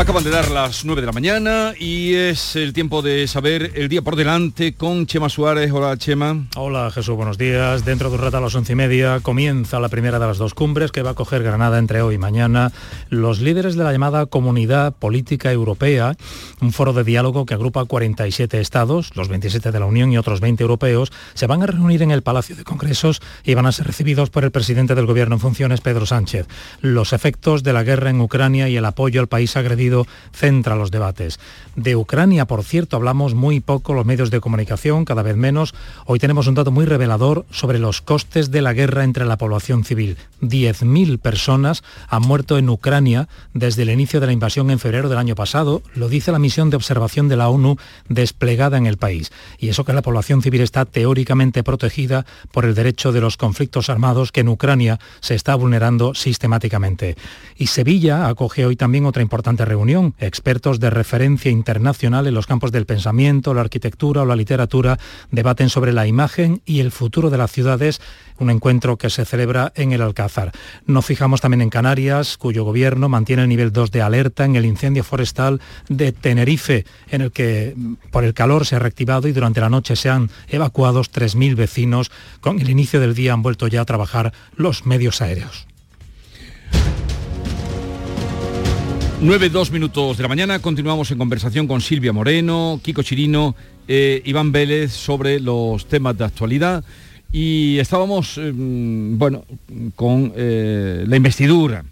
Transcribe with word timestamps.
Acaban 0.00 0.24
de 0.24 0.30
dar 0.30 0.50
las 0.50 0.86
9 0.86 1.02
de 1.02 1.06
la 1.06 1.12
mañana 1.12 1.74
y 1.78 2.14
es 2.14 2.56
el 2.56 2.72
tiempo 2.72 3.02
de 3.02 3.28
saber 3.28 3.72
el 3.74 3.90
día 3.90 4.00
por 4.00 4.16
delante 4.16 4.72
con 4.72 5.04
Chema 5.04 5.28
Suárez. 5.28 5.70
Hola 5.70 5.94
Chema. 5.98 6.46
Hola 6.56 6.90
Jesús, 6.90 7.16
buenos 7.16 7.36
días. 7.36 7.84
Dentro 7.84 8.08
de 8.08 8.14
un 8.14 8.22
rato 8.22 8.38
a 8.38 8.40
las 8.40 8.54
once 8.54 8.72
y 8.72 8.76
media 8.76 9.20
comienza 9.20 9.78
la 9.78 9.90
primera 9.90 10.18
de 10.18 10.26
las 10.26 10.38
dos 10.38 10.54
cumbres 10.54 10.90
que 10.90 11.02
va 11.02 11.10
a 11.10 11.14
coger 11.14 11.42
Granada 11.42 11.78
entre 11.78 12.00
hoy 12.00 12.14
y 12.14 12.18
mañana. 12.18 12.72
Los 13.10 13.40
líderes 13.40 13.76
de 13.76 13.84
la 13.84 13.92
llamada 13.92 14.24
Comunidad 14.24 14.94
Política 14.94 15.52
Europea, 15.52 16.16
un 16.62 16.72
foro 16.72 16.94
de 16.94 17.04
diálogo 17.04 17.44
que 17.44 17.52
agrupa 17.52 17.84
47 17.84 18.58
estados, 18.58 19.14
los 19.16 19.28
27 19.28 19.70
de 19.70 19.80
la 19.80 19.84
Unión 19.84 20.10
y 20.12 20.16
otros 20.16 20.40
20 20.40 20.62
europeos, 20.62 21.12
se 21.34 21.46
van 21.46 21.62
a 21.62 21.66
reunir 21.66 22.00
en 22.00 22.10
el 22.10 22.22
Palacio 22.22 22.56
de 22.56 22.64
Congresos 22.64 23.20
y 23.44 23.52
van 23.52 23.66
a 23.66 23.72
ser 23.72 23.86
recibidos 23.86 24.30
por 24.30 24.44
el 24.44 24.50
presidente 24.50 24.94
del 24.94 25.04
Gobierno 25.04 25.34
en 25.34 25.40
funciones, 25.40 25.82
Pedro 25.82 26.06
Sánchez. 26.06 26.46
Los 26.80 27.12
efectos 27.12 27.62
de 27.62 27.74
la 27.74 27.82
guerra 27.82 28.08
en 28.08 28.22
Ucrania 28.22 28.66
y 28.66 28.78
el 28.78 28.86
apoyo 28.86 29.20
al 29.20 29.28
país 29.28 29.58
agredido 29.58 29.89
centra 30.32 30.76
los 30.76 30.90
debates. 30.90 31.38
De 31.76 31.96
Ucrania, 31.96 32.46
por 32.46 32.64
cierto, 32.64 32.96
hablamos 32.96 33.34
muy 33.34 33.60
poco 33.60 33.94
los 33.94 34.06
medios 34.06 34.30
de 34.30 34.40
comunicación, 34.40 35.04
cada 35.04 35.22
vez 35.22 35.36
menos. 35.36 35.74
Hoy 36.06 36.18
tenemos 36.18 36.46
un 36.46 36.54
dato 36.54 36.70
muy 36.70 36.84
revelador 36.84 37.46
sobre 37.50 37.78
los 37.78 38.00
costes 38.00 38.50
de 38.50 38.62
la 38.62 38.72
guerra 38.72 39.04
entre 39.04 39.24
la 39.24 39.38
población 39.38 39.84
civil. 39.84 40.16
10.000 40.42 41.18
personas 41.18 41.82
han 42.08 42.22
muerto 42.22 42.58
en 42.58 42.68
Ucrania 42.68 43.28
desde 43.54 43.82
el 43.82 43.90
inicio 43.90 44.20
de 44.20 44.26
la 44.26 44.32
invasión 44.32 44.70
en 44.70 44.78
febrero 44.78 45.08
del 45.08 45.18
año 45.18 45.34
pasado, 45.34 45.82
lo 45.94 46.08
dice 46.08 46.32
la 46.32 46.38
misión 46.38 46.70
de 46.70 46.76
observación 46.76 47.28
de 47.28 47.36
la 47.36 47.48
ONU 47.48 47.76
desplegada 48.08 48.78
en 48.78 48.86
el 48.86 48.96
país. 48.96 49.32
Y 49.58 49.68
eso 49.68 49.84
que 49.84 49.92
la 49.92 50.02
población 50.02 50.42
civil 50.42 50.60
está 50.60 50.84
teóricamente 50.84 51.62
protegida 51.62 52.26
por 52.52 52.64
el 52.64 52.74
derecho 52.74 53.12
de 53.12 53.20
los 53.20 53.36
conflictos 53.36 53.90
armados 53.90 54.32
que 54.32 54.40
en 54.40 54.48
Ucrania 54.48 54.98
se 55.20 55.34
está 55.34 55.54
vulnerando 55.54 56.14
sistemáticamente. 56.14 57.16
Y 57.56 57.66
Sevilla 57.66 58.28
acoge 58.28 58.66
hoy 58.66 58.76
también 58.76 59.06
otra 59.06 59.22
importante 59.22 59.64
reunión. 59.64 59.79
Expertos 59.80 60.78
de 60.78 60.90
referencia 60.90 61.50
internacional 61.50 62.26
en 62.26 62.34
los 62.34 62.46
campos 62.46 62.70
del 62.70 62.84
pensamiento, 62.84 63.54
la 63.54 63.62
arquitectura 63.62 64.20
o 64.20 64.26
la 64.26 64.36
literatura 64.36 64.98
debaten 65.30 65.70
sobre 65.70 65.94
la 65.94 66.06
imagen 66.06 66.60
y 66.66 66.80
el 66.80 66.92
futuro 66.92 67.30
de 67.30 67.38
las 67.38 67.50
ciudades, 67.50 68.02
un 68.38 68.50
encuentro 68.50 68.98
que 68.98 69.08
se 69.08 69.24
celebra 69.24 69.72
en 69.74 69.92
el 69.92 70.02
Alcázar. 70.02 70.52
Nos 70.84 71.06
fijamos 71.06 71.40
también 71.40 71.62
en 71.62 71.70
Canarias, 71.70 72.36
cuyo 72.36 72.64
gobierno 72.64 73.08
mantiene 73.08 73.44
el 73.44 73.48
nivel 73.48 73.72
2 73.72 73.90
de 73.90 74.02
alerta 74.02 74.44
en 74.44 74.56
el 74.56 74.66
incendio 74.66 75.02
forestal 75.02 75.62
de 75.88 76.12
Tenerife, 76.12 76.84
en 77.08 77.22
el 77.22 77.32
que 77.32 77.74
por 78.10 78.24
el 78.24 78.34
calor 78.34 78.66
se 78.66 78.76
ha 78.76 78.80
reactivado 78.80 79.28
y 79.28 79.32
durante 79.32 79.62
la 79.62 79.70
noche 79.70 79.96
se 79.96 80.10
han 80.10 80.30
evacuado 80.48 81.00
3.000 81.00 81.56
vecinos. 81.56 82.10
Con 82.42 82.60
el 82.60 82.68
inicio 82.68 83.00
del 83.00 83.14
día 83.14 83.32
han 83.32 83.42
vuelto 83.42 83.66
ya 83.66 83.80
a 83.80 83.86
trabajar 83.86 84.34
los 84.56 84.84
medios 84.84 85.22
aéreos. 85.22 85.66
9, 89.22 89.50
2 89.50 89.70
minutos 89.70 90.16
de 90.16 90.22
la 90.22 90.28
mañana, 90.28 90.60
continuamos 90.60 91.10
en 91.10 91.18
conversación 91.18 91.66
con 91.66 91.82
Silvia 91.82 92.10
Moreno, 92.10 92.80
Kiko 92.82 93.02
Chirino, 93.02 93.54
eh, 93.86 94.22
Iván 94.24 94.50
Vélez 94.50 94.92
sobre 94.92 95.40
los 95.40 95.86
temas 95.86 96.16
de 96.16 96.24
actualidad 96.24 96.82
y 97.30 97.78
estábamos, 97.78 98.38
em, 98.38 99.18
bueno, 99.18 99.44
con 99.94 100.32
eh, 100.34 101.04
la 101.06 101.16
investidura. 101.16 101.84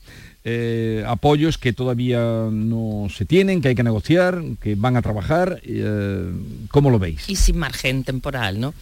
Eh, 0.50 1.04
apoyos 1.06 1.58
que 1.58 1.74
todavía 1.74 2.20
no 2.50 3.08
se 3.14 3.26
tienen, 3.26 3.60
que 3.60 3.68
hay 3.68 3.74
que 3.74 3.82
negociar, 3.82 4.42
que 4.62 4.76
van 4.76 4.96
a 4.96 5.02
trabajar. 5.02 5.60
Eh, 5.62 6.32
¿Cómo 6.70 6.88
lo 6.88 6.98
veis? 6.98 7.28
Y 7.28 7.36
sin 7.36 7.58
margen 7.58 8.02
temporal, 8.02 8.58
¿no? 8.58 8.72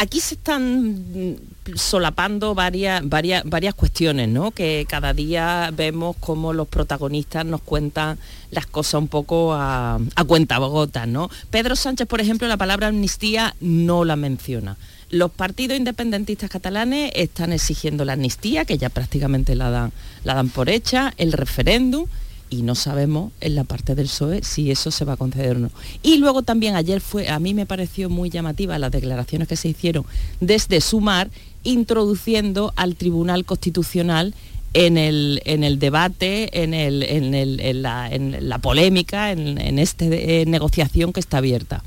Aquí 0.00 0.20
se 0.20 0.36
están 0.36 1.36
solapando 1.74 2.54
varias, 2.54 3.08
varias, 3.08 3.42
varias 3.44 3.74
cuestiones, 3.74 4.28
¿no? 4.28 4.52
Que 4.52 4.86
cada 4.88 5.12
día 5.12 5.72
vemos 5.76 6.14
cómo 6.20 6.52
los 6.52 6.68
protagonistas 6.68 7.44
nos 7.44 7.62
cuentan 7.62 8.16
las 8.52 8.66
cosas 8.66 8.94
un 8.94 9.08
poco 9.08 9.52
a, 9.52 9.98
a 10.14 10.24
cuentagotas, 10.24 11.08
¿no? 11.08 11.28
Pedro 11.50 11.74
Sánchez, 11.74 12.06
por 12.06 12.20
ejemplo, 12.20 12.46
la 12.46 12.56
palabra 12.56 12.86
amnistía 12.86 13.56
no 13.60 14.04
la 14.04 14.14
menciona. 14.14 14.76
Los 15.14 15.30
partidos 15.30 15.78
independentistas 15.78 16.50
catalanes 16.50 17.12
están 17.14 17.52
exigiendo 17.52 18.04
la 18.04 18.14
amnistía, 18.14 18.64
que 18.64 18.78
ya 18.78 18.88
prácticamente 18.88 19.54
la 19.54 19.70
dan, 19.70 19.92
la 20.24 20.34
dan 20.34 20.48
por 20.48 20.68
hecha, 20.68 21.14
el 21.18 21.30
referéndum, 21.30 22.06
y 22.50 22.62
no 22.62 22.74
sabemos 22.74 23.30
en 23.40 23.54
la 23.54 23.62
parte 23.62 23.94
del 23.94 24.06
PSOE 24.06 24.42
si 24.42 24.72
eso 24.72 24.90
se 24.90 25.04
va 25.04 25.12
a 25.12 25.16
conceder 25.16 25.54
o 25.54 25.60
no. 25.60 25.70
Y 26.02 26.16
luego 26.16 26.42
también 26.42 26.74
ayer 26.74 27.00
fue, 27.00 27.28
a 27.28 27.38
mí 27.38 27.54
me 27.54 27.64
pareció 27.64 28.10
muy 28.10 28.28
llamativa 28.28 28.76
las 28.80 28.90
declaraciones 28.90 29.46
que 29.46 29.54
se 29.54 29.68
hicieron 29.68 30.04
desde 30.40 30.80
Sumar, 30.80 31.30
introduciendo 31.62 32.72
al 32.74 32.96
Tribunal 32.96 33.44
Constitucional 33.44 34.34
en 34.72 34.98
el, 34.98 35.42
en 35.44 35.62
el 35.62 35.78
debate, 35.78 36.60
en, 36.60 36.74
el, 36.74 37.04
en, 37.04 37.34
el, 37.34 37.60
en, 37.60 37.82
la, 37.82 38.10
la, 38.18 38.58
polémica, 38.58 39.30
en, 39.30 39.78
esta 39.78 40.06
eh, 40.06 40.44
negociación 40.48 41.12
que 41.12 41.20
está 41.20 41.38
abierta. 41.38 41.84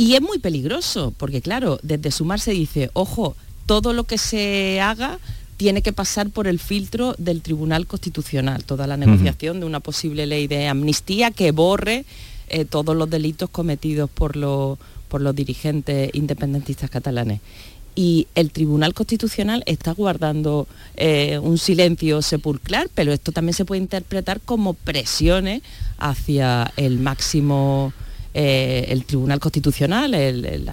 Y 0.00 0.14
es 0.14 0.22
muy 0.22 0.38
peligroso, 0.38 1.12
porque 1.18 1.42
claro, 1.42 1.78
desde 1.82 2.10
Sumar 2.10 2.40
se 2.40 2.52
dice, 2.52 2.88
ojo, 2.94 3.36
todo 3.66 3.92
lo 3.92 4.04
que 4.04 4.16
se 4.16 4.80
haga 4.80 5.18
tiene 5.58 5.82
que 5.82 5.92
pasar 5.92 6.30
por 6.30 6.46
el 6.46 6.58
filtro 6.58 7.14
del 7.18 7.42
Tribunal 7.42 7.86
Constitucional, 7.86 8.64
toda 8.64 8.86
la 8.86 8.96
negociación 8.96 9.56
uh 9.56 9.58
-huh. 9.58 9.60
de 9.60 9.66
una 9.66 9.80
posible 9.80 10.24
ley 10.24 10.46
de 10.46 10.68
amnistía 10.68 11.30
que 11.32 11.52
borre 11.52 12.06
eh, 12.48 12.64
todos 12.64 12.96
los 12.96 13.10
delitos 13.10 13.50
cometidos 13.50 14.08
por, 14.08 14.36
lo, 14.36 14.78
por 15.08 15.20
los 15.20 15.34
dirigentes 15.34 16.08
independentistas 16.14 16.88
catalanes 16.88 17.42
y 17.94 18.26
el 18.34 18.52
Tribunal 18.52 18.94
Constitucional 18.94 19.62
está 19.66 19.92
guardando 19.92 20.66
eh, 20.96 21.38
un 21.42 21.58
silencio 21.58 22.22
sepulcral, 22.22 22.88
pero 22.94 23.12
esto 23.12 23.32
también 23.32 23.52
se 23.52 23.66
puede 23.66 23.82
interpretar 23.82 24.40
como 24.40 24.72
presiones 24.72 25.60
hacia 25.98 26.72
el 26.78 26.98
máximo 26.98 27.92
eh, 28.32 28.86
el 28.88 29.04
Tribunal 29.04 29.40
Constitucional, 29.40 30.14
el, 30.14 30.70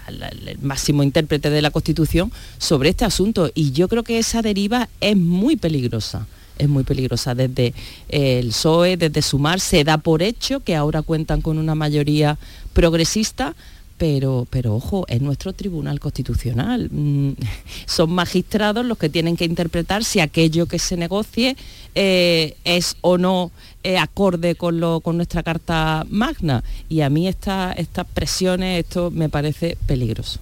máximo 0.62 1.04
intérprete 1.04 1.50
de 1.50 1.62
la 1.62 1.72
Constitución, 1.72 2.32
sobre 2.58 2.90
este 2.90 3.06
asunto. 3.06 3.52
Y 3.56 3.72
yo 3.72 3.88
creo 3.88 4.04
que 4.04 4.20
esa 4.20 4.42
deriva 4.42 4.90
es 5.02 5.18
muy 5.18 5.56
peligrosa. 5.56 6.28
Es 6.58 6.70
muy 6.70 6.84
peligrosa. 6.84 7.36
Desde 7.36 7.74
eh, 8.10 8.40
el 8.40 8.50
PSOE, 8.50 8.98
desde 8.98 9.22
Sumar, 9.22 9.60
se 9.60 9.84
da 9.84 9.98
por 9.98 10.22
hecho 10.22 10.60
que 10.60 10.76
ahora 10.76 11.02
cuentan 11.02 11.42
con 11.42 11.58
una 11.58 11.76
mayoría 11.76 12.38
progresista, 12.74 13.56
pero, 13.98 14.48
pero 14.50 14.76
ojo, 14.76 15.06
es 15.08 15.22
nuestro 15.22 15.54
Tribunal 15.54 16.00
Constitucional. 16.00 16.90
Mm, 16.92 17.32
son 17.88 18.12
magistrados 18.12 18.86
los 18.86 18.98
que 18.98 19.10
tienen 19.10 19.36
que 19.36 19.46
interpretar 19.46 20.04
si 20.04 20.20
aquello 20.20 20.68
que 20.68 20.80
se 20.80 20.98
negocie 20.98 21.58
eh, 21.96 22.56
es 22.64 22.98
o 23.02 23.18
no 23.18 23.52
acorde 23.96 24.56
con, 24.56 24.80
lo, 24.80 25.00
con 25.02 25.18
nuestra 25.18 25.44
Carta 25.44 26.06
Magna. 26.10 26.64
Y 26.90 27.02
a 27.02 27.10
mí 27.10 27.28
esta, 27.28 27.72
estas 27.74 28.06
presiones, 28.08 28.84
esto 28.84 29.12
me 29.12 29.30
parece 29.30 29.78
peligroso. 29.86 30.40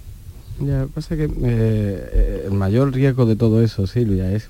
Ya, 0.58 0.86
pasa 0.94 1.16
que 1.16 1.30
eh, 1.42 2.44
el 2.46 2.52
mayor 2.52 2.94
riesgo 2.94 3.26
de 3.26 3.36
todo 3.36 3.62
eso, 3.62 3.86
Silvia, 3.86 4.32
es 4.32 4.48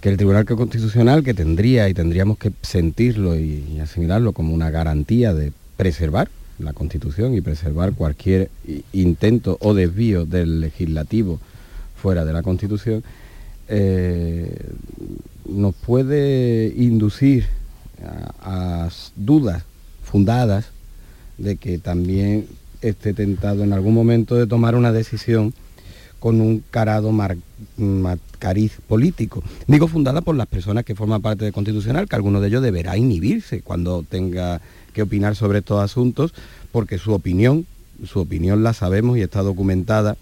que 0.00 0.08
el 0.08 0.16
Tribunal 0.16 0.44
Constitucional, 0.44 1.22
que 1.22 1.32
tendría 1.32 1.88
y 1.88 1.94
tendríamos 1.94 2.38
que 2.38 2.50
sentirlo 2.62 3.36
y, 3.36 3.64
y 3.76 3.78
asimilarlo 3.78 4.32
como 4.32 4.52
una 4.52 4.70
garantía 4.70 5.32
de 5.32 5.52
preservar 5.76 6.28
la 6.58 6.72
Constitución 6.72 7.34
y 7.34 7.40
preservar 7.40 7.92
cualquier 7.92 8.50
intento 8.92 9.58
o 9.60 9.74
desvío 9.74 10.26
del 10.26 10.60
legislativo 10.60 11.38
fuera 11.96 12.24
de 12.24 12.32
la 12.32 12.42
Constitución, 12.42 13.02
eh, 13.68 14.54
nos 15.48 15.74
puede 15.74 16.72
inducir 16.76 17.46
a, 18.04 18.84
a, 18.84 18.90
dudas 19.16 19.64
fundadas 20.04 20.66
de 21.38 21.56
que 21.56 21.78
también 21.78 22.46
esté 22.82 23.14
tentado 23.14 23.64
en 23.64 23.72
algún 23.72 23.94
momento 23.94 24.34
de 24.34 24.46
tomar 24.46 24.74
una 24.74 24.92
decisión 24.92 25.54
con 26.22 26.40
un 26.40 26.62
carado 26.70 27.10
mar, 27.10 27.36
político. 28.86 29.42
Digo 29.66 29.88
fundada 29.88 30.20
por 30.20 30.36
las 30.36 30.46
personas 30.46 30.84
que 30.84 30.94
forman 30.94 31.20
parte 31.20 31.44
del 31.44 31.52
Constitucional, 31.52 32.08
que 32.08 32.14
alguno 32.14 32.40
de 32.40 32.46
ellos 32.46 32.62
deberá 32.62 32.96
inhibirse 32.96 33.60
cuando 33.60 34.04
tenga 34.08 34.60
que 34.92 35.02
opinar 35.02 35.34
sobre 35.34 35.58
estos 35.58 35.82
asuntos, 35.82 36.32
porque 36.70 36.98
su 36.98 37.12
opinión, 37.12 37.66
su 38.04 38.20
opinión 38.20 38.62
la 38.62 38.72
sabemos 38.72 39.18
y 39.18 39.22
está 39.22 39.42
documentada 39.42 40.16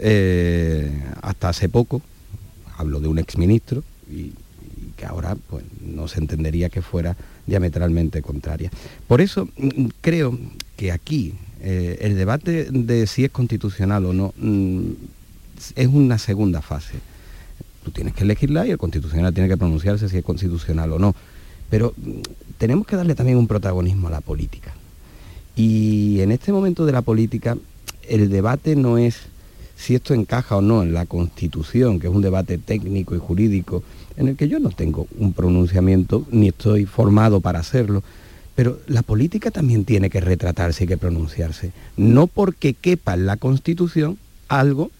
eh, 0.00 0.90
hasta 1.22 1.50
hace 1.50 1.68
poco, 1.68 2.02
hablo 2.76 2.98
de 2.98 3.06
un 3.06 3.20
exministro, 3.20 3.84
y 4.10 4.32
que 4.96 5.06
ahora 5.06 5.36
pues, 5.48 5.64
no 5.80 6.08
se 6.08 6.20
entendería 6.20 6.68
que 6.68 6.82
fuera 6.82 7.16
diametralmente 7.46 8.22
contraria. 8.22 8.70
Por 9.06 9.20
eso 9.20 9.48
mm, 9.56 9.86
creo 10.00 10.38
que 10.76 10.92
aquí 10.92 11.34
eh, 11.60 11.98
el 12.00 12.16
debate 12.16 12.68
de 12.70 13.06
si 13.06 13.24
es 13.24 13.30
constitucional 13.30 14.04
o 14.06 14.12
no 14.12 14.34
mm, 14.36 14.90
es 15.76 15.86
una 15.88 16.18
segunda 16.18 16.62
fase. 16.62 16.94
Tú 17.84 17.90
tienes 17.90 18.14
que 18.14 18.24
legislar 18.24 18.66
y 18.66 18.70
el 18.70 18.78
constitucional 18.78 19.34
tiene 19.34 19.48
que 19.48 19.56
pronunciarse 19.56 20.08
si 20.08 20.18
es 20.18 20.24
constitucional 20.24 20.92
o 20.92 20.98
no. 20.98 21.14
Pero 21.70 21.94
mm, 21.96 22.20
tenemos 22.58 22.86
que 22.86 22.96
darle 22.96 23.14
también 23.14 23.38
un 23.38 23.46
protagonismo 23.46 24.08
a 24.08 24.12
la 24.12 24.20
política. 24.20 24.72
Y 25.56 26.20
en 26.20 26.32
este 26.32 26.52
momento 26.52 26.84
de 26.84 26.92
la 26.92 27.02
política, 27.02 27.56
el 28.08 28.28
debate 28.28 28.76
no 28.76 28.98
es 28.98 29.22
si 29.76 29.94
esto 29.94 30.14
encaja 30.14 30.56
o 30.56 30.62
no 30.62 30.82
en 30.82 30.94
la 30.94 31.06
Constitución, 31.06 32.00
que 32.00 32.06
es 32.06 32.12
un 32.12 32.22
debate 32.22 32.58
técnico 32.58 33.14
y 33.14 33.18
jurídico 33.18 33.82
en 34.16 34.28
el 34.28 34.36
que 34.36 34.48
yo 34.48 34.58
no 34.58 34.70
tengo 34.70 35.06
un 35.18 35.32
pronunciamiento 35.32 36.26
ni 36.30 36.48
estoy 36.48 36.86
formado 36.86 37.40
para 37.40 37.60
hacerlo. 37.60 38.02
Pero 38.54 38.78
la 38.86 39.02
política 39.02 39.50
también 39.50 39.84
tiene 39.84 40.10
que 40.10 40.20
retratarse 40.20 40.84
y 40.84 40.86
que 40.86 40.96
pronunciarse. 40.96 41.72
No 41.96 42.26
porque 42.28 42.74
quepa 42.74 43.14
en 43.14 43.26
la 43.26 43.36
Constitución 43.36 44.18
algo 44.48 44.90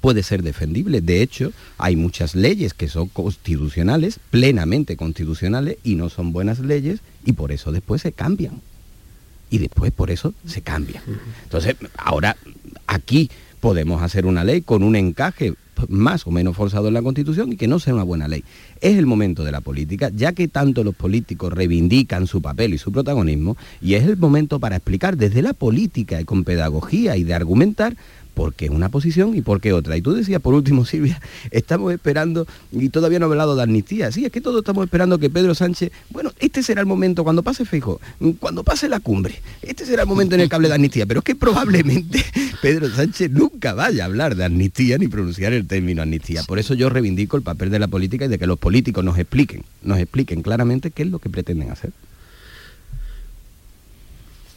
puede 0.00 0.22
ser 0.22 0.42
defendible. 0.42 1.00
De 1.00 1.22
hecho, 1.22 1.52
hay 1.78 1.96
muchas 1.96 2.34
leyes 2.34 2.74
que 2.74 2.88
son 2.88 3.08
constitucionales, 3.08 4.20
plenamente 4.30 4.96
constitucionales, 4.96 5.78
y 5.82 5.96
no 5.96 6.08
son 6.10 6.32
buenas 6.32 6.60
leyes, 6.60 7.00
y 7.24 7.32
por 7.32 7.50
eso 7.50 7.72
después 7.72 8.02
se 8.02 8.12
cambian. 8.12 8.60
Y 9.50 9.58
después 9.58 9.90
por 9.90 10.12
eso 10.12 10.32
se 10.46 10.62
cambian. 10.62 11.02
Entonces, 11.42 11.74
ahora 11.96 12.36
aquí 12.86 13.30
podemos 13.58 14.00
hacer 14.02 14.26
una 14.26 14.44
ley 14.44 14.62
con 14.62 14.84
un 14.84 14.94
encaje 14.94 15.54
más 15.88 16.26
o 16.26 16.30
menos 16.30 16.56
forzado 16.56 16.88
en 16.88 16.94
la 16.94 17.02
Constitución 17.02 17.52
y 17.52 17.56
que 17.56 17.68
no 17.68 17.78
sea 17.78 17.94
una 17.94 18.02
buena 18.02 18.28
ley. 18.28 18.44
Es 18.80 18.96
el 18.96 19.06
momento 19.06 19.44
de 19.44 19.52
la 19.52 19.60
política, 19.60 20.10
ya 20.14 20.32
que 20.32 20.48
tanto 20.48 20.84
los 20.84 20.94
políticos 20.94 21.52
reivindican 21.52 22.26
su 22.26 22.42
papel 22.42 22.74
y 22.74 22.78
su 22.78 22.92
protagonismo, 22.92 23.56
y 23.80 23.94
es 23.94 24.04
el 24.04 24.16
momento 24.16 24.60
para 24.60 24.76
explicar 24.76 25.16
desde 25.16 25.42
la 25.42 25.52
política 25.52 26.20
y 26.20 26.24
con 26.24 26.44
pedagogía 26.44 27.16
y 27.16 27.24
de 27.24 27.34
argumentar 27.34 27.96
por 28.32 28.54
qué 28.54 28.70
una 28.70 28.88
posición 28.88 29.34
y 29.36 29.40
por 29.40 29.60
qué 29.60 29.72
otra. 29.72 29.96
Y 29.96 30.02
tú 30.02 30.12
decías, 30.12 30.40
por 30.40 30.54
último, 30.54 30.84
Silvia, 30.90 31.20
estamos 31.50 31.92
esperando, 31.92 32.46
y 32.72 32.88
todavía 32.88 33.18
no 33.18 33.26
he 33.26 33.30
hablado 33.30 33.56
de 33.56 33.62
amnistía, 33.62 34.10
sí, 34.12 34.24
es 34.24 34.32
que 34.32 34.40
todos 34.40 34.58
estamos 34.58 34.84
esperando 34.84 35.18
que 35.18 35.30
Pedro 35.30 35.54
Sánchez, 35.54 35.92
bueno, 36.10 36.32
este 36.38 36.62
será 36.62 36.80
el 36.80 36.86
momento, 36.86 37.24
cuando 37.24 37.42
pase 37.42 37.64
Fijo, 37.64 38.00
cuando 38.38 38.64
pase 38.64 38.88
la 38.88 39.00
cumbre, 39.00 39.40
este 39.62 39.84
será 39.86 40.02
el 40.02 40.08
momento 40.08 40.34
en 40.34 40.42
el 40.42 40.48
que 40.48 40.54
hable 40.56 40.68
de 40.68 40.74
amnistía, 40.74 41.06
pero 41.06 41.20
es 41.20 41.24
que 41.24 41.34
probablemente 41.34 42.24
Pedro 42.62 42.88
Sánchez 42.88 43.30
nunca 43.30 43.74
vaya 43.74 44.04
a 44.04 44.06
hablar 44.06 44.36
de 44.36 44.44
amnistía 44.44 44.98
ni 44.98 45.08
pronunciar 45.08 45.52
el 45.52 45.66
término 45.66 46.02
amnistía. 46.02 46.42
Por 46.44 46.58
eso 46.58 46.74
yo 46.74 46.88
reivindico 46.88 47.36
el 47.36 47.42
papel 47.42 47.70
de 47.70 47.78
la 47.78 47.88
política 47.88 48.24
y 48.24 48.28
de 48.28 48.38
que 48.38 48.46
los 48.46 48.58
políticos 48.58 49.04
nos 49.04 49.18
expliquen, 49.18 49.64
nos 49.82 49.98
expliquen 49.98 50.42
claramente 50.42 50.90
qué 50.90 51.02
es 51.02 51.10
lo 51.10 51.18
que 51.18 51.30
pretenden 51.30 51.70
hacer. 51.70 51.92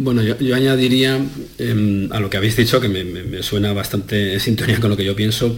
Bueno, 0.04 0.22
yo, 0.22 0.54
añadiría 0.54 1.18
em, 1.58 2.12
a 2.12 2.20
lo 2.20 2.30
que 2.30 2.36
habéis 2.36 2.58
dicho, 2.58 2.82
que 2.82 2.90
me, 2.90 3.42
suena 3.42 3.72
bastante 3.72 4.34
en 4.34 4.40
sintonía 4.42 4.78
con 4.82 4.90
lo 4.90 4.98
que 4.98 5.06
yo 5.06 5.16
pienso, 5.16 5.58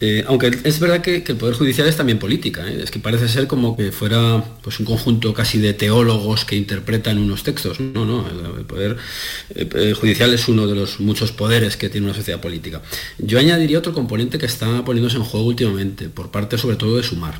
eh, 0.00 0.24
aunque 0.26 0.58
es 0.64 0.80
verdad 0.80 1.02
que, 1.02 1.22
el 1.26 1.36
Poder 1.36 1.54
Judicial 1.54 1.86
es 1.86 1.94
también 1.94 2.18
política, 2.18 2.66
¿eh? 2.66 2.80
es 2.82 2.90
que 2.90 2.98
parece 2.98 3.28
ser 3.28 3.46
como 3.46 3.76
que 3.76 3.92
fuera 3.92 4.42
pues, 4.62 4.80
un 4.80 4.86
conjunto 4.86 5.34
casi 5.34 5.58
de 5.58 5.74
teólogos 5.74 6.46
que 6.46 6.56
interpretan 6.56 7.18
unos 7.18 7.42
textos. 7.42 7.78
No, 7.78 8.06
no, 8.06 8.26
el, 8.56 8.64
Poder 8.64 8.96
eh, 9.54 9.94
Judicial 9.94 10.32
es 10.32 10.48
uno 10.48 10.66
de 10.66 10.74
los 10.74 10.98
muchos 11.00 11.32
poderes 11.32 11.76
que 11.76 11.90
tiene 11.90 12.06
una 12.06 12.14
sociedad 12.14 12.40
política. 12.40 12.80
Yo 13.18 13.38
añadiría 13.38 13.78
otro 13.78 13.92
componente 13.92 14.38
que 14.38 14.46
está 14.46 14.82
poniéndose 14.82 15.18
en 15.18 15.24
juego 15.24 15.46
últimamente, 15.46 16.08
por 16.08 16.30
parte 16.30 16.56
sobre 16.56 16.76
todo 16.76 16.96
de 16.96 17.02
Sumar 17.02 17.38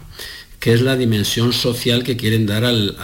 que 0.65 0.73
es 0.73 0.81
la 0.81 0.97
dimensión 0.97 1.53
social 1.53 2.03
que 2.03 2.17
quieren 2.17 2.47
dar 2.47 2.65
al, 2.65 2.97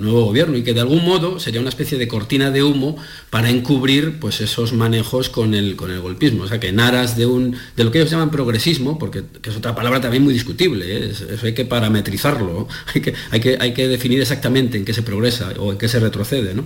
nuevo 0.00 0.24
gobierno 0.24 0.56
y 0.56 0.64
que 0.64 0.74
de 0.74 0.80
algún 0.80 1.04
modo 1.04 1.38
sería 1.38 1.60
una 1.60 1.68
especie 1.68 1.96
de 1.98 2.08
cortina 2.08 2.50
de 2.50 2.64
humo 2.64 2.96
para 3.30 3.48
encubrir 3.48 4.18
pues, 4.18 4.40
esos 4.40 4.72
manejos 4.72 5.28
con 5.28 5.54
el, 5.54 5.76
con 5.76 5.92
el 5.92 6.00
golpismo. 6.00 6.42
O 6.42 6.48
sea, 6.48 6.58
que 6.58 6.66
en 6.66 6.80
aras 6.80 7.16
de, 7.16 7.26
un, 7.26 7.54
de 7.76 7.84
lo 7.84 7.92
que 7.92 7.98
ellos 7.98 8.10
llaman 8.10 8.32
progresismo, 8.32 8.98
porque 8.98 9.22
es 9.40 9.56
otra 9.56 9.72
palabra 9.72 10.00
también 10.00 10.24
muy 10.24 10.32
discutible, 10.32 10.84
¿eh? 10.84 11.12
eso 11.12 11.46
hay 11.46 11.54
que 11.54 11.64
parametrizarlo, 11.64 12.66
hay 12.92 13.00
que, 13.00 13.14
hay, 13.30 13.38
que, 13.38 13.56
hay 13.60 13.72
que 13.72 13.86
definir 13.86 14.20
exactamente 14.20 14.76
en 14.76 14.84
qué 14.84 14.92
se 14.92 15.02
progresa 15.02 15.52
o 15.60 15.70
en 15.70 15.78
qué 15.78 15.86
se 15.86 16.00
retrocede, 16.00 16.56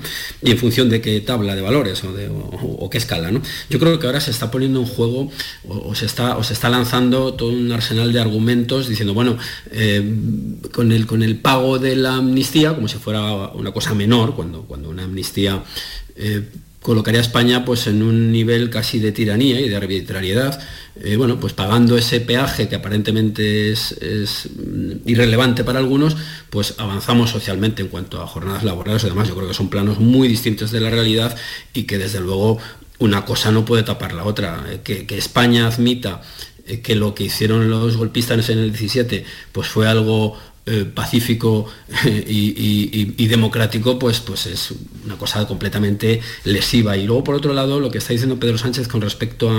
y 0.40 0.52
en 0.52 0.56
función 0.56 0.88
de 0.88 1.02
qué 1.02 1.20
tabla 1.20 1.54
de 1.54 1.60
valores 1.60 2.02
o, 2.02 2.14
de, 2.14 2.30
qué 2.90 2.96
escala. 2.96 3.30
¿no? 3.30 3.42
Yo 3.68 3.78
creo 3.78 3.98
que 3.98 4.06
ahora 4.06 4.20
se 4.20 4.30
está 4.30 4.50
poniendo 4.50 4.80
en 4.80 4.86
juego 4.86 5.30
o, 5.68 5.94
se, 5.94 6.06
está, 6.06 6.38
o 6.38 6.44
se 6.44 6.54
está 6.54 6.70
lanzando 6.70 7.34
todo 7.34 7.50
un 7.50 7.70
arsenal 7.72 8.10
de 8.10 8.20
argumentos 8.20 8.88
diciendo, 8.88 9.12
bueno, 9.12 9.36
eh, 9.70 10.13
con, 10.72 10.92
el, 10.92 11.06
con 11.06 11.22
el 11.22 11.36
pago 11.36 11.78
de 11.78 11.96
la 11.96 12.16
amnistía, 12.16 12.74
como 12.74 12.88
si 12.88 12.98
fuera 12.98 13.48
una 13.48 13.72
cosa 13.72 13.94
menor, 13.94 14.34
cuando, 14.34 14.62
cuando 14.62 14.90
una 14.90 15.04
amnistía 15.04 15.62
eh, 16.16 16.48
colocaría 16.84 17.20
a 17.20 17.22
España 17.22 17.64
pues, 17.64 17.86
en 17.86 18.02
un 18.02 18.30
nivel 18.30 18.68
casi 18.68 18.98
de 18.98 19.10
tiranía 19.10 19.58
y 19.58 19.70
de 19.70 19.76
arbitrariedad, 19.76 20.60
eh, 21.02 21.16
bueno, 21.16 21.40
pues 21.40 21.54
pagando 21.54 21.96
ese 21.96 22.20
peaje 22.20 22.68
que 22.68 22.76
aparentemente 22.76 23.72
es, 23.72 23.96
mm, 24.54 25.08
irrelevante 25.08 25.64
para 25.64 25.78
algunos, 25.78 26.14
pues 26.50 26.74
avanzamos 26.76 27.30
socialmente 27.30 27.80
en 27.80 27.88
cuanto 27.88 28.20
a 28.22 28.26
jornadas 28.26 28.64
laborales 28.64 29.02
y 29.02 29.06
demás. 29.06 29.28
Yo 29.28 29.34
creo 29.34 29.48
que 29.48 29.54
son 29.54 29.70
planos 29.70 29.98
muy 29.98 30.28
distintos 30.28 30.70
de 30.72 30.80
la 30.80 30.90
realidad 30.90 31.34
y 31.72 31.84
que 31.84 31.96
desde 31.96 32.20
luego 32.20 32.58
una 32.98 33.24
cosa 33.24 33.50
no 33.50 33.64
puede 33.64 33.82
tapar 33.82 34.12
la 34.12 34.24
otra. 34.24 34.66
Eh, 34.70 34.80
que, 34.84 35.06
que 35.06 35.16
España 35.16 35.66
admita 35.66 36.20
que 36.82 36.94
lo 36.94 37.14
que 37.14 37.24
hicieron 37.24 37.68
los 37.68 37.96
golpistas 37.96 38.48
en 38.48 38.58
el 38.58 38.70
17 38.70 39.24
pues 39.52 39.68
fue 39.68 39.86
algo 39.86 40.38
eh, 40.66 40.86
pacífico 40.86 41.66
y, 42.06 43.26
democrático, 43.26 43.98
pues, 43.98 44.20
pues 44.20 44.46
es 44.46 44.72
una 45.04 45.16
cosa 45.18 45.46
completamente 45.46 46.22
lesiva. 46.44 46.96
Y 46.96 47.04
luego, 47.04 47.22
por 47.22 47.34
otro 47.34 47.52
lado, 47.52 47.80
lo 47.80 47.90
que 47.90 47.98
está 47.98 48.14
diciendo 48.14 48.40
Pedro 48.40 48.56
Sánchez 48.56 48.88
con 48.88 49.02
respecto 49.02 49.50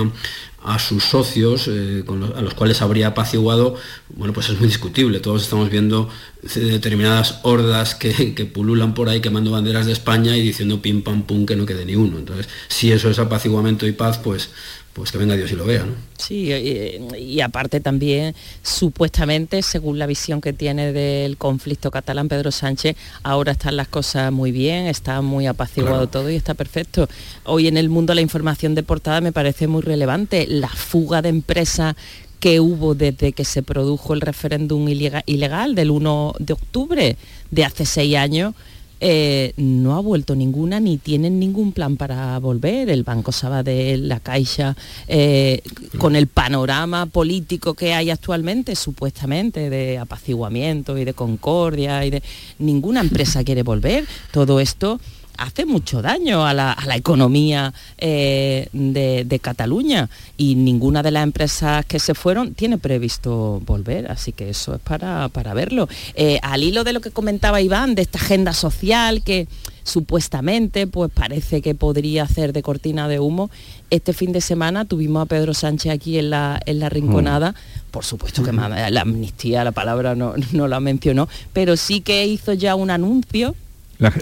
a, 0.63 0.79
sus 0.79 1.03
socios, 1.03 1.67
eh, 1.67 2.03
a 2.35 2.41
los 2.41 2.55
cuales 2.55 2.81
habría 2.81 3.09
apaciguado, 3.09 3.75
bueno, 4.15 4.33
pues 4.33 4.49
es 4.49 4.57
muy 4.57 4.67
discutible. 4.67 5.19
Todos 5.19 5.43
estamos 5.43 5.69
viendo 5.69 6.09
determinadas 6.55 7.39
hordas 7.43 7.93
que, 7.93 8.33
que, 8.33 8.45
pululan 8.45 8.95
por 8.95 9.07
ahí 9.07 9.21
quemando 9.21 9.51
banderas 9.51 9.85
de 9.85 9.91
España 9.91 10.35
y 10.35 10.41
diciendo 10.41 10.81
pim 10.81 11.03
pam 11.03 11.21
pum 11.21 11.45
que 11.45 11.55
no 11.55 11.67
quede 11.67 11.85
ni 11.85 11.95
uno. 11.95 12.17
Entonces, 12.17 12.49
si 12.67 12.91
eso 12.91 13.11
es 13.11 13.19
apaciguamiento 13.19 13.85
y 13.85 13.91
paz, 13.91 14.17
pues, 14.17 14.49
pues 14.95 15.11
que 15.11 15.17
venga 15.17 15.35
Dios 15.35 15.51
y 15.51 15.57
lo 15.57 15.65
vea, 15.65 15.83
¿no? 15.83 15.93
Sí, 16.17 16.53
y, 16.53 17.41
aparte 17.41 17.81
también, 17.81 18.33
supuestamente, 18.63 19.61
según 19.61 19.99
la 19.99 20.07
visión 20.07 20.39
que 20.39 20.53
tiene 20.53 20.93
del 20.93 21.35
conflicto 21.35 21.91
catalán 21.91 22.29
Pedro 22.29 22.49
Sánchez, 22.49 22.95
ahora 23.21 23.51
están 23.51 23.75
las 23.75 23.89
cosas 23.89 24.31
muy 24.31 24.53
bien, 24.53 24.87
está 24.87 25.21
muy 25.21 25.47
apaciguado 25.47 26.07
todo 26.07 26.29
y 26.29 26.35
está 26.35 26.53
perfecto. 26.53 27.09
Hoy 27.43 27.67
en 27.67 27.75
el 27.75 27.89
mundo 27.89 28.15
la 28.15 28.21
información 28.21 28.73
de 28.73 28.83
portada 28.83 29.19
me 29.19 29.33
parece 29.33 29.67
muy 29.67 29.81
relevante, 29.81 30.47
la 30.47 30.69
fuga 30.69 31.21
de 31.21 31.27
empresas 31.27 31.97
que 32.39 32.61
hubo 32.61 32.95
desde 32.95 33.33
que 33.33 33.43
se 33.43 33.63
produjo 33.63 34.13
el 34.13 34.21
referéndum 34.21 34.87
ilegal 34.87 35.75
del 35.75 35.91
1 35.91 36.35
de 36.39 36.53
octubre 36.53 37.17
de 37.51 37.65
hace 37.65 37.85
seis 37.85 38.15
años 38.15 38.53
eh, 38.99 39.53
no 39.57 39.95
ha 39.95 39.99
vuelto 39.99 40.35
ninguna 40.35 40.79
ni 40.79 40.97
tienen 40.97 41.39
ningún 41.39 41.71
plan 41.71 41.97
para 41.97 42.37
volver. 42.39 42.89
El 42.89 43.03
Banco 43.03 43.31
Sabadell, 43.31 44.07
la 44.07 44.19
Caixa, 44.19 44.75
eh, 45.07 45.61
con 45.97 46.15
el 46.15 46.27
panorama 46.27 47.05
político 47.05 47.73
que 47.73 47.93
hay 47.93 48.09
actualmente, 48.09 48.75
supuestamente, 48.75 49.69
de 49.69 49.97
apaciguamiento 49.97 50.97
y 50.97 51.05
de 51.05 51.13
concordia, 51.13 52.05
y 52.05 52.09
de 52.09 52.23
ninguna 52.59 53.01
empresa 53.01 53.43
quiere 53.43 53.63
volver. 53.63 54.05
Todo 54.31 54.59
esto 54.59 54.99
hace 55.37 55.65
mucho 55.65 56.01
daño 56.01 56.45
a 56.45 56.53
la, 56.53 56.75
economía 56.95 57.73
eh, 57.97 58.67
de, 58.73 59.39
Cataluña 59.41 60.09
y 60.37 60.55
ninguna 60.55 61.03
de 61.03 61.11
las 61.11 61.23
empresas 61.23 61.85
que 61.85 61.99
se 61.99 62.15
fueron 62.15 62.53
tiene 62.53 62.77
previsto 62.77 63.61
volver, 63.65 64.09
así 64.09 64.31
que 64.31 64.49
eso 64.49 64.75
es 64.75 64.81
para, 64.81 65.29
para 65.29 65.53
verlo. 65.53 65.87
Eh, 66.15 66.39
al 66.41 66.63
hilo 66.63 66.83
de 66.83 66.93
lo 66.93 67.01
que 67.01 67.11
comentaba 67.11 67.61
Iván, 67.61 67.95
de 67.95 68.03
esta 68.03 68.17
agenda 68.17 68.53
social 68.53 69.23
que 69.23 69.47
supuestamente 69.83 70.87
pues 70.87 71.11
parece 71.11 71.61
que 71.61 71.75
podría 71.75 72.23
hacer 72.23 72.53
de 72.53 72.63
cortina 72.63 73.07
de 73.07 73.19
humo, 73.19 73.51
este 73.89 74.13
fin 74.13 74.31
de 74.31 74.41
semana 74.41 74.85
tuvimos 74.85 75.23
a 75.23 75.25
Pedro 75.25 75.53
Sánchez 75.53 75.91
aquí 75.93 76.17
en 76.17 76.31
la, 76.31 76.59
en 76.65 76.79
la 76.79 76.89
Rinconada, 76.89 77.51
mm. 77.51 77.91
por 77.91 78.03
supuesto 78.03 78.41
que 78.41 78.51
la 78.51 79.01
amnistía, 79.01 79.63
la 79.63 79.71
palabra 79.73 80.15
no, 80.15 80.33
no 80.53 80.67
la 80.67 80.79
mencionó, 80.79 81.27
pero 81.53 81.77
sí 81.77 82.01
que 82.01 82.25
hizo 82.25 82.53
ya 82.53 82.75
un 82.75 82.89
anuncio 82.89 83.55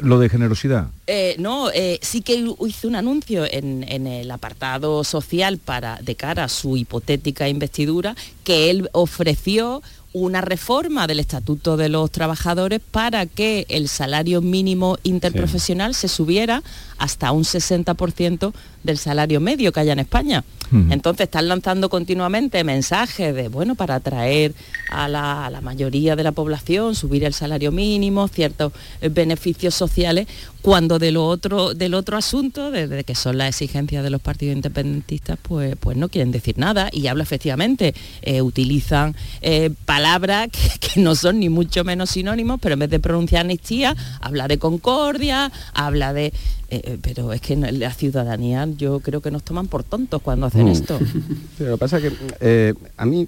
lo 0.01 0.20
de 0.20 0.30
generosidad. 0.30 0.88
Eh, 1.08 1.36
no, 1.39 1.70
eh, 1.72 2.00
sí 2.01 2.22
que 2.22 2.36
hizo 2.36 2.88
un 2.88 2.96
anuncio 2.96 3.46
en, 3.50 3.84
en, 3.88 4.08
el 4.08 4.30
apartado 4.32 5.03
social 5.03 5.58
para 5.58 6.00
de 6.01 6.15
cara 6.15 6.46
a 6.46 6.50
su 6.50 6.77
hipotética 6.77 7.50
investidura 7.50 8.15
que 8.44 8.70
él 8.70 8.89
ofreció 8.94 9.82
una 10.13 10.42
reforma 10.42 11.08
del 11.08 11.20
Estatuto 11.20 11.75
de 11.75 11.89
los 11.89 12.12
Trabajadores 12.12 12.80
para 12.92 13.25
que 13.25 13.65
el 13.68 13.89
salario 13.89 14.42
mínimo 14.42 14.98
interprofesional 15.03 15.96
se 15.96 16.08
subiera 16.08 16.62
hasta 17.00 17.32
un 17.32 17.44
60% 17.44 18.53
del 18.84 18.98
salario 19.00 19.39
medio 19.39 19.72
que 19.72 19.80
haya 19.80 19.94
en 19.94 20.00
España. 20.00 20.44
Entonces 20.89 21.25
están 21.25 21.48
lanzando 21.48 21.89
continuamente 21.89 22.63
mensajes 22.63 23.36
de, 23.36 23.48
bueno, 23.48 23.75
para 23.75 23.96
atraer 23.96 24.53
a 24.89 25.08
la, 25.08 25.60
mayoría 25.62 26.15
de 26.15 26.24
la 26.24 26.32
población, 26.32 26.96
subir 26.96 27.24
el 27.24 27.34
salario 27.34 27.72
mínimo, 27.72 28.27
ciertos 28.27 28.74
beneficios 29.12 29.75
sociales, 29.75 30.27
cuando 30.62 30.98
de 30.98 31.12
lo 31.12 31.25
otro, 31.25 31.74
del 31.74 31.94
otro 31.94 32.18
asunto, 32.18 32.72
desde 32.72 33.03
que 33.03 33.15
son 33.15 33.38
las 33.38 33.50
exigencias 33.50 34.03
de 34.03 34.10
los 34.10 34.22
partidos 34.22 34.56
independentistas, 34.56 35.38
pues, 35.42 35.75
pues 35.77 35.98
no 35.98 36.10
quieren 36.10 36.32
decir 36.32 36.58
nada. 36.58 36.89
Y 36.92 37.08
habla 37.08 37.24
efectivamente, 37.24 37.94
eh, 38.22 38.42
utilizan 38.42 39.15
eh, 39.42 39.72
palabras 39.86 40.48
que, 40.51 41.00
no 41.01 41.15
son 41.15 41.39
ni 41.39 41.50
mucho 41.50 41.84
menos 41.84 42.12
sinónimos, 42.12 42.60
pero 42.62 42.74
en 42.74 42.80
vez 42.80 42.89
de 42.89 43.00
pronunciar 43.00 43.42
amnistía, 43.42 43.96
habla 44.22 44.48
de 44.48 44.58
concordia, 44.58 45.51
habla 45.74 46.13
de... 46.13 46.34
Eh, 46.75 46.98
pero 47.01 47.34
es 47.34 47.42
que 47.42 47.56
la 47.56 47.94
ciudadanía 47.94 48.68
yo 48.75 49.00
creo 49.00 49.22
que 49.22 49.30
nos 49.30 49.44
toman 49.44 49.68
por 49.68 49.84
tontos 49.84 50.22
cuando 50.24 50.48
hacen 50.48 50.65
mm. 50.65 50.70
esto. 50.70 51.00
Pero 51.58 51.70
lo 51.72 51.77
que 51.77 51.80
pasa 51.80 52.00
es 52.00 52.13
que 52.39 52.75
a 52.98 53.06
mí 53.06 53.27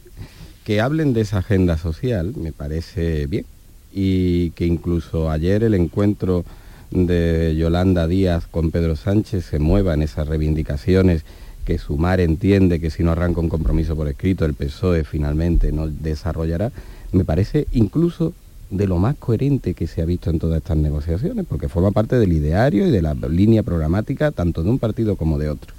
que 0.63 0.81
hablen 0.81 1.13
de 1.13 1.21
esa 1.21 1.37
agenda 1.37 1.77
social 1.77 2.33
me 2.35 2.51
parece 2.51 3.27
bien 3.27 3.45
y 3.93 4.49
que 4.51 4.65
incluso 4.65 5.29
ayer 5.29 5.63
el 5.63 5.75
encuentro 5.75 6.43
de 6.89 7.55
Yolanda 7.55 8.07
Díaz 8.07 8.47
con 8.47 8.71
Pedro 8.71 8.95
Sánchez 8.95 9.45
se 9.45 9.59
mueva 9.59 9.93
en 9.93 10.01
esas 10.01 10.27
reivindicaciones 10.27 11.23
que 11.65 11.77
Sumar 11.77 12.19
entiende 12.19 12.79
que 12.79 12.89
si 12.89 13.03
no 13.03 13.11
arranca 13.11 13.41
un 13.41 13.49
compromiso 13.49 13.95
por 13.95 14.07
escrito 14.07 14.43
el 14.43 14.55
PSOE 14.55 15.03
finalmente 15.03 15.71
no 15.71 15.87
desarrollará, 15.87 16.71
me 17.11 17.25
parece 17.25 17.67
incluso 17.71 18.33
de 18.69 18.88
lo 18.88 18.98
más 18.98 19.15
coherente 19.15 19.74
que 19.74 19.88
se 19.88 20.01
ha 20.01 20.05
visto 20.05 20.29
en 20.29 20.39
todas 20.39 20.57
estas 20.57 20.77
negociaciones, 20.77 21.45
porque 21.48 21.69
forma 21.69 21.91
parte 21.91 22.17
del 22.17 22.34
ideario 22.34 22.88
y 22.88 22.91
de 22.91 23.01
la 23.01 23.13
línea 23.13 23.63
programática 23.63 24.31
tanto 24.31 24.63
de 24.63 24.69
un 24.69 24.79
partido 24.79 25.15
como 25.15 25.38
de 25.38 25.50
otro. 25.50 25.74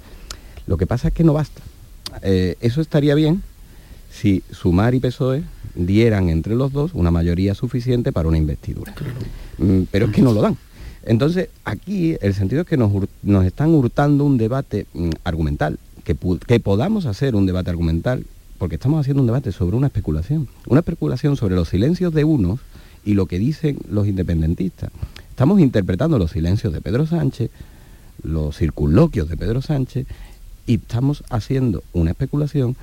Lo 0.65 0.77
que 0.77 0.85
pasa 0.85 1.09
es 1.09 1.13
que 1.13 1.23
no 1.23 1.33
basta. 1.33 1.61
Eh, 2.21 2.55
eso 2.61 2.81
estaría 2.81 3.15
bien 3.15 3.43
si 4.11 4.43
Sumar 4.51 4.95
y 4.95 4.99
PSOE 4.99 5.43
dieran 5.75 6.29
entre 6.29 6.55
los 6.55 6.73
dos 6.73 6.91
una 6.93 7.11
mayoría 7.11 7.53
suficiente 7.53 8.11
para 8.11 8.27
una 8.27 8.37
investidura. 8.37 8.93
Mm, 9.57 9.83
pero 9.91 10.07
es 10.07 10.11
que 10.11 10.21
no 10.21 10.33
lo 10.33 10.41
dan. 10.41 10.57
Entonces, 11.03 11.49
aquí 11.63 12.17
el 12.21 12.33
sentido 12.33 12.61
es 12.61 12.67
que 12.67 12.77
nos, 12.77 12.91
están 13.45 13.73
hurtando 13.73 14.25
un 14.25 14.37
debate 14.37 14.87
mm, 14.93 15.09
argumental, 15.23 15.79
que, 16.03 16.17
que 16.45 16.59
podamos 16.59 17.05
hacer 17.05 17.35
un 17.35 17.45
debate 17.45 17.69
argumental, 17.69 18.25
porque 18.57 18.75
estamos 18.75 18.99
haciendo 18.99 19.21
un 19.21 19.27
debate 19.27 19.51
sobre 19.51 19.77
una 19.77 19.87
especulación, 19.87 20.47
una 20.67 20.79
especulación 20.79 21.37
sobre 21.37 21.55
los 21.55 21.69
silencios 21.69 22.13
de 22.13 22.23
unos 22.23 22.59
y 23.07 23.13
lo 23.13 23.25
que 23.25 23.39
dicen 23.39 23.77
los 23.89 24.05
independentistas. 24.05 24.91
Estamos 25.29 25.61
interpretando 25.61 26.19
los 26.19 26.31
silencios 26.31 26.73
de 26.73 26.81
Pedro 26.81 27.07
Sánchez, 27.07 27.49
los 28.21 28.57
circunloquios 28.57 29.29
de 29.29 29.37
Pedro 29.37 29.61
Sánchez, 29.61 30.05
y 30.65 30.75
estamos 30.75 31.23
haciendo 31.29 31.83
una 31.93 32.11
especulación 32.11 32.75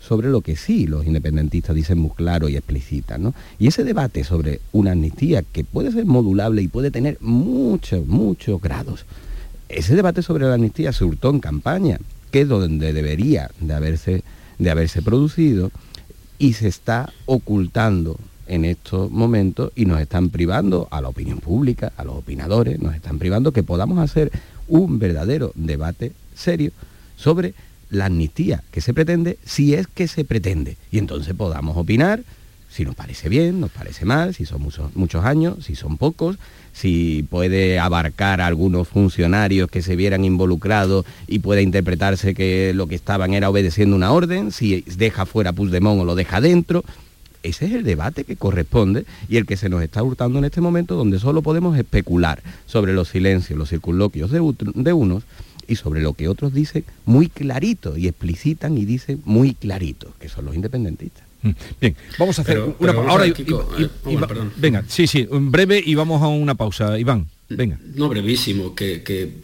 sobre 0.00 0.30
lo 0.30 0.40
que 0.40 0.56
sí 0.56 0.86
los 0.86 1.04
independentistas 1.04 1.76
dicen 1.76 1.98
muy 1.98 2.12
claro 2.12 2.48
y 2.48 2.56
explicitan. 2.56 3.22
¿no? 3.22 3.34
Y 3.58 3.66
ese 3.66 3.84
debate 3.84 4.24
sobre 4.24 4.62
una 4.72 4.92
amnistía 4.92 5.42
que 5.42 5.62
puede 5.62 5.92
ser 5.92 6.06
modulable 6.06 6.62
y 6.62 6.68
puede 6.68 6.90
tener 6.90 7.18
muchos, 7.20 8.06
muchos 8.06 8.62
grados, 8.62 9.04
ese 9.68 9.94
debate 9.94 10.22
sobre 10.22 10.46
la 10.46 10.54
amnistía 10.54 10.94
se 10.94 11.04
hurtó 11.04 11.28
en 11.28 11.40
campaña, 11.40 11.98
que 12.30 12.40
es 12.40 12.48
donde 12.48 12.94
debería 12.94 13.50
de 13.60 13.74
haberse, 13.74 14.22
de 14.58 14.70
haberse 14.70 15.02
producido, 15.02 15.70
y 16.38 16.54
se 16.54 16.68
está 16.68 17.12
ocultando 17.26 18.18
en 18.46 18.64
estos 18.64 19.10
momentos 19.10 19.72
y 19.74 19.84
nos 19.84 20.00
están 20.00 20.30
privando 20.30 20.88
a 20.90 21.00
la 21.00 21.08
opinión 21.08 21.38
pública, 21.38 21.92
a 21.96 22.04
los 22.04 22.16
opinadores, 22.16 22.80
nos 22.80 22.94
están 22.94 23.18
privando 23.18 23.52
que 23.52 23.62
podamos 23.62 23.98
hacer 23.98 24.30
un 24.68 24.98
verdadero 24.98 25.52
debate 25.54 26.12
serio 26.34 26.72
sobre 27.16 27.54
la 27.90 28.06
amnistía 28.06 28.62
que 28.70 28.80
se 28.80 28.92
pretende, 28.92 29.38
si 29.44 29.74
es 29.74 29.86
que 29.86 30.08
se 30.08 30.24
pretende. 30.24 30.76
Y 30.90 30.98
entonces 30.98 31.34
podamos 31.34 31.76
opinar 31.76 32.22
si 32.76 32.84
nos 32.84 32.94
parece 32.94 33.30
bien, 33.30 33.58
nos 33.60 33.70
parece 33.70 34.04
mal, 34.04 34.34
si 34.34 34.44
son 34.44 34.60
muchos, 34.60 34.94
muchos 34.94 35.24
años, 35.24 35.64
si 35.64 35.74
son 35.74 35.96
pocos, 35.96 36.36
si 36.74 37.24
puede 37.30 37.78
abarcar 37.78 38.42
a 38.42 38.46
algunos 38.46 38.86
funcionarios 38.86 39.70
que 39.70 39.80
se 39.80 39.96
vieran 39.96 40.26
involucrados 40.26 41.06
y 41.26 41.38
puede 41.38 41.62
interpretarse 41.62 42.34
que 42.34 42.72
lo 42.74 42.86
que 42.86 42.94
estaban 42.94 43.32
era 43.32 43.48
obedeciendo 43.48 43.96
una 43.96 44.12
orden, 44.12 44.52
si 44.52 44.82
deja 44.82 45.24
fuera 45.24 45.54
Puigdemont 45.54 46.02
o 46.02 46.04
lo 46.04 46.14
deja 46.14 46.42
dentro. 46.42 46.84
Ese 47.46 47.66
es 47.66 47.72
el 47.72 47.84
debate 47.84 48.24
que 48.24 48.34
corresponde 48.34 49.06
y 49.28 49.36
el 49.36 49.46
que 49.46 49.56
se 49.56 49.68
nos 49.68 49.80
está 49.80 50.02
hurtando 50.02 50.40
en 50.40 50.44
este 50.44 50.60
momento, 50.60 50.96
donde 50.96 51.20
solo 51.20 51.42
podemos 51.42 51.78
especular 51.78 52.42
sobre 52.66 52.92
los 52.92 53.08
silencios, 53.08 53.56
los 53.56 53.70
circunloquios 53.70 54.32
de, 54.32 54.40
de 54.74 54.92
unos 54.92 55.22
y 55.68 55.76
sobre 55.76 56.02
lo 56.02 56.14
que 56.14 56.26
otros 56.26 56.52
dicen 56.52 56.84
muy 57.04 57.28
clarito 57.28 57.96
y 57.96 58.08
explicitan 58.08 58.76
y 58.76 58.84
dicen 58.84 59.22
muy 59.24 59.54
clarito, 59.54 60.12
que 60.18 60.28
son 60.28 60.44
los 60.44 60.56
independentistas. 60.56 61.24
Mm, 61.42 61.50
bien, 61.80 61.96
vamos 62.18 62.36
a 62.40 62.42
hacer 62.42 62.60
una 62.80 62.92
pausa. 62.92 63.24
venga, 64.56 64.84
sí, 64.88 65.06
sí, 65.06 65.28
breve 65.30 65.80
y 65.84 65.94
vamos 65.94 66.22
a 66.22 66.26
una 66.26 66.56
pausa. 66.56 66.98
Iván. 66.98 67.28
Venga. 67.48 67.78
No, 67.94 68.08
brevísimo, 68.08 68.74
que, 68.74 68.98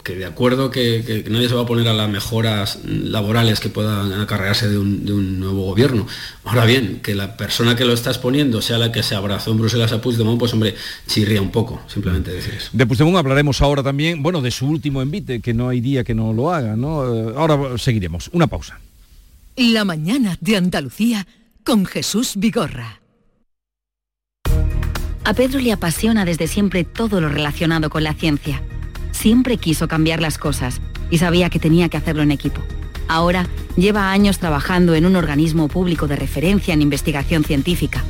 de 0.05 0.25
acuerdo 0.25 0.71
que, 0.71 1.25
nadie 1.31 1.49
se 1.49 1.55
va 1.55 1.63
a 1.63 1.67
poner 1.67 1.87
a 1.87 1.93
las 1.93 2.11
mejoras 2.11 2.81
laborales 2.85 3.61
que 3.61 3.69
puedan 3.69 4.13
acarrearse 4.21 4.69
de 4.69 4.77
un, 4.77 5.39
nuevo 5.39 5.67
gobierno. 5.67 6.07
Ahora 6.45 6.65
bien, 6.65 6.99
que 7.01 7.15
la 7.15 7.37
persona 7.37 7.77
que 7.77 7.85
lo 7.85 7.93
está 7.93 8.11
exponiendo 8.11 8.61
sea 8.61 8.79
la 8.79 8.91
que 8.91 9.05
se 9.05 9.15
abrazó 9.15 9.53
en 9.53 9.59
Bruselas 9.59 9.93
a 9.93 10.01
Puigdemont, 10.01 10.39
pues 10.39 10.53
hombre, 10.53 10.75
chirría 11.07 11.41
un 11.41 11.51
poco, 11.51 11.81
simplemente 11.87 12.33
decir 12.33 12.55
eso. 12.55 12.71
De 12.73 12.87
Puigdemont 12.87 13.17
hablaremos 13.17 13.63
ahora 13.63 13.85
también, 13.85 14.21
bueno, 14.21 14.43
de 14.43 14.51
su 14.51 14.67
último 14.67 15.01
envite, 15.01 15.41
que 15.41 15.55
no 15.55 15.69
hay 15.69 15.81
día 15.81 16.03
que 16.03 16.15
no 16.15 16.33
lo 16.33 16.53
haga, 16.53 16.75
¿no? 16.75 17.31
Eh, 17.31 17.35
ahora 17.37 17.79
seguiremos. 17.79 18.31
Una 18.33 18.49
pausa. 18.49 18.81
La 19.57 19.85
mañana 19.85 20.37
de 20.41 20.57
Andalucía 20.57 21.27
con 21.63 21.85
Jesús 21.87 22.33
Vigorra. 22.37 23.03
A 25.25 25.35
Pedro 25.35 25.61
le 25.61 25.73
apasiona 25.73 26.25
desde 26.25 26.49
siempre 26.49 26.83
todo 26.83 27.21
lo 27.21 27.29
relacionado 27.29 27.91
con 27.91 28.03
la 28.03 28.15
ciencia. 28.15 28.61
Siempre 29.13 29.57
quiso 29.57 29.87
cambiar 29.87 30.21
las 30.21 30.37
cosas 30.37 30.81
y 31.11 31.19
sabía 31.19 31.49
que 31.49 31.61
tenía 31.61 31.89
que 31.89 31.97
hacerlo 31.97 32.23
en 32.23 32.33
equipo. 32.33 32.61
Ahora 33.07 33.47
lleva 33.77 34.11
años 34.11 34.39
trabajando 34.39 34.95
en 34.95 35.07
un 35.07 35.15
organismo 35.15 35.69
público 35.69 36.09
de 36.09 36.17
referencia 36.17 36.75
en 36.75 36.83
investigación 36.83 37.45
científica. 37.45 38.03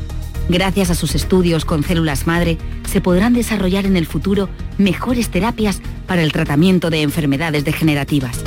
Gracias 0.49 0.91
a 0.91 0.95
sus 0.95 1.15
estudios 1.15 1.65
con 1.65 1.83
células 1.83 2.27
madre, 2.27 2.57
se 2.89 3.01
podrán 3.01 3.35
desarrollar 3.35 3.85
en 3.85 3.97
el 3.97 4.07
futuro 4.07 4.49
mejores 4.79 5.29
terapias 5.29 5.83
para 6.07 6.23
el 6.23 6.33
tratamiento 6.33 6.89
de 6.89 7.03
enfermedades 7.03 7.65
degenerativas. 7.65 8.41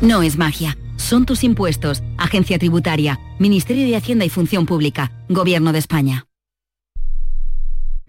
No 0.00 0.22
es 0.22 0.38
magia, 0.38 0.78
son 0.96 1.26
tus 1.26 1.44
impuestos, 1.44 2.02
Agencia 2.16 2.58
Tributaria, 2.58 3.20
Ministerio 3.38 3.86
de 3.86 3.96
Hacienda 3.96 4.24
y 4.24 4.30
Función 4.30 4.64
Pública, 4.64 5.12
Gobierno 5.28 5.72
de 5.72 5.78
España. 5.78 6.24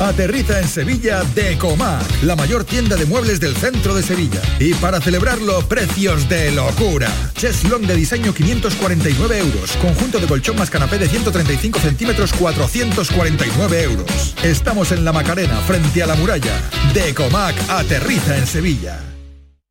Aterriza 0.00 0.58
en 0.58 0.66
Sevilla 0.66 1.22
Decomac, 1.34 2.22
la 2.22 2.34
mayor 2.34 2.64
tienda 2.64 2.96
de 2.96 3.04
muebles 3.04 3.38
del 3.38 3.54
centro 3.54 3.94
de 3.94 4.02
Sevilla. 4.02 4.40
Y 4.58 4.72
para 4.72 4.98
celebrarlo, 4.98 5.60
precios 5.68 6.26
de 6.26 6.50
locura. 6.52 7.12
Cheslong 7.34 7.86
de 7.86 7.96
diseño 7.96 8.32
549 8.32 9.38
euros. 9.38 9.72
Conjunto 9.76 10.18
de 10.18 10.26
colchón 10.26 10.56
más 10.56 10.70
canapé 10.70 10.98
de 10.98 11.06
135 11.06 11.80
centímetros 11.80 12.32
449 12.32 13.82
euros. 13.82 14.34
Estamos 14.42 14.90
en 14.90 15.04
la 15.04 15.12
Macarena, 15.12 15.60
frente 15.60 16.02
a 16.02 16.06
la 16.06 16.14
muralla. 16.14 16.58
Decomac 16.94 17.54
aterriza 17.68 18.38
en 18.38 18.46
Sevilla. 18.46 19.00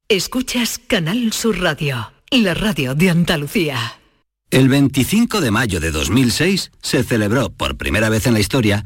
Escuchas 0.07 0.79
Canal 0.87 1.33
Sur 1.33 1.59
Radio, 1.59 2.11
la 2.29 2.53
radio 2.53 2.93
de 2.93 3.09
Andalucía. 3.09 3.99
El 4.51 4.69
25 4.69 5.41
de 5.41 5.49
mayo 5.49 5.79
de 5.79 5.89
2006 5.89 6.69
se 6.83 7.03
celebró 7.03 7.49
por 7.49 7.77
primera 7.77 8.09
vez 8.09 8.27
en 8.27 8.33
la 8.33 8.39
historia 8.39 8.85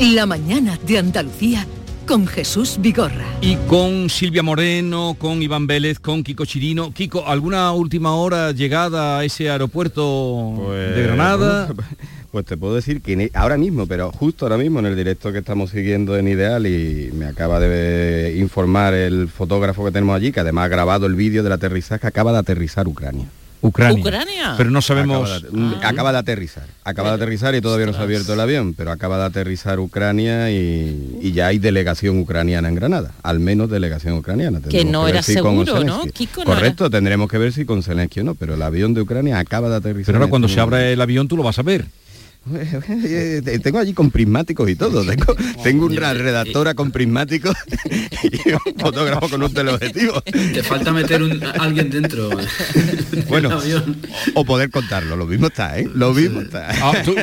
La 0.00 0.26
mañana 0.26 0.78
de 0.86 0.98
Andalucía 0.98 1.66
con 2.06 2.26
Jesús 2.26 2.76
Vigorra. 2.78 3.24
Y 3.40 3.56
con 3.66 4.10
Silvia 4.10 4.42
Moreno, 4.42 5.16
con 5.18 5.40
Iván 5.40 5.66
Vélez, 5.66 5.98
con 6.00 6.22
Kiko 6.22 6.44
Chirino. 6.44 6.92
Kiko, 6.92 7.26
¿alguna 7.26 7.72
última 7.72 8.14
hora 8.14 8.52
llegada 8.52 9.18
a 9.18 9.24
ese 9.24 9.48
aeropuerto 9.48 10.70
de 10.70 11.02
Granada? 11.02 11.68
Pues 12.32 12.44
te 12.44 12.58
puedo 12.58 12.74
decir 12.74 13.00
que 13.00 13.30
ahora 13.32 13.56
mismo, 13.56 13.86
pero 13.86 14.12
justo 14.12 14.44
ahora 14.44 14.58
mismo 14.58 14.80
en 14.80 14.84
el 14.84 14.94
directo 14.94 15.32
que 15.32 15.38
estamos 15.38 15.70
siguiendo 15.70 16.18
en 16.18 16.28
Ideal 16.28 16.66
y 16.66 17.10
me 17.14 17.24
acaba 17.24 17.58
de 17.60 18.36
informar 18.36 18.92
el 18.92 19.28
fotógrafo 19.28 19.86
que 19.86 19.90
tenemos 19.90 20.14
allí, 20.14 20.32
que 20.32 20.40
además 20.40 20.66
ha 20.66 20.68
grabado 20.68 21.06
el 21.06 21.14
vídeo 21.14 21.42
del 21.42 21.52
aterrizaje, 21.52 22.06
acaba 22.06 22.32
de 22.32 22.38
aterrizar 22.38 22.88
Ucrania. 22.88 23.24
Ucrania. 23.60 24.54
Pero 24.56 24.70
no 24.70 24.82
sabemos... 24.82 25.30
Acaba 25.30 25.50
de, 25.50 25.86
acaba 25.86 26.12
de 26.12 26.18
aterrizar. 26.18 26.64
Acaba 26.84 27.08
de 27.10 27.14
aterrizar 27.16 27.54
y 27.54 27.60
todavía 27.60 27.86
no 27.86 27.92
se 27.92 27.98
ha 27.98 28.02
abierto 28.02 28.34
el 28.34 28.40
avión, 28.40 28.74
pero 28.74 28.90
acaba 28.92 29.18
de 29.18 29.24
aterrizar 29.24 29.80
Ucrania 29.80 30.50
y, 30.50 31.18
y 31.20 31.32
ya 31.32 31.48
hay 31.48 31.58
delegación 31.58 32.18
ucraniana 32.18 32.68
en 32.68 32.74
Granada. 32.74 33.12
Al 33.22 33.40
menos 33.40 33.70
delegación 33.70 34.14
ucraniana. 34.14 34.60
Que 34.68 34.84
no 34.84 35.08
era 35.08 35.22
si 35.22 35.34
seguro, 35.34 35.84
¿no? 35.84 36.04
Kiko 36.12 36.44
no 36.44 36.54
Correcto, 36.54 36.90
tendremos 36.90 37.30
que 37.30 37.38
ver 37.38 37.52
si 37.52 37.64
con 37.64 37.82
Zelensky 37.82 38.20
o 38.20 38.24
no, 38.24 38.34
pero 38.34 38.54
el 38.54 38.62
avión 38.62 38.94
de 38.94 39.00
Ucrania 39.00 39.38
acaba 39.38 39.68
de 39.68 39.76
aterrizar. 39.76 40.06
Pero 40.06 40.18
ahora 40.18 40.30
cuando 40.30 40.46
este 40.46 40.56
se 40.56 40.60
abra 40.60 40.88
el 40.88 41.00
avión 41.00 41.28
tú 41.28 41.36
lo 41.36 41.42
vas 41.42 41.58
a 41.58 41.62
ver. 41.62 41.86
Tengo 43.62 43.78
allí 43.78 43.92
con 43.92 44.10
prismáticos 44.10 44.70
y 44.70 44.76
todo. 44.76 45.04
Tengo, 45.04 45.34
tengo 45.62 45.86
una 45.86 46.14
redactora 46.14 46.74
con 46.74 46.90
prismáticos 46.90 47.54
y 48.22 48.52
un 48.52 48.78
fotógrafo 48.78 49.28
con 49.28 49.42
un 49.42 49.52
teleobjetivo. 49.52 50.20
Te 50.20 50.62
falta 50.62 50.92
meter 50.92 51.22
un, 51.22 51.42
a 51.42 51.50
alguien 51.52 51.90
dentro. 51.90 52.30
Bueno, 53.28 53.58
o 54.34 54.44
poder 54.44 54.70
contarlo, 54.70 55.16
lo 55.16 55.26
mismo 55.26 55.48
está, 55.48 55.78
¿eh? 55.78 55.88
Lo 55.92 56.12
mismo 56.12 56.40
está. 56.40 56.68
Ah, 56.70 56.92
tú, 57.04 57.14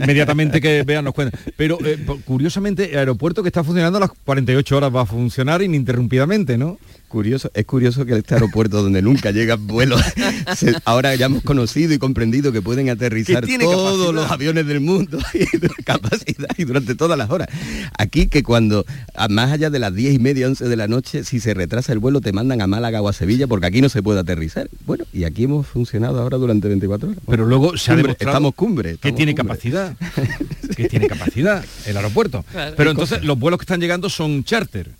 inmediatamente 0.00 0.60
que 0.60 0.82
vean 0.82 1.04
nos 1.04 1.14
cuentan. 1.14 1.38
Pero 1.56 1.78
eh, 1.84 1.98
curiosamente, 2.24 2.92
el 2.92 2.98
aeropuerto 2.98 3.42
que 3.42 3.48
está 3.48 3.62
funcionando 3.62 3.98
a 3.98 4.02
las 4.02 4.10
48 4.24 4.76
horas 4.76 4.94
va 4.94 5.02
a 5.02 5.06
funcionar 5.06 5.62
ininterrumpidamente, 5.62 6.56
¿no? 6.56 6.78
Curioso, 7.12 7.50
es 7.52 7.66
curioso 7.66 8.06
que 8.06 8.16
este 8.16 8.32
aeropuerto 8.32 8.82
donde 8.82 9.02
nunca 9.02 9.32
llegan 9.32 9.66
vuelos, 9.66 10.00
se- 10.56 10.74
ahora 10.86 11.14
ya 11.14 11.26
hemos 11.26 11.42
conocido 11.42 11.92
y 11.92 11.98
comprendido 11.98 12.52
que 12.52 12.62
pueden 12.62 12.88
aterrizar 12.88 13.44
Que 13.44 13.58
todos 13.58 13.98
capacidad. 13.98 14.12
los 14.14 14.30
aviones 14.30 14.66
del 14.66 14.80
mundo 14.80 15.18
y 15.34 15.58
de 15.58 15.68
capacidad 15.84 16.48
y 16.56 16.64
durante 16.64 16.94
todas 16.94 17.18
las 17.18 17.28
horas. 17.30 17.48
Aquí 17.98 18.28
que 18.28 18.42
cuando, 18.42 18.86
a 19.14 19.28
más 19.28 19.52
allá 19.52 19.68
de 19.68 19.78
las 19.78 19.94
10 19.94 20.14
y 20.14 20.18
media, 20.20 20.46
11 20.46 20.66
de 20.66 20.74
la 20.76 20.88
noche, 20.88 21.22
si 21.24 21.38
se 21.38 21.52
retrasa 21.52 21.92
el 21.92 21.98
vuelo 21.98 22.22
te 22.22 22.32
mandan 22.32 22.62
a 22.62 22.66
Málaga 22.66 23.02
o 23.02 23.08
a 23.10 23.12
Sevilla 23.12 23.46
porque 23.46 23.66
aquí 23.66 23.82
no 23.82 23.90
se 23.90 24.02
puede 24.02 24.20
aterrizar. 24.20 24.70
Bueno, 24.86 25.04
y 25.12 25.24
aquí 25.24 25.44
hemos 25.44 25.66
funcionado 25.66 26.18
ahora 26.18 26.38
durante 26.38 26.66
24 26.68 27.10
horas. 27.10 27.20
Pero 27.28 27.44
luego 27.44 27.76
se 27.76 27.90
ha 27.90 27.94
Cumbre, 27.94 28.02
demostrado 28.04 28.30
estamos 28.30 28.54
cumbre. 28.54 28.96
que 28.96 29.12
tiene 29.12 29.34
cumbre. 29.34 29.48
capacidad. 29.48 29.94
que 30.76 30.88
tiene 30.88 31.08
capacidad 31.08 31.62
el 31.84 31.94
aeropuerto. 31.98 32.42
Claro. 32.50 32.74
Pero 32.74 32.90
entonces 32.90 33.22
los 33.22 33.38
vuelos 33.38 33.58
que 33.58 33.64
están 33.64 33.80
llegando 33.80 34.08
son 34.08 34.44
charter. 34.44 34.92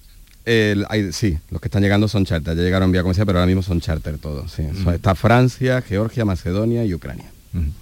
El- 0.44 0.84
hay- 0.88 1.12
sí, 1.12 1.38
los 1.50 1.60
que 1.60 1.68
están 1.68 1.82
llegando 1.82 2.08
son 2.08 2.24
charter. 2.24 2.56
Ya 2.56 2.62
llegaron 2.62 2.90
vía 2.90 3.02
comercial, 3.02 3.26
pero 3.26 3.38
ahora 3.38 3.46
mismo 3.46 3.62
son 3.62 3.80
charter 3.80 4.18
todos. 4.18 4.50
sí. 4.52 4.62
Mm. 4.62 4.88
Está 4.90 5.14
Francia, 5.14 5.80
Georgia, 5.82 6.24
Macedonia 6.24 6.84
y 6.84 6.92
Ucrania. 6.94 7.26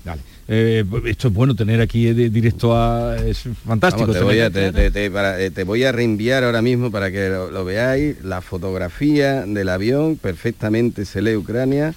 Vale. 0.05 0.21
Eh, 0.53 0.85
esto 1.07 1.29
es 1.29 1.35
bueno 1.35 1.55
tener 1.55 1.81
aquí 1.81 2.13
de- 2.13 2.29
directo 2.29 2.77
a... 2.77 3.17
Es 3.17 3.45
fantástico. 3.65 4.03
Vamos, 4.09 4.17
te, 4.17 4.23
voy 4.25 4.41
a, 4.41 4.51
tener- 4.51 4.73
te- 4.75 4.91
te- 4.91 4.91
te- 4.91 5.11
para- 5.13 5.41
eh, 5.41 5.53
te 5.53 5.63
voy 5.63 5.85
a 5.85 5.93
reenviar 5.93 6.43
ahora 6.43 6.61
mismo 6.61 6.91
para 6.91 7.13
que 7.13 7.29
lo, 7.29 7.53
lo 7.53 7.65
veáis, 7.65 8.17
la 8.25 8.41
fotografía 8.41 9.43
del 9.47 9.69
avión, 9.69 10.17
perfectamente 10.17 11.05
se 11.05 11.23
lee 11.23 11.37
Ucrania 11.37 11.95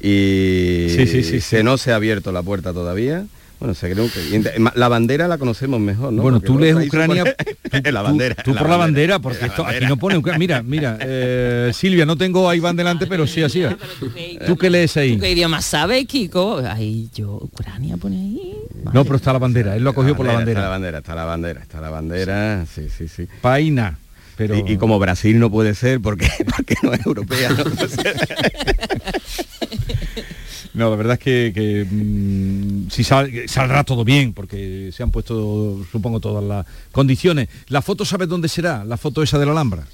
y 0.00 0.88
sí, 0.90 1.40
se 1.40 1.62
no 1.62 1.78
se 1.78 1.92
ha 1.92 1.96
abierto 1.96 2.32
la 2.32 2.42
puerta 2.42 2.72
todavía. 2.72 3.24
Bueno, 3.60 3.74
se 3.74 3.92
cree 3.92 4.58
ma- 4.58 4.72
la 4.74 4.88
bandera 4.88 5.28
la 5.28 5.36
conocemos 5.36 5.78
mejor, 5.80 6.14
¿no? 6.14 6.22
Bueno, 6.22 6.38
Porque 6.38 6.46
tú 6.46 6.58
lees 6.58 6.74
Ucrania, 6.86 7.36
en 7.70 7.94
la 7.94 8.00
bandera. 8.02 8.34
Tú 8.42 8.54
por 8.54 8.68
la 8.70 8.78
bandera, 8.78 9.18
porque 9.18 9.44
esto 9.44 9.66
aquí 9.66 9.84
no 9.84 9.98
pone 9.98 10.16
Ucrania. 10.16 10.38
Mira, 10.38 10.62
mira, 10.62 10.98
eh, 11.02 11.70
Silvia, 11.74 12.06
no 12.06 12.16
tengo 12.16 12.48
a 12.48 12.56
Iván 12.56 12.74
delante, 12.74 13.06
pero 13.06 13.26
sí 13.26 13.42
así. 13.42 13.62
es. 13.62 13.76
¿Tú 14.46 14.56
qué 14.56 14.70
lees 14.70 14.96
ahí? 14.96 15.18
¿Qué 15.18 15.30
idioma 15.32 15.60
sabe, 15.60 16.06
Kiko? 16.06 16.62
Ahí 16.66 17.10
yo, 17.14 17.32
Ucrania 17.34 17.98
pone 17.98 18.16
ahí. 18.16 18.54
No, 18.94 19.04
pero 19.04 19.16
está 19.16 19.34
la 19.34 19.38
bandera. 19.38 19.76
Él 19.76 19.84
lo 19.84 19.90
ha 19.90 19.94
cogido 19.94 20.16
por 20.16 20.24
la 20.24 20.32
Está 20.32 20.38
bandera. 20.40 20.60
la 20.62 20.68
bandera, 20.68 20.98
está 20.98 21.14
la 21.14 21.24
bandera, 21.24 21.60
está 21.60 21.80
la 21.82 21.90
bandera, 21.90 22.64
sí, 22.74 22.88
sí, 22.96 23.08
sí. 23.08 23.28
Paina. 23.42 23.98
Pero... 24.36 24.56
Y, 24.56 24.72
y 24.72 24.76
como 24.78 24.98
Brasil 24.98 25.38
no 25.38 25.50
puede 25.50 25.74
ser 25.74 26.00
porque, 26.00 26.26
porque 26.56 26.74
no 26.82 26.94
es 26.94 27.04
europea. 27.04 27.50
¿no? 27.50 27.56
No, 30.74 30.90
la 30.90 30.96
verdad 30.96 31.14
es 31.14 31.18
que, 31.20 31.52
que, 31.54 31.86
mm, 31.90 32.90
si 32.90 33.04
sal- 33.04 33.30
saldrá 33.46 33.84
todo 33.84 34.04
bien, 34.04 34.32
porque 34.32 34.90
se 34.92 35.02
han 35.02 35.10
puesto, 35.10 35.84
supongo, 35.90 36.20
todas 36.20 36.44
las 36.44 36.66
condiciones. 36.92 37.48
¿La 37.68 37.82
foto 37.82 38.04
sabes 38.04 38.28
dónde 38.28 38.48
será? 38.48 38.84
¿La 38.84 38.96
foto 38.96 39.22
esa 39.22 39.38
de 39.38 39.46
la 39.46 39.52
Alhambra? 39.52 39.84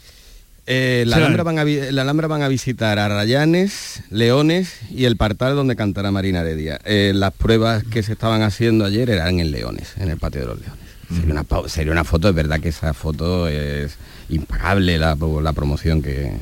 Eh, 0.69 1.05
la, 1.07 1.17
Alhambra 1.17 1.45
van 1.45 1.59
a, 1.61 1.65
la 1.65 2.03
Alhambra 2.03 2.27
van 2.27 2.43
a 2.43 2.49
visitar 2.49 2.99
a 2.99 3.09
Rayanes, 3.09 4.03
Leones 4.11 4.75
y 4.91 5.05
el 5.05 5.17
Partal 5.17 5.55
donde 5.55 5.77
cantará 5.77 6.11
Marina 6.11 6.41
Heredia. 6.41 6.81
Eh, 6.85 7.13
las 7.15 7.33
pruebas 7.33 7.85
que 7.85 8.03
se 8.03 8.13
estaban 8.13 8.43
haciendo 8.43 8.85
ayer 8.85 9.09
eran 9.11 9.39
en 9.39 9.53
Leones, 9.53 9.95
en 9.99 10.11
el 10.11 10.17
patio 10.19 10.41
de 10.41 10.47
los 10.49 10.59
Leones. 10.61 10.81
Sería, 11.09 11.33
una, 11.35 11.69
sería 11.69 11.93
una 11.93 12.03
foto, 12.03 12.29
es 12.29 12.35
verdad 12.35 12.59
que 12.59 12.71
esa 12.71 12.93
foto 12.95 13.47
es 13.47 13.97
impagable 14.29 14.99
la, 14.99 15.17
la 15.41 15.53
promoción 15.53 16.03
que, 16.03 16.33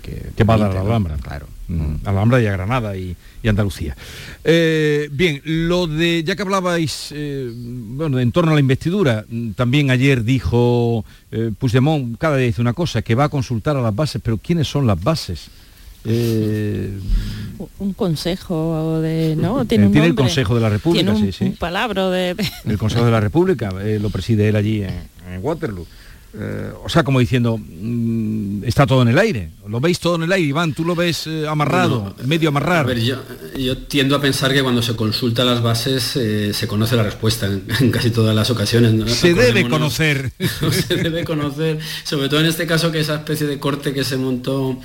que, 0.00 0.30
Que 0.36 0.44
va 0.44 0.54
a 0.54 0.58
dar 0.58 0.74
la. 0.74 0.80
Alhambra. 0.82 1.16
Claro. 1.20 1.48
Mm, 1.68 2.06
Alhambra 2.06 2.40
y 2.40 2.46
a 2.46 2.52
Granada 2.52 2.96
y, 2.96 3.16
y 3.42 3.48
Andalucía. 3.48 3.96
Eh, 4.44 5.08
bien, 5.10 5.40
lo 5.44 5.88
de, 5.88 6.22
ya 6.24 6.36
que 6.36 6.42
hablabais, 6.42 7.08
eh, 7.12 7.50
bueno, 7.52 8.20
en 8.20 8.30
torno 8.30 8.52
a 8.52 8.54
la 8.54 8.60
investidura, 8.60 9.24
mm, 9.28 9.50
también 9.52 9.90
ayer 9.90 10.22
dijo 10.22 11.04
eh, 11.32 11.50
Puigdemont, 11.58 12.16
cada 12.18 12.36
día 12.36 12.46
dice 12.46 12.60
una 12.60 12.72
cosa, 12.72 13.02
que 13.02 13.16
va 13.16 13.24
a 13.24 13.28
consultar 13.28 13.76
a 13.76 13.82
las 13.82 13.94
bases, 13.94 14.22
pero 14.22 14.38
¿quiénes 14.38 14.68
son 14.68 14.86
las 14.86 15.02
bases? 15.02 15.48
Eh, 16.04 16.92
Un 17.80 17.92
consejo 17.94 19.00
de, 19.00 19.34
¿no? 19.34 19.64
Tiene, 19.64 19.86
un 19.86 19.92
tiene 19.92 20.06
el. 20.06 20.14
Consejo 20.14 20.54
de 20.54 20.60
la 20.60 20.68
República, 20.68 21.04
Tiene 21.04 21.18
un, 21.18 21.26
sí, 21.26 21.32
sí. 21.32 21.44
un 21.46 21.56
palabra 21.56 22.08
de, 22.10 22.36
el 22.64 22.78
Consejo 22.78 23.04
de 23.04 23.10
la 23.10 23.18
República, 23.18 23.70
lo 23.72 24.10
preside 24.10 24.48
él 24.48 24.54
allí 24.54 24.82
en, 24.84 24.90
en 25.32 25.40
Waterloo. 25.42 25.84
Eh, 26.38 26.70
o 26.84 26.88
sea, 26.88 27.02
como 27.02 27.18
diciendo, 27.18 27.58
mm, 27.58 28.64
está 28.64 28.86
todo 28.86 29.02
en 29.02 29.08
el 29.08 29.18
aire. 29.18 29.50
Lo 29.66 29.80
veis 29.80 29.98
todo 29.98 30.16
en 30.16 30.24
el 30.24 30.32
aire, 30.32 30.48
Iván, 30.48 30.74
tú 30.74 30.84
lo 30.84 30.94
ves 30.94 31.26
eh, 31.26 31.46
amarrado, 31.48 32.14
medio 32.26 32.48
A 32.48 32.50
amarrado. 32.50 32.86
ver, 32.88 33.00
yo, 33.00 33.16
yo 33.56 33.78
tiendo 33.78 34.14
a 34.14 34.20
pensar 34.20 34.52
que 34.52 34.62
cuando 34.62 34.82
se 34.82 34.94
consulta 34.94 35.44
las 35.44 35.62
bases 35.62 36.14
eh, 36.16 36.52
se 36.52 36.66
conoce 36.68 36.94
la 36.94 37.02
respuesta 37.04 37.46
en, 37.46 37.64
en 37.80 37.90
casi 37.90 38.10
todas 38.10 38.34
las 38.36 38.50
ocasiones. 38.50 38.92
¿no? 38.92 39.08
Se 39.08 39.32
debe 39.34 39.68
conocer. 39.68 40.32
se 40.86 40.96
debe 40.96 41.24
conocer, 41.24 41.78
sobre 42.04 42.28
todo 42.28 42.40
en 42.40 42.46
este 42.46 42.66
caso 42.66 42.92
que 42.92 43.00
esa 43.00 43.14
especie 43.16 43.46
de 43.46 43.58
corte 43.58 43.94
que 43.94 44.04
se 44.04 44.16
montó 44.18 44.78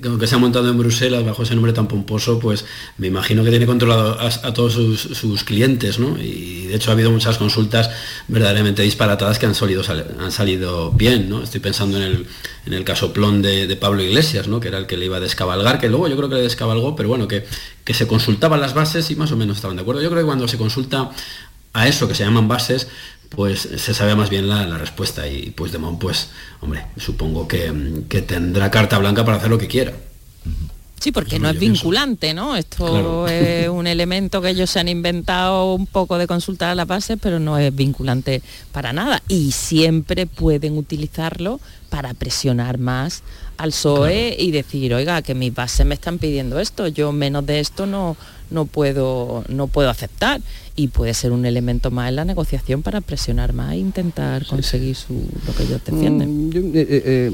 que 0.00 0.26
se 0.26 0.34
ha 0.34 0.38
montado 0.38 0.68
en 0.68 0.78
Bruselas 0.78 1.24
bajo 1.24 1.42
ese 1.42 1.54
nombre 1.54 1.72
tan 1.72 1.88
pomposo, 1.88 2.38
pues 2.38 2.64
me 2.96 3.06
imagino 3.06 3.44
que 3.44 3.50
tiene 3.50 3.66
controlado 3.66 4.18
a, 4.20 4.52
todos 4.52 4.74
sus, 4.74 5.44
clientes, 5.44 5.98
¿no? 5.98 6.18
Y 6.18 6.66
de 6.66 6.76
hecho 6.76 6.90
ha 6.90 6.94
habido 6.94 7.10
muchas 7.10 7.38
consultas 7.38 7.90
verdaderamente 8.28 8.82
disparatadas 8.82 9.38
que 9.38 9.46
han 9.46 9.54
salido, 9.54 9.82
han 10.20 10.32
salido 10.32 10.90
bien, 10.92 11.28
¿no? 11.28 11.42
Estoy 11.42 11.60
pensando 11.60 11.96
en 11.96 12.02
el, 12.02 12.26
en 12.66 12.72
el 12.72 12.84
caso 12.84 13.12
Plon 13.12 13.42
de, 13.42 13.76
Pablo 13.76 14.02
Iglesias, 14.02 14.48
¿no? 14.48 14.60
Que 14.60 14.68
era 14.68 14.78
el 14.78 14.86
que 14.86 14.96
le 14.96 15.06
iba 15.06 15.18
a 15.18 15.20
descabalgar, 15.20 15.78
que 15.80 15.88
luego 15.88 16.08
yo 16.08 16.16
creo 16.16 16.28
que 16.28 16.36
le 16.36 16.42
descabalgó, 16.42 16.96
pero 16.96 17.08
bueno, 17.08 17.28
que, 17.28 17.44
que 17.84 17.94
se 17.94 18.06
consultaban 18.06 18.60
las 18.60 18.74
bases 18.74 19.10
y 19.10 19.16
más 19.16 19.32
o 19.32 19.36
menos 19.36 19.56
estaban 19.56 19.76
de 19.76 19.82
acuerdo. 19.82 20.02
Yo 20.02 20.10
creo 20.10 20.22
que 20.22 20.26
cuando 20.26 20.48
se 20.48 20.58
consulta 20.58 21.10
a 21.72 21.86
eso 21.86 22.08
que 22.08 22.14
se 22.14 22.24
llaman 22.24 22.48
bases, 22.48 22.88
pues 23.28 23.60
se 23.60 23.94
sabe 23.94 24.14
más 24.14 24.30
bien 24.30 24.48
la, 24.48 24.78
respuesta 24.78 25.26
y 25.28 25.50
pues 25.50 25.72
Puigdemont, 25.72 25.98
pues, 25.98 26.30
hombre, 26.60 26.86
supongo 26.96 27.46
que, 27.46 27.70
tendrá 28.26 28.70
carta 28.70 28.98
blanca 28.98 29.24
para 29.24 29.36
hacer 29.36 29.50
lo 29.50 29.58
que 29.58 29.68
quiera. 29.68 29.92
Sí, 31.00 31.12
porque 31.12 31.38
no 31.38 31.48
es 31.48 31.58
vinculante, 31.58 32.34
¿no? 32.34 32.56
Esto 32.56 33.28
es 33.28 33.68
un 33.68 33.86
elemento 33.86 34.42
que 34.42 34.50
ellos 34.50 34.68
se 34.70 34.80
han 34.80 34.88
inventado 34.88 35.74
un 35.74 35.86
poco 35.86 36.18
de 36.18 36.26
consultar 36.26 36.70
a 36.70 36.74
las 36.74 36.88
bases, 36.88 37.18
pero 37.22 37.38
no 37.38 37.56
es 37.58 37.74
vinculante 37.74 38.42
para 38.72 38.92
nada. 38.92 39.22
Y 39.28 39.52
siempre 39.52 40.26
pueden 40.26 40.76
utilizarlo 40.76 41.60
para 41.88 42.14
presionar 42.14 42.78
más 42.78 43.22
al 43.58 43.70
PSOE 43.70 44.36
y 44.38 44.52
decir, 44.52 44.94
oiga, 44.94 45.20
que 45.22 45.34
mis 45.34 45.52
bases 45.52 45.84
me 45.84 45.94
están 45.94 46.18
pidiendo 46.18 46.58
esto, 46.60 46.86
yo 46.86 47.12
menos 47.12 47.44
de 47.44 47.60
esto 47.60 47.86
no, 47.86 48.16
no, 48.50 48.64
puedo, 48.66 49.44
no 49.48 49.66
puedo 49.66 49.90
aceptar 49.90 50.40
y 50.76 50.88
puede 50.88 51.12
ser 51.12 51.32
un 51.32 51.44
elemento 51.44 51.90
más 51.90 52.08
en 52.08 52.16
la 52.16 52.24
negociación 52.24 52.82
para 52.82 53.00
presionar 53.00 53.52
más 53.52 53.72
e 53.72 53.78
intentar 53.78 54.46
conseguir 54.46 54.96
lo 55.46 55.54
que 55.54 55.62
ellos 55.64 55.84
defienden. 55.84 56.48
Mm, 56.48 56.52
eh, 56.54 56.70
eh, 56.74 56.86
eh, 57.04 57.32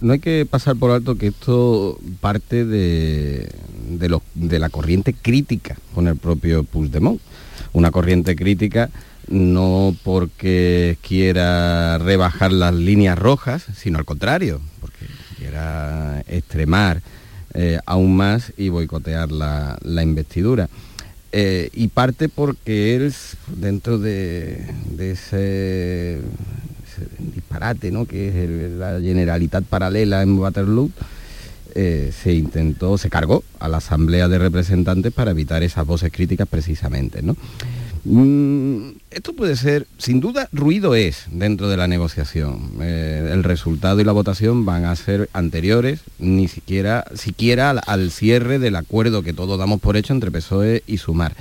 no 0.00 0.12
hay 0.12 0.20
que 0.20 0.46
pasar 0.48 0.76
por 0.76 0.92
alto 0.92 1.16
que 1.16 1.26
esto 1.28 1.98
parte 2.20 2.64
de, 2.64 3.48
de, 4.34 4.58
la 4.60 4.70
corriente 4.70 5.12
crítica 5.12 5.76
con 5.92 6.06
el 6.06 6.16
propio 6.16 6.62
Puigdemont. 6.62 7.20
Una 7.72 7.90
corriente 7.90 8.36
crítica 8.36 8.90
no 9.28 9.94
porque 10.04 10.98
quiera 11.06 11.98
rebajar 11.98 12.52
las 12.52 12.74
líneas 12.74 13.18
rojas, 13.18 13.66
sino 13.76 13.98
al 13.98 14.04
contrario, 14.04 14.60
porque 15.40 15.44
quiera 15.44 16.22
extremar 16.28 17.00
aún 17.86 18.16
más 18.16 18.52
y 18.56 18.68
boicotear 18.68 19.32
la 19.32 20.02
investidura. 20.02 20.68
Eh, 21.32 21.70
y 21.72 21.88
parte 21.88 22.28
porque 22.28 22.96
él, 22.96 23.14
dentro 23.56 23.98
de, 23.98 24.64
ese, 24.98 26.20
disparate, 27.18 27.92
¿no? 27.92 28.04
que 28.04 28.28
es 28.28 28.70
la 28.72 28.98
generalidad 29.00 29.62
paralela 29.62 30.22
en 30.22 30.36
Waterloo, 30.38 30.90
eh, 31.76 32.12
se 32.20 32.34
intentó, 32.34 32.98
se 32.98 33.10
cargó 33.10 33.44
a 33.60 33.68
la 33.68 33.76
Asamblea 33.76 34.26
de 34.26 34.38
Representantes 34.38 35.12
para 35.12 35.30
evitar 35.30 35.62
esas 35.62 35.86
voces 35.86 36.10
críticas 36.10 36.48
precisamente. 36.48 37.22
¿no? 37.22 37.36
Mm, 38.04 38.92
esto 39.10 39.34
puede 39.34 39.56
ser, 39.56 39.86
sin 39.98 40.20
duda, 40.20 40.48
ruido 40.52 40.94
es 40.94 41.26
dentro 41.30 41.68
de 41.68 41.76
la 41.76 41.86
negociación. 41.86 42.70
Eh, 42.80 43.28
el 43.32 43.44
resultado 43.44 44.00
y 44.00 44.04
la 44.04 44.12
votación 44.12 44.64
van 44.64 44.86
a 44.86 44.96
ser 44.96 45.28
anteriores, 45.34 46.00
ni 46.18 46.48
siquiera, 46.48 47.04
siquiera 47.14 47.70
al, 47.70 48.10
cierre 48.10 48.58
del 48.58 48.76
acuerdo 48.76 49.22
que 49.22 49.34
todos 49.34 49.58
damos 49.58 49.80
por 49.80 49.96
hecho 49.96 50.14
entre 50.14 50.30
PSOE 50.30 50.82
y 50.86 50.96
Sumar. 50.96 51.34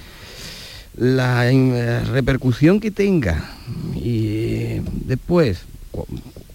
La 0.98 1.50
eh, 1.50 2.04
repercusión 2.04 2.82
que 2.82 2.92
tenga 2.92 3.52
y 3.96 4.82
después, 5.06 5.62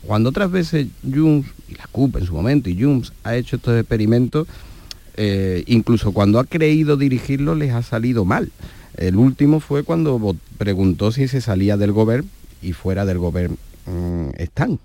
cuando 0.07 0.29
otras 0.29 0.51
veces 0.51 0.89
Junts 1.03 1.49
y 1.71 1.77
la 1.77 1.87
CUP 1.91 2.17
en 2.17 2.27
su 2.27 2.35
momento 2.35 2.69
y 2.69 2.79
Junts 2.79 3.15
ha 3.23 3.37
hecho 3.37 3.57
estos 3.57 3.79
experimentos, 3.79 4.47
eh, 5.17 5.65
incluso 5.67 6.13
cuando 6.13 6.39
ha 6.41 6.45
creído 6.45 6.99
dirigirlo 6.99 7.55
les 7.55 7.73
ha 7.73 7.83
salido 7.83 8.27
mal. 8.27 8.51
El 8.97 9.17
último 9.17 9.61
fue 9.61 9.83
cuando 9.83 10.37
preguntó 10.59 11.11
si 11.13 11.29
se 11.29 11.41
salía 11.41 11.77
del 11.77 11.93
gobierno 11.93 12.29
y 12.63 12.73
fuera 12.73 13.05
del 13.05 13.19
gobierno 13.19 13.57
mm, 13.87 14.31
están. 14.39 14.79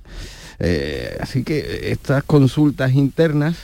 Eh, 0.60 1.17
así 1.22 1.43
que 1.43 1.91
estas 1.91 2.24
consultas 2.24 2.93
internas 2.93 3.56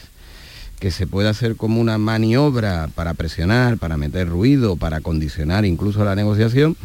que 0.79 0.91
se 0.91 1.07
puede 1.07 1.29
hacer 1.29 1.55
como 1.55 1.81
una 1.81 1.97
maniobra 1.97 2.89
para 2.95 3.13
presionar, 3.13 3.77
para 3.77 3.97
meter 3.97 4.29
ruido, 4.29 4.75
para 4.75 5.01
condicionar 5.01 5.65
incluso 5.65 6.05
la 6.05 6.15
negociación, 6.15 6.77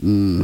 mm, 0.00 0.42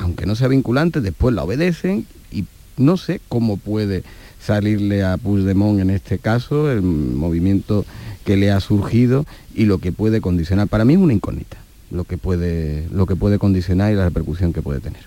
aunque 0.00 0.26
no 0.26 0.34
sea 0.34 0.48
vinculante, 0.48 1.00
después 1.00 1.34
la 1.34 1.44
obedecen 1.44 2.06
y 2.32 2.44
no 2.76 2.96
sé 2.96 3.20
cómo 3.28 3.56
puede 3.56 4.04
salirle 4.40 5.04
a 5.04 5.16
Puigdemont 5.16 5.80
en 5.80 5.90
este 5.90 6.18
caso 6.18 6.70
el 6.70 6.82
movimiento 6.82 7.84
que 8.24 8.36
le 8.36 8.50
ha 8.50 8.60
surgido 8.60 9.26
y 9.54 9.66
lo 9.66 9.78
que 9.78 9.92
puede 9.92 10.20
condicionar. 10.20 10.68
Para 10.68 10.84
mí 10.84 10.94
es 10.94 10.98
una 10.98 11.12
incógnita 11.12 11.63
lo 11.94 12.04
que 12.04 12.18
puede, 12.18 12.86
lo 12.92 13.06
que 13.06 13.16
puede 13.16 13.38
condicionar 13.38 13.92
y 13.92 13.96
la 13.96 14.04
repercusión 14.04 14.52
que 14.52 14.62
puede 14.62 14.80
tener. 14.80 15.02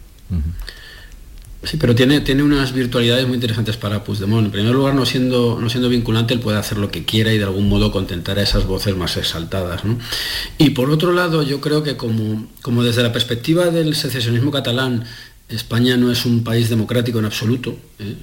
Sí, 1.63 1.77
pero 1.77 1.95
tiene, 1.95 2.21
tiene 2.21 2.43
unas 2.43 2.71
virtualidades 2.71 3.27
muy 3.27 3.35
interesantes 3.35 3.77
para 3.77 4.03
Puigdemont. 4.03 4.45
En 4.45 4.51
primer 4.51 4.73
lugar, 4.73 4.93
no 4.93 5.05
siendo, 5.05 5.59
no 5.59 5.69
siendo 5.69 5.89
vinculante, 5.89 6.33
él 6.33 6.39
puede 6.39 6.57
hacer 6.57 6.77
lo 6.77 6.89
que 6.89 7.03
quiera 7.03 7.33
y 7.33 7.37
de 7.37 7.43
algún 7.43 7.67
modo 7.67 7.91
contentar 7.91 8.37
a 8.39 8.43
esas 8.43 8.65
voces 8.65 8.95
más 8.95 9.17
exaltadas. 9.17 9.81
Y 10.57 10.69
por 10.69 10.89
otro 10.89 11.11
lado, 11.13 11.43
yo 11.43 11.59
creo 11.59 11.83
que 11.83 11.97
como, 11.97 12.47
como 12.61 12.83
desde 12.83 13.03
la 13.03 13.11
perspectiva 13.11 13.65
del 13.65 13.95
secesionismo 13.95 14.51
catalán, 14.51 15.03
España 15.49 15.97
no 15.97 16.11
es 16.11 16.25
un 16.25 16.43
país 16.43 16.69
democrático 16.69 17.19
en 17.19 17.25
absoluto. 17.25 17.77
¿eh? 17.99 18.15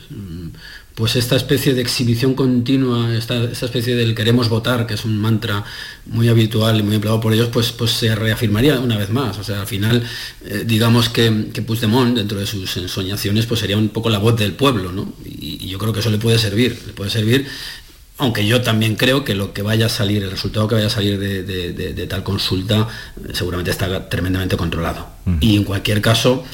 Pues 0.94 1.16
esta 1.16 1.34
especie 1.34 1.74
de 1.74 1.80
exhibición 1.80 2.34
continua, 2.34 3.16
esta, 3.16 3.44
especie 3.44 3.96
del 3.96 4.14
queremos 4.14 4.48
votar, 4.48 4.86
que 4.86 4.94
es 4.94 5.04
un 5.04 5.18
mantra 5.18 5.64
muy 6.06 6.28
habitual 6.28 6.78
y 6.78 6.82
muy 6.84 6.94
empleado 6.94 7.20
por 7.20 7.32
ellos, 7.32 7.48
pues, 7.52 7.72
pues 7.72 7.90
se 7.90 8.14
reafirmaría 8.14 8.78
una 8.78 8.96
vez 8.96 9.10
más. 9.10 9.36
O 9.38 9.42
sea, 9.42 9.62
al 9.62 9.66
final, 9.66 10.04
eh, 10.44 10.62
digamos 10.64 11.08
que, 11.08 11.46
que, 11.52 11.62
Puigdemont, 11.62 12.16
dentro 12.16 12.38
de 12.38 12.46
sus 12.46 12.76
ensoñaciones, 12.76 13.46
pues 13.46 13.58
sería 13.58 13.76
un 13.76 13.88
poco 13.88 14.08
la 14.08 14.18
voz 14.18 14.36
del 14.36 14.52
pueblo, 14.52 14.92
¿no? 14.92 15.12
Y, 15.24 15.66
yo 15.66 15.78
creo 15.78 15.92
que 15.92 15.98
eso 15.98 16.10
le 16.10 16.18
puede 16.18 16.38
servir, 16.38 16.80
le 16.86 16.92
puede 16.92 17.10
servir, 17.10 17.48
aunque 18.18 18.46
yo 18.46 18.60
también 18.60 18.94
creo 18.94 19.24
que 19.24 19.34
lo 19.34 19.52
que 19.52 19.62
vaya 19.62 19.86
a 19.86 19.88
salir, 19.88 20.22
el 20.22 20.30
resultado 20.30 20.68
que 20.68 20.76
vaya 20.76 20.86
a 20.86 20.90
salir 20.90 21.18
de, 21.18 22.06
tal 22.08 22.22
consulta, 22.22 22.86
eh, 23.16 23.30
seguramente 23.32 23.72
está 23.72 24.08
tremendamente 24.08 24.56
controlado. 24.56 25.08
Y 25.40 25.56
en 25.56 25.64
cualquier 25.64 26.00
caso, 26.00 26.44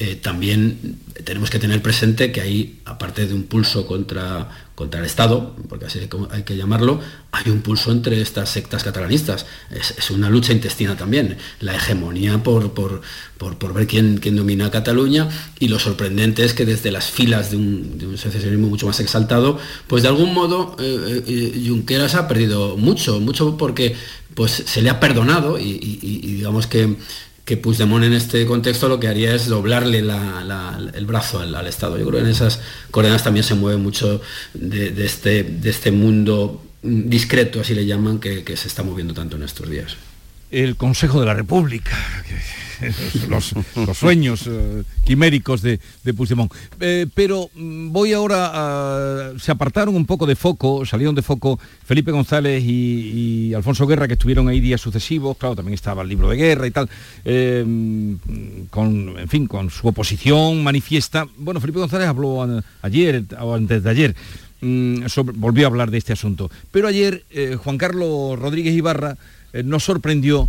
eh, 0.00 0.14
también 0.14 0.98
tenemos 1.24 1.50
que 1.50 1.58
tener 1.58 1.82
presente 1.82 2.30
que 2.30 2.40
hay, 2.40 2.78
aparte 2.84 3.26
de 3.26 3.34
un 3.34 3.42
pulso 3.42 3.84
contra, 3.84 4.48
contra 4.76 5.00
el 5.00 5.06
Estado, 5.06 5.56
porque 5.68 5.86
así 5.86 5.98
hay 6.30 6.44
que 6.44 6.56
llamarlo, 6.56 7.00
hay 7.32 7.50
un 7.50 7.62
pulso 7.62 7.90
entre 7.90 8.20
estas 8.20 8.48
sectas 8.48 8.84
catalanistas. 8.84 9.46
Es, 9.72 10.08
una 10.12 10.30
lucha 10.30 10.52
intestina 10.52 10.96
también. 10.96 11.36
La 11.58 11.74
hegemonía 11.74 12.44
por, 12.44 12.72
por, 12.74 13.74
ver 13.74 13.88
quién, 13.88 14.18
quién, 14.18 14.36
domina 14.36 14.70
Cataluña 14.70 15.28
y 15.58 15.66
lo 15.66 15.80
sorprendente 15.80 16.44
es 16.44 16.54
que 16.54 16.64
desde 16.64 16.92
las 16.92 17.10
filas 17.10 17.50
de 17.50 17.56
un, 17.56 18.14
secesionismo 18.16 18.68
mucho 18.68 18.86
más 18.86 19.00
exaltado, 19.00 19.58
pues 19.88 20.04
de 20.04 20.10
algún 20.10 20.32
modo 20.32 20.76
eh, 20.78 21.24
eh, 21.26 21.64
Junqueras 21.66 22.14
ha 22.14 22.28
perdido 22.28 22.76
mucho, 22.76 23.18
mucho 23.18 23.56
porque 23.56 23.96
pues 24.34 24.52
se 24.52 24.80
le 24.80 24.90
ha 24.90 25.00
perdonado 25.00 25.58
y 25.58 25.74
digamos 26.36 26.68
que 26.68 26.96
que 27.48 27.56
Puigdemont 27.56 28.04
en 28.04 28.12
este 28.12 28.44
contexto 28.44 28.90
lo 28.90 29.00
que 29.00 29.08
haría 29.08 29.34
es 29.34 29.46
doblarle 29.46 30.00
el 30.00 31.06
brazo 31.06 31.40
al, 31.40 31.66
Estado. 31.66 31.96
Yo 31.96 32.06
creo 32.06 32.20
que 32.20 32.26
en 32.26 32.30
esas 32.30 32.60
coordenadas 32.90 33.24
también 33.24 33.42
se 33.42 33.54
mueve 33.54 33.78
mucho 33.78 34.20
de, 34.52 34.92
este, 35.02 35.58
este 35.64 35.90
mundo 35.90 36.62
discreto, 36.82 37.62
así 37.62 37.74
le 37.74 37.86
llaman, 37.86 38.18
que 38.18 38.54
se 38.54 38.68
está 38.68 38.82
moviendo 38.82 39.14
tanto 39.14 39.36
en 39.36 39.44
estos 39.44 39.70
días. 39.70 39.96
El 40.50 40.76
Consejo 40.76 41.20
de 41.20 41.26
la 41.26 41.32
República, 41.32 41.96
los, 43.28 43.54
sueños 43.96 44.44
eh, 44.46 44.82
quiméricos 45.04 45.62
de, 45.62 45.80
de 46.04 46.14
Puigdemont. 46.14 46.52
Eh, 46.80 47.06
pero 47.14 47.50
mm, 47.54 47.90
voy 47.92 48.12
ahora. 48.12 49.32
Se 49.38 49.50
apartaron 49.50 49.96
un 49.96 50.06
poco 50.06 50.26
de 50.26 50.36
foco, 50.36 50.84
salieron 50.86 51.14
de 51.14 51.22
foco 51.22 51.58
Felipe 51.84 52.10
González 52.10 52.62
y, 52.64 53.52
Alfonso 53.54 53.86
Guerra, 53.86 54.06
que 54.06 54.14
estuvieron 54.14 54.48
ahí 54.48 54.60
días 54.60 54.80
sucesivos, 54.80 55.36
claro, 55.36 55.56
también 55.56 55.74
estaba 55.74 56.02
el 56.02 56.08
libro 56.08 56.28
de 56.28 56.36
guerra 56.36 56.66
y 56.66 56.70
tal, 56.70 56.88
eh, 57.24 57.64
con, 58.70 59.18
en 59.18 59.28
fin, 59.28 59.46
con 59.46 59.70
su 59.70 59.88
oposición 59.88 60.62
manifiesta. 60.62 61.26
Bueno, 61.38 61.60
Felipe 61.60 61.78
González 61.78 62.08
habló 62.08 62.62
ayer, 62.82 63.24
o 63.40 63.54
antes 63.54 63.82
de 63.82 63.90
ayer, 63.90 64.16
mm, 64.60 65.04
volvió 65.34 65.66
a 65.66 65.70
hablar 65.70 65.90
de 65.90 65.98
este 65.98 66.12
asunto. 66.12 66.50
Pero 66.70 66.88
ayer 66.88 67.24
Juan 67.62 67.78
Carlos 67.78 68.38
Rodríguez 68.38 68.74
Ibarra 68.74 69.16
nos 69.64 69.84
sorprendió 69.84 70.48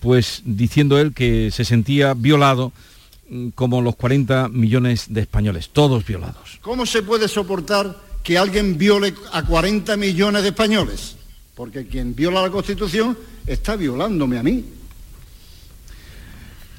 pues 0.00 0.42
diciendo 0.44 0.98
él 0.98 1.14
que 1.14 1.50
se 1.50 1.64
sentía 1.64 2.14
violado 2.14 2.72
mm, 3.28 3.48
como 3.50 3.80
los 3.82 3.96
40 3.96 4.48
millones 4.48 5.06
de 5.08 5.20
españoles, 5.22 5.70
todos 5.72 6.04
violados. 6.04 6.58
¿Cómo 6.60 6.86
se 6.86 7.02
puede 7.02 7.28
soportar 7.28 7.96
que 8.22 8.38
alguien 8.38 8.78
viole 8.78 9.14
a 9.32 9.44
40 9.44 9.96
millones 9.96 10.42
de 10.42 10.48
españoles? 10.48 11.16
Porque 11.54 11.86
quien 11.86 12.14
viola 12.14 12.42
la 12.42 12.50
Constitución 12.50 13.16
está 13.46 13.76
violándome 13.76 14.38
a 14.38 14.42
mí. 14.42 14.64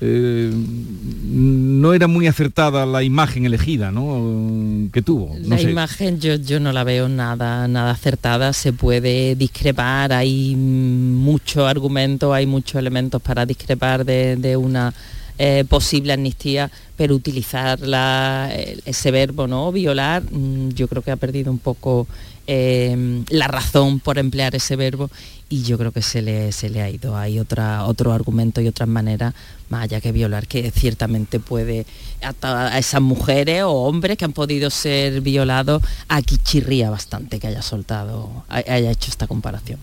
Eh, 0.02 0.52
no 0.54 1.94
era 1.94 2.08
muy 2.08 2.28
acertada 2.28 2.86
la 2.86 3.04
imagen 3.04 3.46
elegida, 3.46 3.92
¿no? 3.92 4.90
Que 4.92 5.02
tuvo. 5.02 5.36
No 5.42 5.50
la 5.50 5.58
sé. 5.58 5.70
imagen 5.70 6.20
yo, 6.20 6.36
yo 6.36 6.60
no 6.60 6.72
la 6.72 6.84
veo 6.84 7.10
nada, 7.10 7.68
nada 7.68 7.92
acertada, 7.92 8.54
se 8.54 8.74
puede 8.74 9.36
discrepar, 9.36 10.14
hay 10.14 10.56
muchos 10.56 11.68
argumentos, 11.68 12.34
hay 12.34 12.46
muchos 12.46 12.76
elementos 12.80 13.22
para 13.22 13.46
discrepar 13.46 14.06
de, 14.06 14.36
de 14.38 14.58
una 14.58 14.94
eh, 15.38 15.64
posible 15.68 16.14
amnistía, 16.14 16.70
pero 16.98 17.16
utilizar 17.16 17.80
la- 17.80 18.52
ese 18.86 19.12
verbo, 19.12 19.48
¿no? 19.48 19.72
Violar, 19.72 20.24
mm, 20.30 20.70
yo 20.70 20.88
creo 20.88 21.02
que 21.02 21.12
ha 21.12 21.16
perdido 21.18 21.52
un 21.52 21.60
poco 21.60 22.08
eh, 22.52 23.24
la 23.30 23.48
razón 23.48 24.00
por 24.00 24.18
emplear 24.18 24.56
ese 24.56 24.76
verbo 24.76 25.10
y 25.50 25.64
yo 25.64 25.78
creo 25.80 25.92
que 25.92 26.04
se 26.04 26.22
le, 26.22 26.52
se 26.52 26.70
le 26.70 26.82
ha 26.82 26.90
ido. 26.90 27.18
Hay 27.18 27.40
otra, 27.40 27.86
otro 27.86 28.14
argumento 28.14 28.62
y 28.62 28.68
otras 28.68 28.88
maneras, 28.88 29.34
más 29.70 29.84
allá 29.84 30.00
que 30.00 30.12
violar, 30.12 30.48
que 30.48 30.70
ciertamente 30.72 31.40
puede 31.40 31.86
hasta 32.22 32.68
a 32.68 32.78
esas 32.78 33.02
mujeres 33.02 33.64
o 33.64 33.72
hombres 33.72 34.18
que 34.18 34.26
han 34.26 34.34
podido 34.34 34.70
ser 34.70 35.22
violados, 35.22 35.82
aquí 36.08 36.38
chirría 36.38 36.90
bastante 36.92 37.40
que 37.40 37.48
haya 37.48 37.64
soltado, 37.64 38.44
haya 38.48 38.92
hecho 38.92 39.10
esta 39.10 39.26
comparación. 39.26 39.80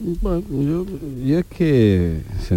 Bueno, 0.00 0.42
yo, 0.50 0.86
yo 1.24 1.38
es 1.38 1.46
que 1.46 2.22
se, 2.48 2.54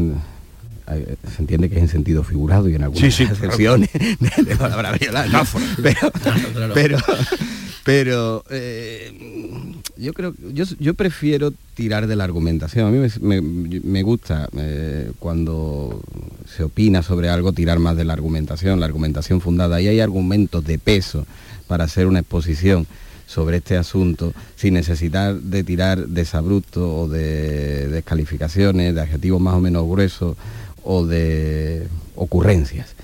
entiende 1.38 1.70
que 1.70 1.76
es 1.76 1.84
en 1.84 1.90
sentido 1.90 2.24
figurado 2.24 2.68
y 2.70 2.76
en 2.76 2.84
algunas 2.84 3.14
Sí, 3.14 3.26
sí, 3.26 3.26
claro. 3.28 3.46
excepciones 3.46 3.90
de, 3.94 4.44
de 4.44 4.56
palabra 4.56 4.92
violar, 4.94 5.30
¿no? 5.30 5.44
Claro. 6.56 6.74
pero, 6.74 6.98
pero 7.86 8.44
eh, 8.50 9.14
yo 9.96 10.14
creo, 10.14 10.34
yo, 10.52 10.66
yo 10.80 10.96
prefiero 10.96 11.54
tirar 11.76 12.08
de 12.08 12.16
la 12.16 12.24
argumentación. 12.24 12.88
A 12.88 12.90
mí 12.90 13.08
me, 13.22 14.02
gusta 14.02 14.50
eh, 14.58 15.12
cuando 15.20 16.02
se 16.48 16.64
opina 16.64 17.04
sobre 17.04 17.30
algo 17.30 17.54
tirar 17.54 17.78
más 17.78 17.96
de 17.96 18.04
la 18.04 18.14
argumentación, 18.14 18.80
la 18.80 18.88
argumentación 18.88 19.40
fundada. 19.40 19.80
Y 19.82 19.88
hay 19.88 20.00
argumentos 20.00 20.66
de 20.66 20.80
peso 20.80 21.28
para 21.68 21.84
hacer 21.84 22.08
una 22.08 22.22
exposición 22.22 22.88
sobre 23.28 23.58
este 23.58 23.78
asunto 23.78 24.34
sin 24.56 24.74
necesitar 24.74 25.36
de 25.36 25.64
tirar 25.64 26.08
de 26.08 26.26
sabrupto 26.26 27.02
o 27.02 27.08
de 27.08 27.88
descalificaciones, 27.90 28.96
de 28.96 29.02
adjetivos 29.02 29.40
más 29.40 29.54
o 29.54 29.62
menos 29.62 29.88
gruesos 29.88 30.36
o 30.84 31.06
de 31.06 31.88
ocurrencias. 32.16 32.96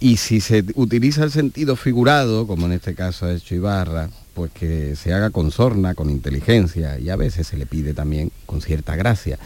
Y 0.00 0.16
si 0.16 0.40
se 0.40 0.64
utiliza 0.74 1.24
el 1.24 1.30
sentido 1.30 1.76
figurado, 1.76 2.46
como 2.46 2.66
en 2.66 2.72
este 2.72 2.94
caso 2.94 3.26
ha 3.26 3.34
hecho 3.34 3.54
Ibarra, 3.54 4.08
pues 4.32 4.50
que 4.50 4.96
se 4.96 5.12
haga 5.12 5.28
con 5.28 5.50
sorna, 5.50 5.94
con 5.94 6.08
inteligencia, 6.08 6.98
y 6.98 7.10
a 7.10 7.16
veces 7.16 7.46
se 7.46 7.58
le 7.58 7.66
pide 7.66 7.92
también 7.92 8.32
con 8.46 8.62
cierta 8.62 8.96
gracia. 8.96 9.38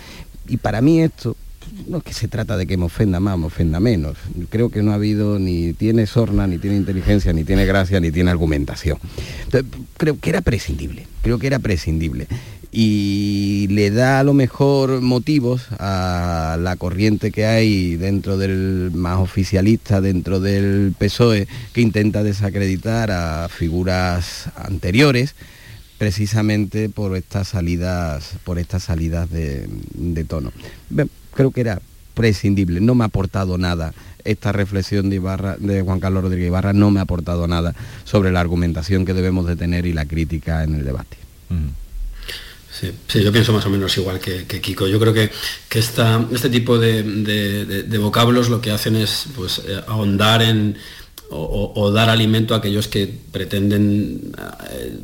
Y 0.47 0.59
para 0.59 0.81
mí 0.81 1.01
esto 1.01 1.37
no 1.89 1.99
es 1.99 2.05
que 2.05 2.13
se 2.13 2.29
trata 2.29 2.57
de 2.57 2.67
que 2.67 2.77
me 2.77 2.85
ofenda 2.85 3.19
más, 3.21 3.39
me 3.39 3.47
ofenda 3.47 3.81
menos. 3.81 4.17
Creo 4.51 4.71
que 4.71 4.83
no 4.83 4.93
ha 4.93 4.95
habido 4.95 5.39
ni 5.39 5.73
tiene 5.73 6.07
sorna, 6.07 6.47
ni 6.47 6.59
tiene 6.59 6.77
inteligencia, 6.77 7.33
ni 7.33 7.43
tiene 7.43 7.67
gracia, 7.67 7.99
ni 7.99 8.13
tiene 8.13 8.31
argumentación. 8.31 8.99
Entonces, 9.45 9.71
creo 9.97 10.19
que 10.21 10.31
era 10.31 10.41
prescindible, 10.41 11.07
creo 11.23 11.39
que 11.39 11.49
era 11.49 11.59
prescindible. 11.59 12.29
Y 12.77 13.69
le 13.69 13.93
da 13.93 14.19
a 14.19 14.25
lo 14.25 14.35
mejor 14.35 15.01
motivos 15.01 15.69
a 15.79 16.57
la 16.59 16.75
corriente 16.75 17.31
que 17.31 17.47
hay 17.47 17.95
dentro 17.95 18.37
del 18.37 18.91
más 18.93 19.21
oficialista, 19.21 20.01
dentro 20.01 20.41
del 20.41 20.93
PSOE, 20.99 21.47
que 21.73 21.83
intenta 21.83 22.25
desacreditar 22.25 23.13
a 23.13 23.49
figuras 23.49 24.51
anteriores 24.57 25.37
precisamente 25.99 26.89
por 26.89 27.17
estas 27.17 27.47
salidas, 27.47 28.33
por 28.43 28.59
estas 28.59 28.83
salidas 28.83 29.31
de, 29.31 29.69
tono. 30.29 30.53
Creo 31.33 31.53
que 31.53 31.61
era 31.61 31.81
prescindible, 32.15 32.81
no 32.81 32.97
me 32.97 33.05
ha 33.05 33.07
aportado 33.07 33.57
nada. 33.57 33.95
Esta 34.25 34.51
reflexión 34.51 35.11
de 35.11 35.21
Juan 35.21 36.01
Carlos 36.01 36.25
Rodríguez 36.25 36.49
Ibarra 36.49 36.73
no 36.73 36.91
me 36.91 36.99
ha 36.99 37.05
aportado 37.05 37.47
nada 37.47 37.75
sobre 38.03 38.33
la 38.33 38.41
argumentación 38.41 39.05
que 39.05 39.15
debemos 39.15 39.47
de 39.47 39.55
tener 39.55 39.87
y 39.87 39.93
la 39.93 40.07
crítica 40.07 40.65
en 40.65 40.75
el 40.75 40.85
debate. 40.85 41.17
Sí, 42.81 43.23
yo 43.23 43.31
pienso 43.33 43.53
más 43.53 43.65
o 43.67 43.71
menos 43.71 43.97
igual 43.97 44.19
que, 44.19 44.47
Kiko. 44.61 44.87
Yo 44.89 44.99
creo 44.99 45.13
que, 45.13 45.31
que 45.69 45.79
esta- 45.79 46.27
este 46.33 46.51
tipo 46.51 46.79
de, 46.79 47.03
de- 47.03 47.99
vocablos 47.99 48.49
lo 48.49 48.61
que 48.61 48.71
hacen 48.73 48.97
es 48.97 49.27
pues, 49.37 49.63
eh, 49.67 49.81
ahondar 49.87 50.43
en 50.43 50.77
o, 51.31 51.73
dar 51.91 52.11
alimento 52.11 52.55
a 52.55 52.59
aquellos 52.59 52.87
que 52.89 53.07
pretenden 53.33 54.33
eh, 54.71 54.99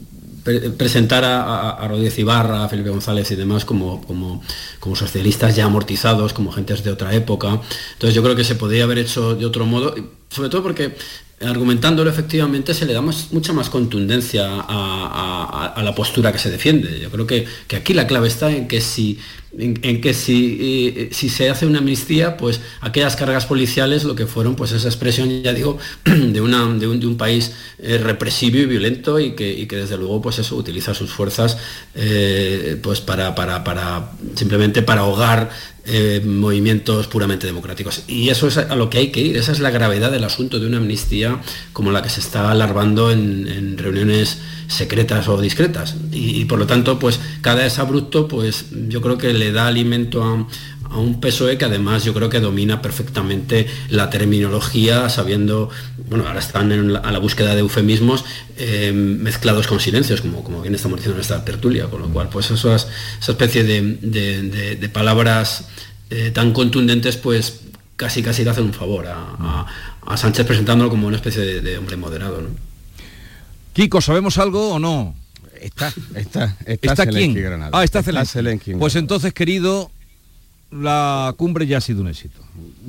pre- 0.45 0.71
presentar 0.71 1.25
a, 1.25 1.71
a, 1.71 1.89
Rodríguez 1.89 2.19
Ibarra, 2.19 2.65
a 2.65 2.69
Felipe 2.69 2.91
González 2.91 3.31
y 3.31 3.37
demás 3.37 3.65
como, 3.65 4.03
como, 4.07 4.43
como 4.81 4.97
socialistas 4.97 5.57
ya 5.57 5.65
amortizados, 5.65 6.33
como 6.33 6.53
gentes 6.53 6.85
de 6.85 6.91
otra 6.91 7.15
época. 7.15 7.61
Entonces 7.93 8.15
yo 8.15 8.23
creo 8.23 8.37
que 8.37 8.45
se 8.45 8.55
podría 8.57 8.85
haber 8.85 8.99
hecho 8.99 9.35
de 9.35 9.47
otro 9.47 9.65
modo, 9.67 9.95
sobre 10.29 10.49
todo 10.51 10.63
porque 10.63 10.95
argumentándolo 11.40 12.11
efectivamente 12.11 12.74
se 12.74 12.85
le 12.85 12.92
da 12.92 13.00
mucha 13.00 13.53
más 13.53 13.70
contundencia 13.70 14.46
a, 14.46 15.81
la 15.83 15.94
postura 15.94 16.33
que 16.33 16.38
se 16.38 16.50
defiende. 16.50 17.00
Yo 17.00 17.11
creo 17.11 17.26
que 17.26 17.46
aquí 17.74 17.94
la 17.94 18.07
clave 18.07 18.29
está 18.29 18.50
en 18.50 18.68
que 18.68 18.81
si, 18.81 19.18
en, 19.59 20.01
que 20.01 20.15
si, 20.15 20.95
eh, 20.97 21.09
si 21.13 21.29
se 21.29 21.51
hace 21.51 21.67
una 21.67 21.79
amnistía, 21.79 22.37
pues 22.37 22.61
aquellas 22.81 23.17
cargas 23.17 23.47
policiales 23.47 24.05
lo 24.05 24.15
que 24.15 24.27
fueron, 24.27 24.55
pues 24.55 24.71
esa 24.73 24.87
expresión, 24.87 25.43
ya 25.43 25.53
digo, 25.53 25.79
de, 26.05 26.41
una, 26.41 26.67
de, 26.75 26.87
un, 26.87 27.01
de 27.01 27.07
un 27.07 27.17
país 27.17 27.53
eh, 27.79 27.99
represivo 27.99 28.59
y 28.59 28.67
violento 28.67 29.19
y 29.19 29.33
que, 29.33 29.53
y 29.53 29.67
que 29.67 29.77
desde 29.77 29.97
luego 29.97 30.23
pues 30.23 30.39
eso 30.39 30.55
utiliza 30.57 30.95
sus 30.95 31.11
fuerzas 31.11 31.59
eh, 31.97 32.79
pues 32.81 33.01
para, 33.01 33.35
para, 33.35 33.65
para 33.65 34.13
simplemente 34.35 34.83
para 34.83 35.03
ahogar 35.03 35.51
movimientos 36.25 37.09
puramente 37.09 37.49
democráticos. 37.49 38.05
Y 38.07 38.29
eso 38.29 38.47
es 38.47 38.59
a 38.59 38.77
lo 38.77 38.89
que 38.89 38.99
hay 38.99 39.09
que 39.09 39.21
ir, 39.23 39.37
esa 39.37 39.51
es 39.51 39.59
la 39.59 39.71
gravedad 39.71 40.13
del 40.13 40.23
asunto 40.23 40.61
de 40.61 40.67
una 40.67 40.77
amnistía 40.77 41.41
como 41.73 41.91
la 41.91 42.01
que 42.01 42.11
se 42.11 42.21
está 42.21 42.53
alarvando 42.53 43.11
en, 43.11 43.49
en 43.49 43.77
reuniones 43.77 44.39
secretas 44.71 45.29
o 45.29 45.41
discretas. 45.41 45.97
Y, 46.13 46.45
por 46.47 46.59
lo 46.59 46.67
tanto, 46.67 46.99
pues 46.99 47.21
cada 47.43 47.67
abrupto, 47.79 48.29
pues 48.29 48.67
yo 48.89 49.01
creo 49.03 49.19
que 49.19 49.33
le 49.35 49.53
da 49.53 49.67
alimento 49.67 50.23
a, 50.23 50.47
un 50.97 51.21
PSOE 51.21 51.57
que 51.57 51.65
además 51.67 52.05
yo 52.05 52.13
creo 52.15 52.29
que 52.31 52.41
domina 52.41 52.83
perfectamente 52.83 53.67
la 53.91 54.11
terminología, 54.11 55.09
sabiendo, 55.09 55.71
bueno, 56.09 56.27
ahora 56.27 56.41
están 56.41 56.73
en 56.73 56.95
la- 56.95 56.99
a 57.01 57.13
la 57.13 57.19
búsqueda 57.21 57.55
de 57.55 57.61
eufemismos 57.61 58.25
eh, 58.57 58.91
mezclados 58.93 59.67
con 59.69 59.79
silencios, 59.79 60.21
como, 60.21 60.43
como 60.43 60.63
bien 60.63 60.75
estamos 60.75 60.97
diciendo 60.99 61.17
en 61.19 61.21
esta 61.23 61.45
tertulia, 61.45 61.87
con 61.87 62.01
lo 62.03 62.09
cual, 62.09 62.29
pues 62.29 62.51
esas, 62.51 62.89
esa 63.21 63.33
especie 63.33 63.63
de, 63.65 63.81
palabras 64.89 65.69
eh, 66.11 66.31
tan 66.33 66.53
contundentes, 66.53 67.17
pues 67.17 67.61
casi 67.97 68.23
casi 68.23 68.43
le 68.45 68.51
hacen 68.51 68.65
un 68.65 68.73
favor 68.75 69.07
a, 69.07 69.17
a- 69.39 69.67
Sánchez 70.17 70.45
presentándolo 70.47 70.91
como 70.91 71.07
una 71.07 71.17
especie 71.17 71.43
de, 71.43 71.61
hombre 71.79 71.97
moderado. 71.97 72.43
Kiko, 73.73 74.01
¿sabemos 74.01 74.39
algo 74.39 74.75
o 74.75 74.79
no? 74.79 75.15
Está, 75.61 75.93
está, 76.15 76.57
¿Está 76.65 76.97
Zelensky 77.05 77.33
quién? 77.33 77.45
Granada. 77.45 77.71
Ah, 77.75 77.85
está, 77.85 77.99
Está 78.01 78.13
Zelensky. 78.13 78.33
Zelensky 78.33 78.71
en 78.73 78.79
Pues 78.79 78.97
entonces, 78.97 79.35
querido, 79.35 79.91
la 80.71 81.35
cumbre 81.37 81.67
ya 81.67 81.79
ha 81.79 81.81
sido 81.81 82.03
un 82.03 82.09
éxito. 82.09 82.41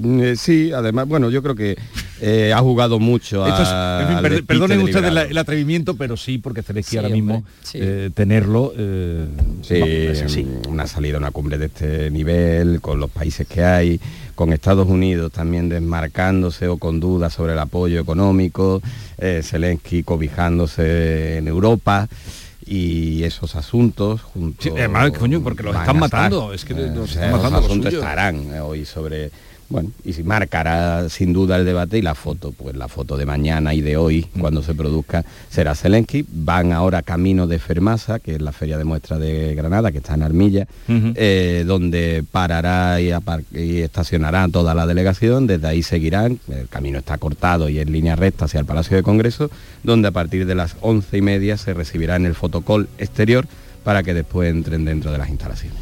Eh, 0.03 0.35
sí, 0.37 0.71
además, 0.71 1.07
bueno, 1.07 1.29
yo 1.29 1.41
creo 1.41 1.55
que 1.55 1.77
eh, 2.21 2.53
ha 2.55 2.59
jugado 2.59 2.99
mucho 2.99 3.45
es- 3.47 3.53
a- 3.53 4.01
en 4.01 4.07
fin, 4.07 4.17
al 4.17 4.21
per- 4.21 4.31
despiste 4.31 4.47
perdonen 4.53 4.77
de 4.79 4.83
ustedes 4.85 5.13
la- 5.13 5.23
el 5.23 5.37
atrevimiento, 5.37 5.95
pero 5.95 6.15
sí, 6.17 6.37
porque 6.37 6.61
Zelensky 6.63 6.91
Sí, 6.91 6.97
ahora 6.97 7.07
hombre, 7.07 7.21
mismo 7.21 7.43
sí. 7.63 7.79
eh, 7.81 8.09
tenerlo... 8.13 8.73
eh, 8.77 9.25
Sí, 9.63 9.79
vamos, 9.79 9.89
es 9.95 10.21
así. 10.23 10.47
una 10.69 10.87
salida 10.87 11.15
a 11.15 11.19
una 11.19 11.31
cumbre 11.31 11.57
de 11.57 11.65
este 11.67 12.09
nivel, 12.11 12.81
con 12.81 12.99
los 12.99 13.09
países 13.09 13.47
que 13.47 13.63
hay, 13.63 13.99
con 14.35 14.53
Estados 14.53 14.87
Unidos 14.87 15.31
también 15.31 15.69
desmarcándose 15.69 16.67
o 16.67 16.77
con 16.77 16.99
dudas 16.99 17.33
sobre 17.33 17.53
el 17.53 17.59
apoyo 17.59 17.99
económico, 17.99 18.81
eh, 19.19 19.41
Zelensky 19.43 20.03
cobijándose 20.03 21.37
en 21.37 21.47
Europa 21.47 22.07
y 22.65 23.23
esos 23.23 23.55
asuntos 23.55 24.21
junto 24.21 24.61
Sí, 24.61 24.69
además, 24.69 25.11
coño, 25.17 25.41
porque 25.41 25.63
los 25.63 25.75
están 25.75 25.95
estar. 25.95 26.09
matando, 26.29 26.53
es 26.53 26.63
que 26.65 26.73
Eh, 26.73 26.91
los 26.93 26.97
o 26.97 27.03
están 27.05 27.21
sea, 27.23 27.31
matando 27.31 27.49
los 27.49 27.61
los 27.61 27.65
asuntos 27.71 27.93
estarán 27.93 28.53
eh, 28.53 28.59
hoy 28.59 28.85
sobre 28.85 29.31
bueno 29.71 29.91
y 30.03 30.13
si 30.13 30.23
marcará 30.23 31.09
sin 31.09 31.33
duda 31.33 31.55
el 31.55 31.65
debate 31.65 31.97
y 31.97 32.01
la 32.01 32.13
foto 32.13 32.51
pues 32.51 32.75
la 32.75 32.87
foto 32.87 33.17
de 33.17 33.25
mañana 33.25 33.73
y 33.73 33.81
de 33.81 33.97
hoy 33.97 34.27
Mm. 34.33 34.39
cuando 34.39 34.61
se 34.61 34.75
produzca 34.75 35.25
será 35.49 35.73
Zelensky 35.73 36.25
van 36.31 36.73
ahora 36.73 37.01
camino 37.01 37.47
de 37.47 37.57
Fermasa 37.57 38.19
que 38.19 38.35
es 38.35 38.41
la 38.41 38.51
feria 38.51 38.77
de 38.77 38.83
muestra 38.83 39.17
de 39.17 39.55
Granada 39.55 39.91
que 39.91 39.97
está 39.99 40.13
en 40.13 40.23
Armilla 40.23 40.67
eh, 40.87 41.63
donde 41.65 42.23
parará 42.31 42.99
y, 43.01 43.11
y 43.57 43.79
estacionará 43.79 44.47
toda 44.49 44.75
la 44.75 44.85
delegación, 44.85 45.47
desde 45.47 45.67
ahí 45.67 45.83
seguirán, 45.83 46.39
el 46.49 46.67
camino 46.67 46.99
está 46.99 47.17
cortado 47.17 47.69
y 47.69 47.79
en 47.79 47.91
línea 47.91 48.15
recta 48.15 48.45
hacia 48.45 48.59
el 48.59 48.65
Palacio 48.65 48.97
de 48.97 49.03
Congreso, 49.03 49.49
donde 49.83 50.09
a 50.09 50.11
partir 50.11 50.45
de 50.45 50.55
las 50.55 50.75
once 50.81 51.17
y 51.17 51.21
media 51.21 51.57
se 51.57 51.73
recibirá 51.73 52.15
en 52.17 52.25
el 52.25 52.35
fotocall 52.35 52.89
exterior 52.97 53.47
para 53.83 54.03
que 54.03 54.13
después 54.13 54.51
entren 54.51 54.85
dentro 54.85 55.11
de 55.11 55.17
las 55.17 55.29
instalaciones. 55.29 55.79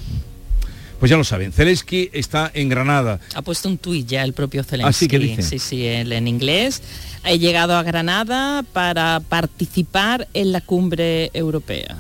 Pues 1.00 1.10
ya 1.10 1.16
lo 1.16 1.24
saben, 1.24 1.54
Zelensky 1.54 2.10
está 2.12 2.52
en 2.54 2.68
Granada. 2.68 3.22
Ha 3.34 3.42
puesto 3.42 3.70
un 3.70 3.78
tuit 3.78 4.06
ya 4.06 4.24
el 4.24 4.34
propio 4.34 4.64
Zelensky. 4.64 4.90
¿Ah, 4.90 4.94
sí? 4.94 5.08
¿Qué 5.08 5.18
dice? 5.20 5.42
Sí, 5.44 5.60
sí, 5.60 5.86
él 5.86 6.12
en 6.12 6.28
inglés. 6.28 6.82
He 7.24 7.40
llegado 7.40 7.76
a 7.76 7.84
Granada 7.84 8.64
para 8.74 9.22
participar 9.22 10.28
en 10.34 10.52
la 10.52 10.60
cumbre 10.60 11.32
europea. 11.34 11.96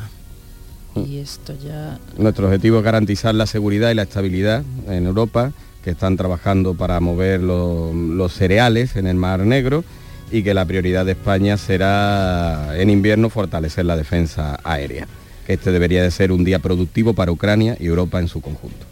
Mm. 0.95 1.11
Y 1.11 1.17
esto 1.19 1.53
ya... 1.65 1.97
Nuestro 2.17 2.47
objetivo 2.47 2.79
es 2.79 2.83
garantizar 2.83 3.33
la 3.35 3.45
seguridad 3.45 3.89
y 3.89 3.93
la 3.93 4.03
estabilidad 4.03 4.63
en 4.89 5.05
Europa, 5.05 5.53
que 5.83 5.89
que 5.89 5.91
están 5.91 6.17
trabajando 6.17 6.75
para 6.75 6.99
mover 6.99 7.39
los 7.39 8.33
cereales 8.33 8.97
en 8.97 9.07
el 9.07 9.15
Mar 9.15 9.39
Negro 9.39 9.85
y 10.29 10.43
que 10.43 10.53
la 10.53 10.65
prioridad 10.65 11.05
de 11.05 11.13
España 11.13 11.57
será 11.57 12.77
en 12.77 12.89
invierno 12.89 13.29
fortalecer 13.29 13.85
la 13.85 13.95
defensa 13.95 14.59
aérea. 14.63 15.07
Este 15.47 15.71
debería 15.71 16.03
de 16.03 16.11
ser 16.11 16.33
un 16.33 16.43
día 16.43 16.59
productivo 16.59 17.13
para 17.13 17.31
Ucrania 17.31 17.77
y 17.79 17.87
Europa 17.87 18.19
en 18.19 18.27
su 18.27 18.41
conjunto 18.41 18.88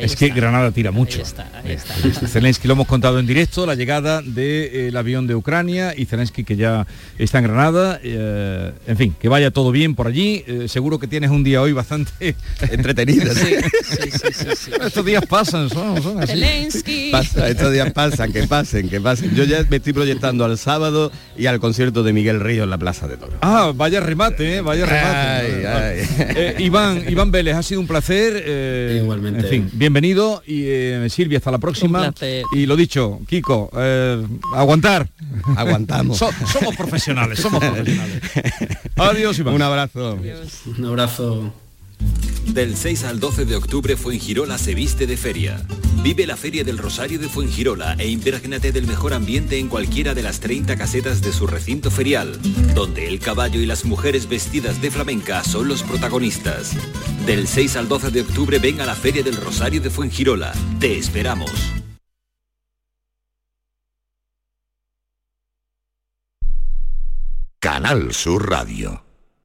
es 0.00 0.16
que 0.16 0.28
Granada 0.30 0.70
tira 0.70 0.90
mucho. 0.90 1.22
Zelensky 2.26 2.68
lo 2.68 2.74
hemos 2.74 2.86
contado 2.86 3.18
en 3.18 3.26
directo, 3.26 3.66
la 3.66 3.74
llegada 3.74 4.22
del 4.22 4.96
avión 4.96 5.26
de 5.26 5.34
Ucrania 5.34 5.94
y 5.96 6.06
Zelensky 6.06 6.44
que 6.44 6.56
ya 6.56 6.86
está 7.18 7.38
en 7.38 7.44
Granada. 7.44 8.00
Eh, 8.02 8.72
en 8.86 8.96
fin, 8.96 9.14
que 9.20 9.28
vaya 9.28 9.50
todo 9.50 9.70
bien 9.70 9.94
por 9.94 10.06
allí. 10.06 10.44
Eh, 10.46 10.66
seguro 10.68 10.98
que 10.98 11.06
tienes 11.06 11.30
un 11.30 11.44
día 11.44 11.62
hoy 11.62 11.72
bastante 11.72 12.36
entretenido. 12.70 13.32
estos 14.86 15.04
días 15.04 15.24
pasan, 15.26 15.68
son, 15.68 16.22
así. 16.22 16.32
Zelensky. 16.32 17.12
estos 17.46 17.72
días 17.72 17.92
pasan, 17.92 18.32
que 18.32 18.46
pasen, 18.46 18.88
que 18.88 19.00
pasen. 19.00 19.34
Yo 19.34 19.44
ya 19.44 19.64
me 19.68 19.76
estoy 19.76 19.92
proyectando 19.92 20.44
al 20.44 20.58
sábado 20.58 21.12
y 21.36 21.46
al 21.46 21.60
concierto 21.60 22.02
de 22.02 22.12
Miguel 22.12 22.40
Río 22.40 22.64
en 22.64 22.70
la 22.70 22.78
Plaza 22.78 23.08
de 23.08 23.16
Toro. 23.16 23.38
Ah, 23.40 23.72
vaya 23.74 24.00
remate, 24.00 24.56
¿eh? 24.56 24.60
vaya 24.60 24.86
remate. 24.86 26.56
Iván, 26.58 27.04
Iván 27.08 27.30
Vélez, 27.30 27.56
ha 27.56 27.62
sido 27.62 27.80
un 27.80 27.86
placer. 27.86 28.94
Igualmente. 28.96 29.40
En 29.40 29.48
fin, 29.48 29.70
bienvenido 29.84 30.42
y 30.46 30.62
eh, 30.64 31.06
Silvia, 31.10 31.36
hasta 31.36 31.50
la 31.50 31.58
próxima. 31.58 32.10
Y 32.52 32.64
lo 32.64 32.74
dicho, 32.74 33.20
Kiko, 33.28 33.70
eh, 33.76 34.26
aguantar. 34.54 35.06
Aguantamos. 35.56 36.16
somos 36.16 36.74
profesionales, 36.74 37.38
somos 37.38 37.60
profesionales. 37.64 38.22
Adiós, 38.96 39.38
Iván. 39.38 39.54
Un 39.54 39.60
abrazo. 39.60 40.18
Un 40.78 40.86
abrazo. 40.86 41.52
Del 42.46 42.76
6 42.76 43.04
al 43.04 43.20
12 43.20 43.46
de 43.46 43.56
octubre 43.56 43.96
Fuengirola 43.96 44.58
se 44.58 44.74
viste 44.74 45.06
de 45.06 45.16
feria. 45.16 45.60
Vive 46.02 46.26
la 46.26 46.36
Feria 46.36 46.62
del 46.64 46.78
Rosario 46.78 47.18
de 47.18 47.28
Fuengirola 47.28 47.94
e 47.94 48.08
imprégnate 48.08 48.70
del 48.72 48.86
mejor 48.86 49.14
ambiente 49.14 49.58
en 49.58 49.68
cualquiera 49.68 50.14
de 50.14 50.22
las 50.22 50.40
30 50.40 50.76
casetas 50.76 51.22
de 51.22 51.32
su 51.32 51.46
recinto 51.46 51.90
ferial, 51.90 52.38
donde 52.74 53.08
el 53.08 53.18
caballo 53.18 53.60
y 53.60 53.66
las 53.66 53.84
mujeres 53.84 54.28
vestidas 54.28 54.80
de 54.82 54.90
flamenca 54.90 55.42
son 55.42 55.68
los 55.68 55.82
protagonistas. 55.82 56.76
Del 57.26 57.48
6 57.48 57.76
al 57.76 57.88
12 57.88 58.10
de 58.10 58.20
octubre 58.20 58.58
ven 58.58 58.80
a 58.80 58.86
la 58.86 58.94
Feria 58.94 59.22
del 59.22 59.36
Rosario 59.36 59.80
de 59.80 59.90
Fuengirola. 59.90 60.52
Te 60.78 60.98
esperamos. 60.98 61.50
Canal 67.58 68.12
Sur 68.12 68.50
Radio. 68.50 69.03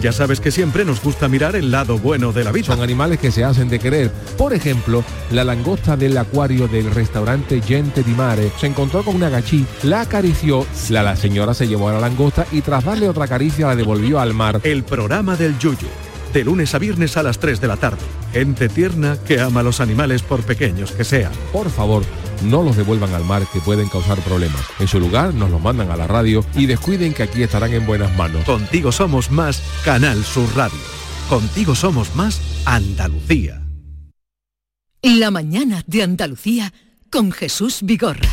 ya 0.00 0.12
sabes 0.12 0.40
que 0.40 0.50
siempre 0.50 0.84
nos 0.84 1.02
gusta 1.02 1.28
mirar 1.28 1.56
el 1.56 1.70
lado 1.70 1.98
bueno 1.98 2.32
de 2.32 2.44
la 2.44 2.52
vida. 2.52 2.66
Son 2.66 2.80
animales 2.82 3.18
que 3.18 3.30
se 3.30 3.44
hacen 3.44 3.68
de 3.68 3.78
querer. 3.78 4.10
Por 4.38 4.52
ejemplo, 4.52 5.04
la 5.30 5.44
langosta 5.44 5.96
del 5.96 6.16
acuario 6.16 6.68
del 6.68 6.90
restaurante 6.90 7.60
Gente 7.60 8.02
di 8.02 8.12
Mare 8.12 8.50
se 8.58 8.66
encontró 8.66 9.02
con 9.02 9.16
una 9.16 9.28
gachí, 9.28 9.66
la 9.82 10.02
acarició, 10.02 10.66
la, 10.90 11.02
la 11.02 11.16
señora 11.16 11.54
se 11.54 11.68
llevó 11.68 11.88
a 11.88 11.94
la 11.94 12.00
langosta 12.00 12.46
y 12.52 12.60
tras 12.60 12.84
darle 12.84 13.08
otra 13.08 13.28
caricia 13.28 13.68
la 13.68 13.76
devolvió 13.76 14.20
al 14.20 14.34
mar. 14.34 14.60
El 14.64 14.84
programa 14.84 15.36
del 15.36 15.58
Yuyu 15.58 15.88
de 16.32 16.44
lunes 16.44 16.74
a 16.74 16.78
viernes 16.78 17.16
a 17.16 17.22
las 17.22 17.38
3 17.38 17.60
de 17.60 17.68
la 17.68 17.76
tarde. 17.76 18.00
Gente 18.32 18.68
tierna 18.68 19.18
que 19.26 19.40
ama 19.40 19.60
a 19.60 19.62
los 19.62 19.80
animales 19.80 20.22
por 20.22 20.42
pequeños 20.42 20.92
que 20.92 21.04
sean. 21.04 21.32
Por 21.52 21.70
favor, 21.70 22.04
no 22.42 22.62
los 22.62 22.76
devuelvan 22.76 23.14
al 23.14 23.24
mar 23.24 23.46
que 23.52 23.60
pueden 23.60 23.88
causar 23.88 24.18
problemas. 24.20 24.62
En 24.78 24.88
su 24.88 25.00
lugar, 25.00 25.34
nos 25.34 25.50
los 25.50 25.60
mandan 25.60 25.90
a 25.90 25.96
la 25.96 26.06
radio 26.06 26.44
y 26.54 26.66
descuiden 26.66 27.14
que 27.14 27.22
aquí 27.22 27.42
estarán 27.42 27.72
en 27.72 27.86
buenas 27.86 28.16
manos. 28.16 28.44
Contigo 28.44 28.92
somos 28.92 29.30
más 29.30 29.62
Canal 29.84 30.24
Sur 30.24 30.48
Radio. 30.54 30.78
Contigo 31.28 31.74
somos 31.74 32.14
más 32.14 32.40
Andalucía. 32.64 33.62
La 35.02 35.30
mañana 35.30 35.82
de 35.86 36.02
Andalucía 36.02 36.72
con 37.10 37.32
Jesús 37.32 37.80
Vigorra. 37.82 38.28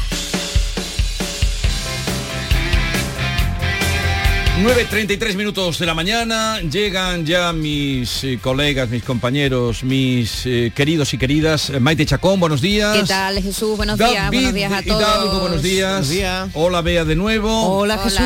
9.33 4.59 5.37
minutos 5.37 5.79
de 5.79 5.85
la 5.85 5.93
mañana, 5.93 6.59
llegan 6.59 7.25
ya 7.25 7.53
mis 7.53 8.25
eh, 8.25 8.39
colegas, 8.41 8.89
mis 8.89 9.03
compañeros, 9.03 9.85
mis 9.85 10.45
eh, 10.45 10.73
queridos 10.75 11.13
y 11.13 11.17
queridas. 11.17 11.69
Eh, 11.69 11.79
Maite 11.79 12.05
Chacón, 12.05 12.41
buenos 12.41 12.59
días. 12.59 12.97
¿Qué 12.97 13.05
tal 13.05 13.41
Jesús? 13.41 13.77
Buenos 13.77 13.97
días, 13.97 14.29
buenos 14.29 14.53
días 14.53 14.73
a 14.73 14.81
todos. 14.81 15.39
buenos 15.39 15.63
días. 15.63 16.11
Hola 16.55 16.81
Bea 16.81 17.05
de 17.05 17.15
nuevo. 17.15 17.77
Hola 17.77 17.99
Jesús. 17.99 18.19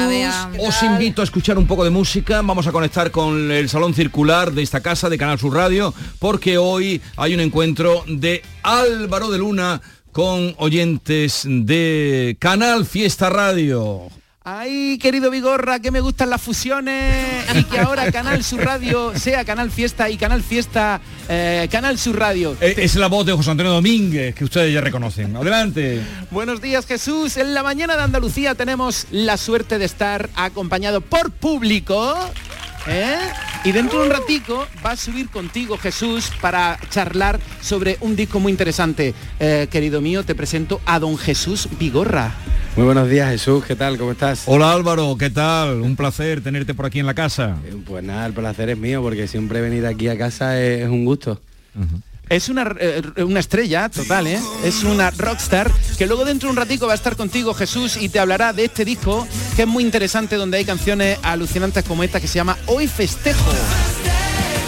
Os 0.57 0.81
invito 0.81 1.21
a 1.21 1.25
escuchar 1.25 1.59
un 1.59 1.67
poco 1.67 1.83
de 1.83 1.91
música. 1.91 2.41
Vamos 2.41 2.65
a 2.65 2.71
conectar 2.71 3.11
con 3.11 3.51
el 3.51 3.69
salón 3.69 3.93
circular 3.93 4.53
de 4.53 4.63
esta 4.63 4.81
casa 4.81 5.09
de 5.09 5.19
Canal 5.19 5.37
Sur 5.37 5.53
Radio, 5.53 5.93
porque 6.17 6.57
hoy 6.57 6.99
hay 7.15 7.35
un 7.35 7.41
encuentro 7.41 8.05
de 8.07 8.41
Álvaro 8.63 9.29
de 9.29 9.37
Luna 9.37 9.81
con 10.11 10.55
oyentes 10.57 11.43
de 11.45 12.37
Canal 12.39 12.87
Fiesta 12.87 13.29
Radio. 13.29 14.09
Ay, 14.45 14.97
querido 14.97 15.31
Vigorra, 15.31 15.79
que 15.79 15.89
me 15.89 16.01
gustan 16.01 16.29
las 16.29 16.41
fusiones 16.41 17.45
y 17.55 17.63
que 17.63 17.79
ahora 17.79 18.11
Canal 18.11 18.43
Sur 18.43 18.59
Radio 18.65 19.17
sea 19.17 19.45
Canal 19.45 19.71
Fiesta 19.71 20.09
y 20.09 20.17
Canal 20.17 20.43
Fiesta 20.43 20.99
eh, 21.29 21.69
Canal 21.71 21.97
Sur 21.97 22.19
Radio. 22.19 22.57
Eh, 22.59 22.75
es 22.79 22.95
la 22.95 23.07
voz 23.07 23.25
de 23.25 23.31
José 23.31 23.51
Antonio 23.51 23.71
Domínguez, 23.71 24.35
que 24.35 24.43
ustedes 24.43 24.73
ya 24.73 24.81
reconocen. 24.81 25.33
Adelante. 25.33 26.01
Buenos 26.29 26.61
días, 26.61 26.85
Jesús. 26.85 27.37
En 27.37 27.53
la 27.53 27.63
mañana 27.63 27.95
de 27.95 28.03
Andalucía 28.03 28.53
tenemos 28.53 29.07
la 29.11 29.37
suerte 29.37 29.77
de 29.77 29.85
estar 29.85 30.29
acompañado 30.35 30.99
por 30.99 31.31
público. 31.31 32.13
¿eh? 32.85 33.15
Y 33.63 33.71
dentro 33.71 34.01
de 34.01 34.07
un 34.07 34.11
ratico 34.11 34.67
va 34.85 34.91
a 34.91 34.97
subir 34.97 35.29
contigo 35.29 35.77
Jesús 35.77 36.33
para 36.41 36.77
charlar 36.89 37.39
sobre 37.61 37.97
un 38.01 38.17
disco 38.17 38.41
muy 38.41 38.51
interesante. 38.51 39.13
querido 39.39 40.01
mío, 40.01 40.25
te 40.25 40.35
presento 40.35 40.81
a 40.85 40.99
don 40.99 41.17
Jesús 41.17 41.69
Vigorra. 41.79 42.35
Muy 42.75 42.85
buenos 42.85 43.07
días 43.07 43.29
Jesús, 43.29 43.63
¿qué 43.65 43.75
tal? 43.75 43.99
¿Cómo 43.99 44.13
estás? 44.13 44.43
Hola 44.47 44.73
Álvaro, 44.73 45.15
¿qué 45.17 45.29
tal? 45.29 45.81
Un 45.81 45.95
placer 45.95 46.41
tenerte 46.41 46.73
por 46.73 46.87
aquí 46.87 46.99
en 46.99 47.05
la 47.05 47.13
casa. 47.13 47.57
Eh, 47.65 47.75
Pues 47.85 48.03
nada, 48.03 48.25
el 48.25 48.33
placer 48.33 48.69
es 48.71 48.77
mío 48.77 49.01
porque 49.03 49.27
siempre 49.27 49.61
venir 49.61 49.85
aquí 49.85 50.07
a 50.07 50.17
casa 50.17 50.59
es, 50.59 50.81
es 50.81 50.89
un 50.89 51.05
gusto. 51.05 51.39
Es 52.29 52.49
una, 52.49 52.73
eh, 52.79 53.03
una 53.17 53.39
estrella 53.41 53.89
total, 53.89 54.25
¿eh? 54.25 54.39
Es 54.63 54.83
una 54.83 55.11
rockstar 55.11 55.69
que 55.99 56.07
luego 56.07 56.25
dentro 56.25 56.47
de 56.47 56.51
un 56.51 56.57
ratico 56.57 56.87
va 56.87 56.93
a 56.93 56.95
estar 56.95 57.15
contigo 57.15 57.53
Jesús 57.53 57.95
y 57.97 58.09
te 58.09 58.17
hablará 58.17 58.53
de 58.53 58.65
este 58.65 58.85
disco 58.85 59.27
que 59.55 59.63
es 59.63 59.67
muy 59.67 59.83
interesante 59.83 60.35
donde 60.35 60.57
hay 60.57 60.65
canciones 60.65 61.19
alucinantes 61.21 61.83
como 61.83 62.03
esta 62.03 62.19
que 62.19 62.27
se 62.27 62.35
llama 62.35 62.57
Hoy 62.65 62.87
Festejo. 62.87 63.51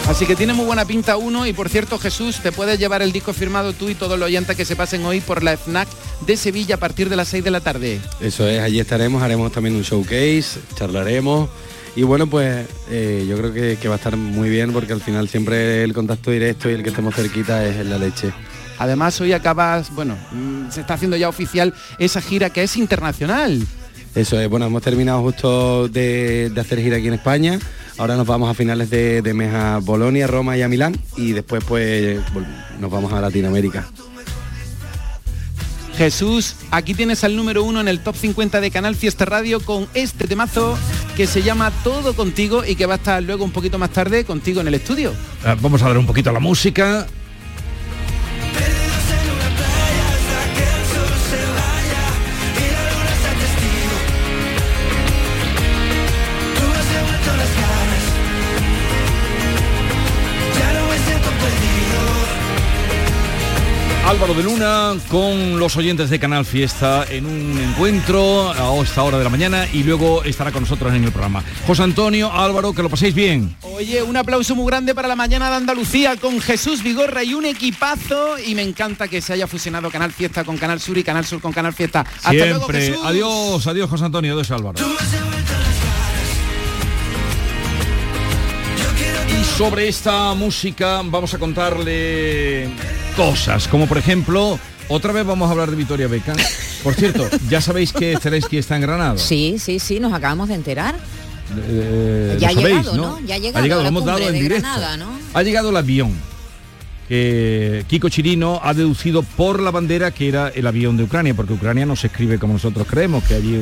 Así 0.08 0.28
que 0.28 0.36
tiene 0.36 0.53
muy 0.53 0.66
buena 0.66 0.86
pinta 0.86 1.18
uno 1.18 1.47
y 1.47 1.53
por 1.53 1.68
cierto 1.68 1.97
Jesús, 1.97 2.39
te 2.41 2.51
puedes 2.51 2.78
llevar 2.78 3.01
el 3.01 3.12
disco 3.12 3.34
firmado 3.34 3.74
tú 3.74 3.89
y 3.89 3.95
todos 3.95 4.20
los 4.20 4.28
oyentes 4.28 4.56
que 4.56 4.64
se 4.64 4.76
pasen 4.76 5.03
hoy 5.03 5.20
por 5.20 5.41
la 5.41 5.58
FNAC 5.58 5.88
de 6.26 6.38
Sevilla 6.38 6.76
a 6.76 6.78
partir 6.78 7.10
de 7.10 7.16
las 7.16 7.28
6 7.30 7.43
de 7.43 7.51
la 7.51 7.60
tarde. 7.60 7.99
Eso 8.22 8.47
es, 8.47 8.62
allí 8.62 8.80
estaremos, 8.80 9.24
haremos 9.24 9.51
también 9.51 9.76
un 9.76 9.82
showcase, 9.82 10.60
charlaremos 10.76 11.49
y 11.95 12.03
bueno 12.03 12.28
pues 12.28 12.68
eh, 12.91 13.26
yo 13.28 13.36
creo 13.38 13.51
que, 13.51 13.78
que 13.82 13.88
va 13.88 13.95
a 13.95 13.97
estar 13.97 14.16
muy 14.16 14.49
bien 14.49 14.72
porque 14.74 14.93
al 14.93 15.01
final 15.01 15.28
siempre 15.28 15.84
el 15.84 15.93
contacto 15.93 16.30
directo 16.30 16.70
y 16.70 16.74
el 16.74 16.84
que 16.84 16.89
estemos 16.89 17.16
cerquita 17.16 17.66
es 17.66 17.84
la 17.86 17.97
leche. 17.97 18.32
Además 18.78 19.20
hoy 19.22 19.34
acabas, 19.34 19.93
bueno, 19.95 20.18
mm, 20.32 20.70
se 20.70 20.82
está 20.82 20.93
haciendo 20.93 21.18
ya 21.18 21.30
oficial 21.30 21.74
esa 21.97 22.22
gira 22.22 22.51
que 22.51 22.64
es 22.64 22.78
internacional. 22.78 23.66
Eso 24.14 24.39
es, 24.39 24.47
bueno, 24.49 24.68
hemos 24.68 24.84
terminado 24.84 25.22
justo 25.22 25.89
de, 25.89 26.51
de 26.53 26.62
hacer 26.62 26.80
gira 26.80 26.97
aquí 26.97 27.08
en 27.08 27.16
España. 27.16 27.60
Ahora 27.98 28.18
nos 28.18 28.28
vamos 28.28 28.50
a 28.50 28.54
finales 28.54 28.89
de, 28.89 29.22
de 29.22 29.34
mes 29.34 29.54
a 29.54 29.80
Bolonia, 29.80 30.28
Roma 30.28 30.58
y 30.58 30.62
a 30.62 30.68
Milán 30.68 30.98
y 31.16 31.32
después 31.32 31.64
pues 31.64 32.20
nos 32.80 32.91
vamos 32.91 33.14
a 33.14 33.22
Latinoamérica. 33.22 33.88
Jesús, 35.98 36.56
aquí 36.72 36.93
tienes 36.93 37.24
al 37.24 37.38
número 37.38 37.64
uno 37.64 37.80
en 37.80 37.88
el 37.88 38.02
top 38.02 38.16
50 38.18 38.60
de 38.60 38.70
Canal 38.70 38.96
Fiesta 38.96 39.24
Radio 39.24 39.62
con 39.62 39.88
este 39.93 40.28
temazo 40.28 40.78
que 41.16 41.26
se 41.26 41.41
llama 41.41 41.72
Todo 41.84 42.14
Contigo 42.16 42.66
y 42.66 42.76
que 42.76 42.86
va 42.86 42.96
a 42.96 42.98
estar 42.98 43.24
luego 43.24 43.46
un 43.46 43.52
poquito 43.52 43.78
más 43.78 43.91
tarde 43.91 44.26
contigo 44.26 44.60
en 44.60 44.68
el 44.68 44.74
estudio. 44.74 45.14
Ah, 45.46 45.56
Vamos 45.62 45.82
a 45.84 45.88
dar 45.88 45.98
un 45.98 46.06
poquito 46.06 46.30
a 46.30 46.34
la 46.34 46.41
música. 46.41 47.08
Álvaro 64.06 64.36
de 64.36 64.43
Luna 64.43 64.93
con 65.10 65.58
los 65.58 65.76
oyentes 65.78 66.12
de 66.12 66.20
Canal 66.20 66.45
Fiesta 66.45 67.06
en 67.10 67.26
un 67.26 67.58
encuentro 67.58 68.51
a 68.51 68.80
esta 68.84 69.01
hora 69.01 69.18
de 69.18 69.24
la 69.24 69.32
mañana 69.32 69.68
y 69.74 69.82
luego 69.82 70.24
estará 70.24 70.51
con 70.51 70.62
nosotros 70.62 70.93
en 70.93 71.03
el 71.03 71.12
programa. 71.12 71.43
José 71.66 71.82
Antonio, 71.82 72.32
Álvaro, 72.32 72.72
que 72.74 72.84
lo 72.84 72.89
paséis 72.89 73.16
bien. 73.16 73.56
Oye, 73.62 74.03
un 74.03 74.16
aplauso 74.16 74.56
muy 74.56 74.68
grande 74.68 74.93
para 74.93 75.08
la 75.08 75.16
mañana 75.16 75.49
de 75.49 75.56
Andalucía 75.56 76.18
con 76.18 76.39
Jesús 76.39 76.84
Vigorra 76.84 77.24
y 77.24 77.34
un 77.34 77.45
equipazo 77.45 78.38
y 78.38 78.53
me 78.53 78.62
encanta 78.62 79.08
que 79.08 79.22
se 79.22 79.34
haya 79.34 79.47
fusionado 79.47 79.89
Canal 79.89 80.12
Fiesta 80.12 80.43
con 80.43 80.56
Canal 80.58 80.80
Sur 80.80 80.99
y 80.99 81.03
Canal 81.03 81.26
Sur 81.26 81.41
con 81.41 81.51
Canal 81.51 81.74
Fiesta. 81.74 82.01
Hasta 82.01 82.32
luego, 82.32 82.60
Siempre. 82.60 82.82
Jesús. 82.82 83.01
adiós, 83.03 83.68
adiós 83.68 83.89
José 83.89 84.06
Antonio, 84.06 84.34
adiós 84.34 84.51
Álvaro. 84.51 84.80
Y 89.28 89.43
sobre 89.58 89.88
esta 89.88 90.36
música 90.36 91.01
vamos 91.03 91.34
a 91.34 91.39
contarle 91.39 92.70
cosas, 93.16 93.68
como 93.68 93.88
por 93.88 93.97
ejemplo, 93.97 94.59
otra 94.89 95.13
vez 95.13 95.26
vamos 95.26 95.47
a 95.47 95.51
hablar 95.51 95.70
de 95.70 95.76
Victoria 95.76 96.07
Beckham. 96.07 96.36
Por 96.84 96.93
cierto, 96.93 97.28
ya 97.49 97.61
sabéis 97.61 97.91
que 97.93 98.18
Zelensky 98.22 98.57
está 98.57 98.76
en 98.76 98.82
Granada. 98.82 99.18
Sí, 99.18 99.55
sí, 99.59 99.80
sí, 99.80 99.99
nos 99.99 100.13
acabamos 100.13 100.49
de 100.49 100.55
enterar. 100.55 100.95
Eh, 101.68 102.38
Ya 102.39 102.49
ha 102.49 102.53
sabéis, 102.53 102.68
llegado, 102.78 102.95
¿no? 102.95 103.20
¿no? 103.20 103.20
Ya 103.26 103.36
ha 103.36 103.38
ha 103.38 103.39
llegado 103.39 103.63
llegado, 103.63 103.82
a 103.82 103.84
lo 103.84 103.89
hemos 103.89 104.05
dado 104.05 104.20
en 104.28 104.34
directo. 104.34 104.68
Granada, 104.68 104.97
¿no? 104.97 105.07
Ha 105.34 105.43
llegado 105.43 105.70
el 105.70 105.78
avión 105.78 106.11
que 107.07 107.86
Kiko 107.88 108.09
Chirino 108.09 108.59
ha 108.63 108.74
deducido 108.74 109.22
por 109.22 109.61
la 109.61 109.70
bandera 109.70 110.09
que 110.09 110.28
era 110.28 110.47
el 110.49 110.66
avión 110.66 110.97
de 110.97 111.03
Ucrania, 111.03 111.36
porque 111.36 111.53
Ucrania 111.53 111.86
no 111.86 111.95
se 111.95 112.07
escribe 112.07 112.39
como 112.39 112.53
nosotros 112.53 112.88
creemos, 112.89 113.24
que 113.26 113.36
allí... 113.36 113.53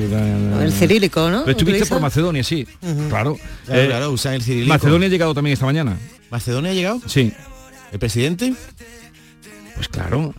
El 0.62 0.72
cirílico, 0.72 1.30
¿no? 1.30 1.40
Pero 1.44 1.52
estuviste 1.52 1.80
¿Utiliza? 1.80 1.96
por 1.96 2.02
Macedonia, 2.02 2.44
sí. 2.44 2.66
Claro, 3.10 3.38
Eh, 3.68 3.86
claro, 3.90 4.12
usan 4.12 4.36
el 4.36 4.42
cirílico. 4.44 4.70
Macedonia 4.70 5.08
ha 5.08 5.12
llegado 5.12 5.34
también 5.34 5.54
esta 5.54 5.66
mañana. 5.66 5.98
¿Macedonia 6.32 6.72
ha 6.72 6.74
llegado? 6.74 7.02
Sí. 7.06 7.34
¿El 7.92 8.00
presidente? 8.00 8.54
Pues 9.76 9.88
claro. 9.88 10.34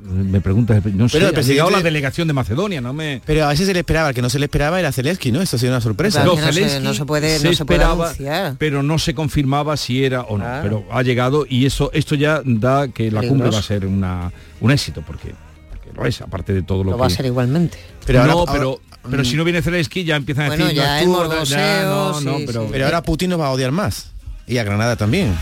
Me 0.00 0.40
preguntas, 0.40 0.80
no 0.94 1.08
sé, 1.08 1.18
Pero 1.18 1.28
el 1.30 1.36
ha 1.36 1.40
llegado 1.42 1.68
presidente- 1.68 1.72
la 1.72 1.82
delegación 1.82 2.28
de 2.28 2.32
Macedonia, 2.32 2.80
no 2.80 2.92
me... 2.92 3.20
Pero 3.26 3.44
a 3.44 3.48
veces 3.48 3.66
se 3.66 3.72
le 3.72 3.80
esperaba, 3.80 4.10
el 4.10 4.14
que 4.14 4.22
no 4.22 4.30
se 4.30 4.38
le 4.38 4.44
esperaba 4.44 4.78
era 4.78 4.92
Zelensky, 4.92 5.32
¿no? 5.32 5.42
Esto 5.42 5.56
ha 5.56 5.58
sido 5.58 5.72
una 5.72 5.80
sorpresa. 5.80 6.22
No, 6.24 6.36
Zelensky 6.36 6.94
se 7.40 7.48
esperaba, 7.50 8.12
pero 8.58 8.84
no 8.84 8.98
se 9.00 9.14
confirmaba 9.14 9.76
si 9.76 10.04
era 10.04 10.22
o 10.22 10.38
no. 10.38 10.44
Claro. 10.44 10.62
Pero 10.62 10.84
ha 10.96 11.02
llegado 11.02 11.46
y 11.48 11.66
eso 11.66 11.90
esto 11.92 12.14
ya 12.14 12.42
da 12.44 12.86
que 12.88 13.10
la 13.10 13.22
cumbre 13.22 13.50
va 13.50 13.58
a 13.58 13.62
ser 13.62 13.86
una, 13.86 14.32
un 14.60 14.70
éxito, 14.70 15.02
porque, 15.04 15.34
porque 15.68 15.90
lo 15.92 16.06
es, 16.06 16.20
aparte 16.20 16.54
de 16.54 16.62
todo 16.62 16.84
lo, 16.84 16.92
Lo 16.92 16.96
que... 16.96 17.00
va 17.00 17.06
a 17.08 17.10
ser 17.10 17.26
igualmente. 17.26 17.76
Pero 18.06 18.24
no, 18.24 18.32
ahora- 18.32 18.52
pero, 18.52 18.68
ahora- 18.70 18.80
pero 19.10 19.24
si 19.24 19.34
no 19.36 19.42
viene 19.42 19.62
Zelensky 19.62 20.04
ya 20.04 20.14
empiezan 20.14 20.44
a 20.44 20.48
Bueno, 20.48 20.64
decir... 20.66 20.78
ya 20.80 20.86
no, 20.94 20.98
el 21.00 21.04
tú, 21.04 21.10
morboseo, 21.10 21.58
ya, 21.58 21.82
no, 21.82 22.20
no, 22.20 22.38
sí, 22.38 22.44
pero, 22.46 22.62
sí. 22.62 22.68
Pero 22.70 22.84
ahora 22.84 23.02
Putin 23.02 23.30
nos 23.30 23.40
va 23.40 23.48
a 23.48 23.50
odiar 23.50 23.72
más. 23.72 24.12
Y 24.46 24.58
a 24.58 24.64
Granada 24.64 24.94
también. 24.94 25.34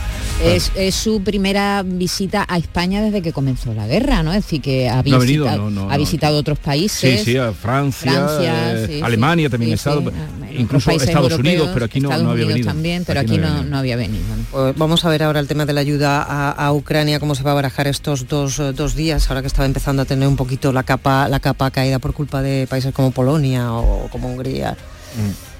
Es, 0.45 0.70
es 0.76 0.95
su 0.95 1.22
primera 1.22 1.82
visita 1.82 2.45
a 2.47 2.59
España 2.59 3.01
desde 3.01 3.22
que 3.22 3.32
comenzó 3.32 3.72
la 3.72 3.87
guerra, 3.87 4.22
¿no? 4.22 4.32
Es 4.34 4.45
decir, 4.45 4.61
que 4.61 4.87
ha, 4.89 5.03
No 5.03 5.16
ha 5.16 5.18
venido, 5.18 5.45
visitado, 5.47 5.70
no, 5.70 5.70
no, 5.70 5.91
ha 5.91 5.95
no. 5.95 5.99
visitado 5.99 6.37
otros 6.39 6.59
países. 6.59 7.22
sí, 7.24 7.39
a 7.39 7.53
Francia, 7.53 8.12
Francia, 8.12 8.72
eh, 8.74 8.87
sí, 8.87 8.93
sí. 8.97 9.01
Alemania 9.03 9.49
también 9.49 9.70
Sí, 9.70 9.72
ha 9.72 9.93
estado, 9.95 10.11
sí. 10.11 10.57
incluso 10.59 10.91
Estados 10.91 11.32
europeos, 11.32 11.39
Unidos, 11.41 11.70
pero 11.72 11.87
aquí 11.87 12.01
no, 12.01 12.11
Estados 12.11 12.30
había 12.32 12.45
Unidos 12.45 12.49
venido. 12.55 12.68
también, 12.68 13.05
pero 13.07 13.20
aquí, 13.20 13.30
había 13.37 13.47
no, 13.47 13.55
venido. 13.55 13.70
no 13.70 13.78
había 13.78 13.97
venido. 13.97 14.24
¿no? 14.37 14.45
Pues 14.53 14.76
vamos 14.76 15.05
a 15.07 15.09
ver 15.09 15.22
ahora 15.22 15.41
el 15.41 15.49
tema 15.49 15.64
de 15.64 15.72
la 15.72 15.80
ayuda 15.80 16.22
a, 16.22 16.51
a 16.51 16.72
Ucrania, 16.74 17.18
cómo 17.18 17.34
se 17.34 17.43
va 17.43 17.53
a 17.53 17.55
barajar 17.55 17.87
estos 17.87 18.28
dos, 18.28 18.61
dos 18.74 18.95
días, 18.95 19.28
ahora 19.30 19.41
que 19.41 19.49
estaba 19.49 19.64
empezando 19.64 20.03
a 20.03 20.05
tener 20.05 20.28
un 20.28 20.37
poquito 20.37 20.70
la 20.70 20.82
capa, 20.82 21.28
la 21.28 21.41
capa 21.41 21.70
caída 21.70 21.99
por 21.99 22.12
culpa 22.12 22.43
de 22.43 22.66
países 22.68 22.93
como 22.93 23.11
Polonia 23.11 23.72
o 23.72 24.09
como 24.12 24.28
Hungría. 24.28 24.76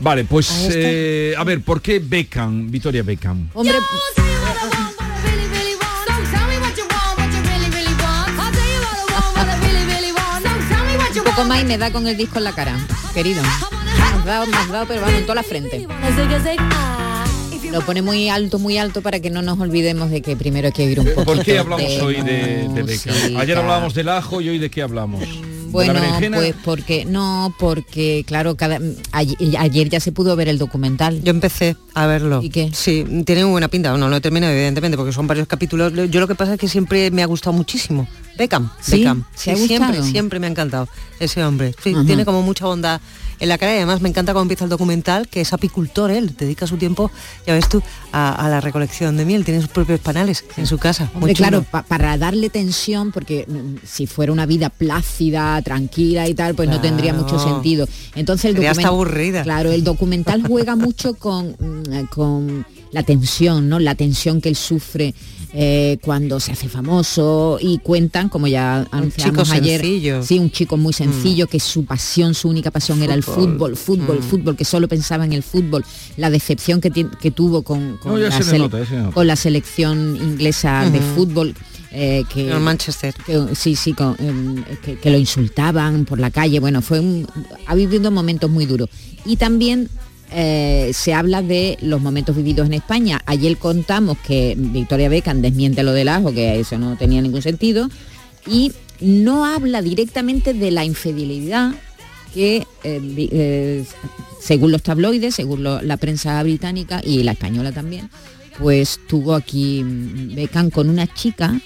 Vale, 0.01 0.25
pues 0.25 0.69
eh, 0.71 1.35
a 1.37 1.45
ver, 1.45 1.63
¿por 1.63 1.81
qué 1.81 1.99
Beckham, 1.99 2.71
Victoria 2.71 3.03
Beckham? 3.03 3.49
Hombre, 3.55 3.77
un 11.17 11.25
poco 11.25 11.45
más 11.45 11.63
y 11.63 11.65
me 11.65 11.79
da 11.79 11.91
con 11.91 12.07
el 12.07 12.17
disco 12.17 12.39
en 12.39 12.45
la 12.45 12.53
cara, 12.53 12.77
querido. 13.15 13.43
Me 13.43 13.49
has 13.49 14.25
dado, 14.25 14.47
me 14.47 14.57
has 14.57 14.69
dado, 14.71 14.87
pero 14.87 15.01
vamos, 15.01 15.19
en 15.19 15.23
toda 15.23 15.37
la 15.37 15.43
frente. 15.43 15.87
Lo 17.71 17.81
pone 17.83 18.01
muy 18.01 18.29
alto, 18.29 18.59
muy 18.59 18.79
alto 18.79 19.03
para 19.03 19.21
que 19.21 19.29
no 19.31 19.43
nos 19.43 19.59
olvidemos 19.59 20.11
de 20.11 20.23
que 20.23 20.37
primero 20.37 20.69
hay 20.69 20.73
que 20.73 20.85
ir 20.85 21.01
un 21.01 21.07
poco. 21.07 21.25
¿Por 21.25 21.45
qué 21.45 21.59
hablamos 21.59 21.91
hoy 22.01 22.23
de, 22.23 22.69
de 22.69 22.83
Beckham? 22.83 23.37
Ayer 23.37 23.59
hablábamos 23.59 23.95
del 23.95 24.09
ajo 24.09 24.41
y 24.41 24.49
hoy 24.49 24.59
de 24.59 24.71
qué 24.71 24.83
hablamos. 24.83 25.23
¿De 25.81 25.87
la 25.87 25.93
Bueno, 25.93 26.01
berenjena? 26.07 26.37
pues 26.39 26.55
porque 26.65 27.05
no, 27.05 27.55
porque 27.59 28.25
claro, 28.27 28.57
cada 28.57 28.79
ayer, 29.13 29.37
ayer 29.59 29.89
ya 29.89 30.01
se 30.01 30.13
pudo 30.13 30.35
ver 30.37 30.49
el 30.49 30.59
documental. 30.59 31.23
Yo 31.23 31.31
empecé 31.31 31.77
a 31.95 32.07
verlo. 32.07 32.41
¿Y 32.43 32.51
qué? 32.51 32.71
Sí, 32.73 33.05
tiene 33.25 33.43
muy 33.45 33.53
buena 33.53 33.69
pinta. 33.69 33.91
No, 33.91 33.99
no 33.99 34.09
lo 34.09 34.17
he 34.17 34.21
terminado, 34.21 34.53
evidentemente, 34.53 34.97
porque 34.97 35.13
son 35.13 35.27
varios 35.27 35.47
capítulos. 35.47 35.93
Yo 36.11 36.21
lo 36.21 36.29
que 36.29 36.35
pasa 36.35 36.55
es 36.55 36.61
que 36.61 36.69
siempre 36.69 37.11
me 37.11 37.23
ha 37.23 37.27
gustado 37.27 37.53
muchísimo. 37.57 38.07
Beckham, 38.37 38.71
¿Sí? 38.81 38.99
Beckham. 38.99 39.25
¿Te 39.43 39.51
ha 39.53 39.57
Sí, 39.57 39.67
siempre, 39.67 40.03
siempre 40.03 40.39
me 40.41 40.47
ha 40.47 40.51
encantado 40.51 40.89
ese 41.19 41.43
hombre. 41.45 41.75
Sí. 41.83 41.95
Tiene 42.07 42.25
como 42.25 42.43
mucha 42.43 42.67
bondad 42.67 43.01
en 43.39 43.49
la 43.51 43.59
cara 43.59 43.73
y 43.75 43.77
además 43.77 44.01
me 44.01 44.09
encanta 44.09 44.33
cuando 44.33 44.45
empieza 44.45 44.65
el 44.65 44.71
documental, 44.71 45.29
que 45.29 45.43
es 45.43 45.53
apicultor 45.53 46.11
él, 46.11 46.35
dedica 46.39 46.67
su 46.67 46.79
tiempo, 46.79 47.11
ya 47.47 47.53
ves 47.53 47.69
tú, 47.69 47.83
a, 48.13 48.33
a 48.33 48.49
la 48.49 48.63
recolección 48.63 49.17
de 49.19 49.27
miel, 49.27 49.45
tiene 49.45 49.61
sus 49.61 49.69
propios 49.71 50.01
panales 50.01 50.43
en 50.57 50.67
su 50.67 50.79
casa. 50.79 51.11
Hombre, 51.15 51.35
claro, 51.35 51.63
pa- 51.63 51.83
para 51.83 52.17
darle 52.17 52.49
tensión, 52.49 53.13
porque 53.13 53.45
mm, 53.47 53.87
si 53.87 54.07
fuera 54.07 54.33
una 54.33 54.47
vida 54.47 54.71
plácida, 54.71 55.61
tranquila 55.63 56.27
y 56.29 56.35
tal, 56.35 56.55
pues 56.55 56.69
no 56.71 56.81
tendría 56.81 57.13
mucho 57.13 57.39
sentido. 57.39 57.87
Entonces 58.15 58.47
el 58.47 58.55
Sería 58.55 58.71
hasta 58.71 58.83
documen- 58.85 58.87
aburrida. 58.87 59.43
Claro, 59.43 59.71
el 59.71 59.85
documental 59.85 60.43
juega 60.47 60.75
mucho 60.77 61.15
con, 61.15 61.49
mm, 61.59 62.07
con 62.11 62.65
la 62.93 63.03
tensión, 63.03 63.69
¿no? 63.69 63.79
La 63.79 63.95
tensión 63.95 64.41
que 64.41 64.49
él 64.49 64.57
sufre 64.57 65.15
eh, 65.53 65.99
cuando 66.03 66.39
se 66.41 66.53
hace 66.53 66.69
famoso 66.69 67.59
y 67.61 67.79
cuentan, 67.79 68.29
como 68.29 68.47
ya 68.47 68.87
anunciamos 68.91 69.51
ayer, 69.51 69.81
sencillo. 69.81 70.23
sí, 70.23 70.39
un 70.39 70.51
chico 70.51 70.77
muy 70.77 70.93
sencillo, 70.93 71.47
que 71.47 71.61
su 71.61 71.85
pasión, 71.85 72.35
su 72.35 72.49
única 72.49 72.71
pasión 72.71 73.03
era 73.03 73.15
el 73.15 73.23
Fútbol. 73.23 73.75
fútbol, 73.75 73.77
fútbol, 73.77 74.19
Mm. 74.19 74.23
fútbol, 74.23 74.57
que 74.57 74.65
solo 74.65 74.87
pensaba 74.89 75.25
en 75.25 75.33
el 75.33 75.43
fútbol, 75.43 75.85
la 76.17 76.31
decepción 76.31 76.81
que, 76.81 76.91
que 76.91 77.31
tuvo 77.31 77.63
con, 77.63 77.97
con 77.99 78.13
No, 78.13 78.19
la 78.19 78.31
se 78.43 78.59
nota, 78.59 78.79
con 79.15 79.27
la 79.27 79.37
selección 79.37 80.17
inglesa 80.17 80.89
de 80.91 81.01
fútbol 81.01 81.55
eh, 81.93 82.25
que 82.33 82.53
Manchester. 82.55 83.15
que- 83.25 83.55
sí 83.55 83.75
sí 83.77 83.95
con, 83.95 84.15
em, 84.19 84.63
que, 84.85 84.97
que 84.99 85.11
lo 85.11 85.17
insultaban 85.17 86.05
por 86.05 86.19
la 86.21 86.31
calle 86.31 86.61
bueno 86.61 86.83
fue 86.83 87.01
un, 87.01 87.27
ha 87.67 87.75
vivido 87.75 88.11
momentos 88.11 88.51
muy 88.51 88.67
duros 88.67 88.91
y 89.25 89.37
también 89.37 89.89
eh, 90.31 90.91
se 90.93 91.15
habla 91.15 91.43
de 91.43 91.79
los 91.81 92.01
momentos 92.01 92.37
vividos 92.37 92.67
en 92.67 92.75
España. 92.75 93.21
Ayer 93.27 93.57
contamos 93.57 94.19
que 94.19 94.55
Victoria 94.57 95.09
Beckham 95.09 95.41
desmiente 95.41 95.83
lo 95.83 95.93
del 95.93 96.09
ajo 96.09 96.33
que 96.33 96.61
eso 96.61 96.79
no 96.79 96.97
tenía 96.97 97.23
ningún 97.23 97.43
sentido 97.43 97.89
y 98.47 98.73
no 99.01 99.45
habla 99.45 99.83
directamente 99.83 100.55
de 100.55 100.71
la 100.71 100.85
infidelidad 100.85 101.73
que 102.35 102.67
eh, 102.85 103.29
eh, 103.33 103.85
según 104.41 104.73
los 104.73 104.83
tabloides, 104.83 105.35
según 105.35 105.63
la 105.65 105.97
prensa 105.97 106.43
británica 106.43 107.01
y 107.05 107.23
la 107.23 107.33
española 107.33 107.73
también, 107.73 108.11
pues 108.59 109.01
tuvo 109.09 109.35
aquí 109.35 109.83
Beckham 109.85 110.71
con 110.71 110.89
una 110.89 111.07
chica, 111.07 111.61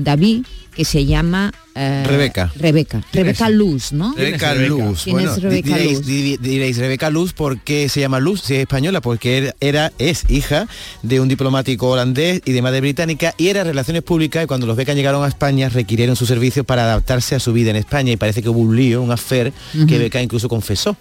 David, 0.00 0.44
que 0.78 0.84
se 0.84 1.04
llama 1.06 1.52
eh, 1.74 2.04
Rebeca. 2.06 2.52
Rebeca. 2.54 3.02
¿Quién 3.10 3.24
Rebeca 3.24 3.48
es? 3.48 3.54
Luz, 3.54 3.92
¿no? 3.92 4.14
Rebeca 4.16 4.54
Luz. 4.54 5.02
¿Quién 5.02 5.14
Bueno, 5.16 5.34
es 5.34 5.42
Rebeca 5.42 5.76
diréis, 5.76 5.98
Luz? 5.98 6.06
di- 6.06 6.36
diréis, 6.36 6.78
Rebeca 6.78 7.10
Luz, 7.10 7.32
¿por 7.32 7.58
qué 7.58 7.88
se 7.88 7.98
llama 7.98 8.20
Luz 8.20 8.42
si 8.42 8.54
es 8.54 8.60
española? 8.60 9.00
Porque 9.00 9.52
era, 9.58 9.92
es 9.98 10.22
hija 10.30 10.68
de 11.02 11.18
un 11.20 11.26
diplomático 11.26 11.88
holandés 11.88 12.42
y 12.44 12.52
de 12.52 12.62
madre 12.62 12.80
británica 12.80 13.34
y 13.36 13.48
era 13.48 13.64
relaciones 13.64 14.04
públicas 14.04 14.44
y 14.44 14.46
cuando 14.46 14.68
los 14.68 14.76
Beckham 14.76 14.94
llegaron 14.94 15.24
a 15.24 15.26
España 15.28 15.68
requirieron 15.68 16.14
sus 16.14 16.28
servicios 16.28 16.64
para 16.64 16.84
adaptarse 16.84 17.34
a 17.34 17.40
su 17.40 17.52
vida 17.52 17.70
en 17.70 17.76
España 17.76 18.12
y 18.12 18.16
parece 18.16 18.40
que 18.40 18.48
hubo 18.48 18.60
un 18.60 18.76
lío, 18.76 19.02
un 19.02 19.10
affair 19.10 19.52
que. 19.88 19.98
Beckham 19.98 20.22
incluso 20.22 20.48
confesó. 20.48 20.96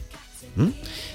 ¿Mm? 0.56 0.70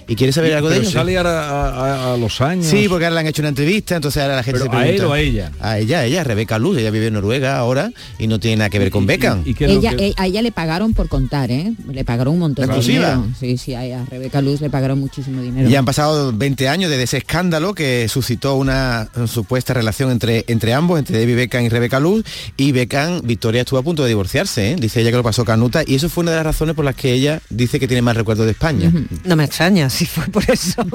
¿Y 0.08 0.16
quieres 0.16 0.34
saber 0.34 0.54
algo 0.54 0.68
de 0.68 0.76
Pero 0.76 0.88
ello? 0.88 0.98
sale 0.98 1.16
ahora 1.16 1.48
a, 1.48 1.68
a- 2.10 2.14
a 2.14 2.16
los 2.16 2.40
años. 2.40 2.66
Sí, 2.66 2.86
porque 2.88 3.04
ahora 3.06 3.14
le 3.14 3.20
han 3.20 3.26
hecho 3.28 3.42
una 3.42 3.48
entrevista, 3.50 3.96
entonces 3.96 4.22
ahora 4.22 4.36
la 4.36 4.42
gente 4.42 4.60
Pero 4.60 4.72
se 4.72 4.76
¿a 4.78 4.86
él 4.88 5.04
o 5.04 5.12
a 5.12 5.20
ella? 5.20 5.52
A 5.60 5.78
ella, 5.78 5.98
a 6.00 6.04
ella, 6.04 6.24
Rebeca 6.24 6.58
Luz, 6.58 6.78
ella 6.78 6.90
vive 6.90 7.06
en 7.08 7.14
Noruega 7.14 7.56
ahora 7.56 7.90
y 8.18 8.26
no 8.26 8.38
tiene 8.40 8.56
nada 8.58 8.70
que 8.70 8.78
ver 8.78 8.90
con 8.90 9.06
Beckham. 9.06 9.44
Ella, 9.60 9.94
eh, 9.98 10.12
a 10.16 10.26
ella 10.26 10.42
le 10.42 10.52
pagaron 10.52 10.94
por 10.94 11.08
contar, 11.08 11.50
¿eh? 11.50 11.72
Le 11.90 12.04
pagaron 12.04 12.34
un 12.34 12.40
montón 12.40 12.66
¿La 12.66 12.74
de 12.74 12.78
exclusiva? 12.80 13.10
dinero. 13.16 13.34
Sí, 13.38 13.56
sí, 13.58 13.74
a, 13.74 14.02
a 14.02 14.04
Rebeca 14.06 14.40
Luz 14.42 14.60
le 14.60 14.70
pagaron 14.70 14.98
muchísimo 15.00 15.40
dinero. 15.42 15.68
Ya 15.68 15.78
han 15.78 15.84
pasado 15.84 16.32
20 16.32 16.68
años 16.68 16.90
desde 16.90 17.04
ese 17.04 17.16
escándalo 17.18 17.74
que 17.74 18.08
suscitó 18.08 18.56
una 18.56 19.08
supuesta 19.26 19.74
relación 19.74 20.10
entre, 20.10 20.44
entre 20.48 20.74
ambos, 20.74 20.98
entre 20.98 21.18
David 21.20 21.36
Beckham 21.36 21.64
y 21.64 21.68
Rebeca 21.68 22.00
Luz, 22.00 22.24
y 22.56 22.72
Beckham, 22.72 23.20
Victoria 23.24 23.60
estuvo 23.62 23.78
a 23.78 23.82
punto 23.82 24.02
de 24.02 24.08
divorciarse, 24.08 24.72
¿eh? 24.72 24.76
dice 24.78 25.00
ella 25.00 25.10
que 25.10 25.16
lo 25.16 25.22
pasó 25.22 25.44
canuta, 25.44 25.82
y 25.86 25.94
eso 25.94 26.08
fue 26.08 26.22
una 26.22 26.32
de 26.32 26.38
las 26.38 26.46
razones 26.46 26.74
por 26.74 26.84
las 26.84 26.94
que 26.94 27.12
ella 27.12 27.40
dice 27.50 27.78
que 27.80 27.86
tiene 27.86 28.02
más 28.02 28.16
recuerdos 28.16 28.46
de 28.46 28.52
España. 28.52 28.92
No 29.24 29.36
me 29.36 29.44
extraña, 29.44 29.88
si 29.92 30.06
fue 30.06 30.26
por 30.26 30.48
eso. 30.50 30.84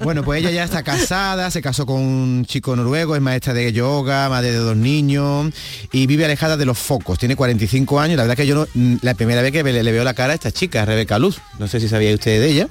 Bueno, 0.00 0.22
pues 0.22 0.40
ella 0.40 0.52
ya 0.52 0.64
está 0.64 0.84
casada, 0.84 1.50
se 1.50 1.60
casó 1.60 1.84
con 1.84 1.96
un 1.96 2.44
chico 2.46 2.76
noruego, 2.76 3.16
es 3.16 3.20
maestra 3.20 3.52
de 3.52 3.72
yoga, 3.72 4.28
madre 4.28 4.52
de 4.52 4.56
dos 4.58 4.76
niños 4.76 5.52
y 5.92 6.06
vive 6.06 6.24
alejada 6.24 6.56
de 6.56 6.64
los 6.64 6.78
focos. 6.78 7.18
Tiene 7.18 7.34
45 7.34 7.98
años. 7.98 8.16
La 8.16 8.22
verdad 8.22 8.36
que 8.36 8.46
yo 8.46 8.54
no, 8.54 8.68
mm, 8.72 8.98
la 9.02 9.14
primera 9.14 9.42
vez 9.42 9.50
que 9.50 9.62
le, 9.64 9.92
veo 9.92 10.04
la 10.04 10.14
cara 10.14 10.32
a 10.32 10.34
esta 10.34 10.52
chica, 10.52 10.84
Rebeca 10.84 11.18
Luz. 11.18 11.40
No 11.58 11.66
sé 11.66 11.80
si 11.80 11.88
sabía 11.88 12.14
usted 12.14 12.40
de 12.40 12.48
ella. 12.48 12.68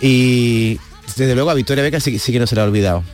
Y 0.00 0.80
desde 1.16 1.34
luego 1.34 1.50
a 1.50 1.54
Victoria 1.54 1.84
Beca 1.84 2.00
sí, 2.00 2.18
sí 2.18 2.32
que 2.32 2.40
no 2.40 2.46
se 2.46 2.56
la 2.56 2.62
ha 2.62 2.64
olvidado. 2.64 3.04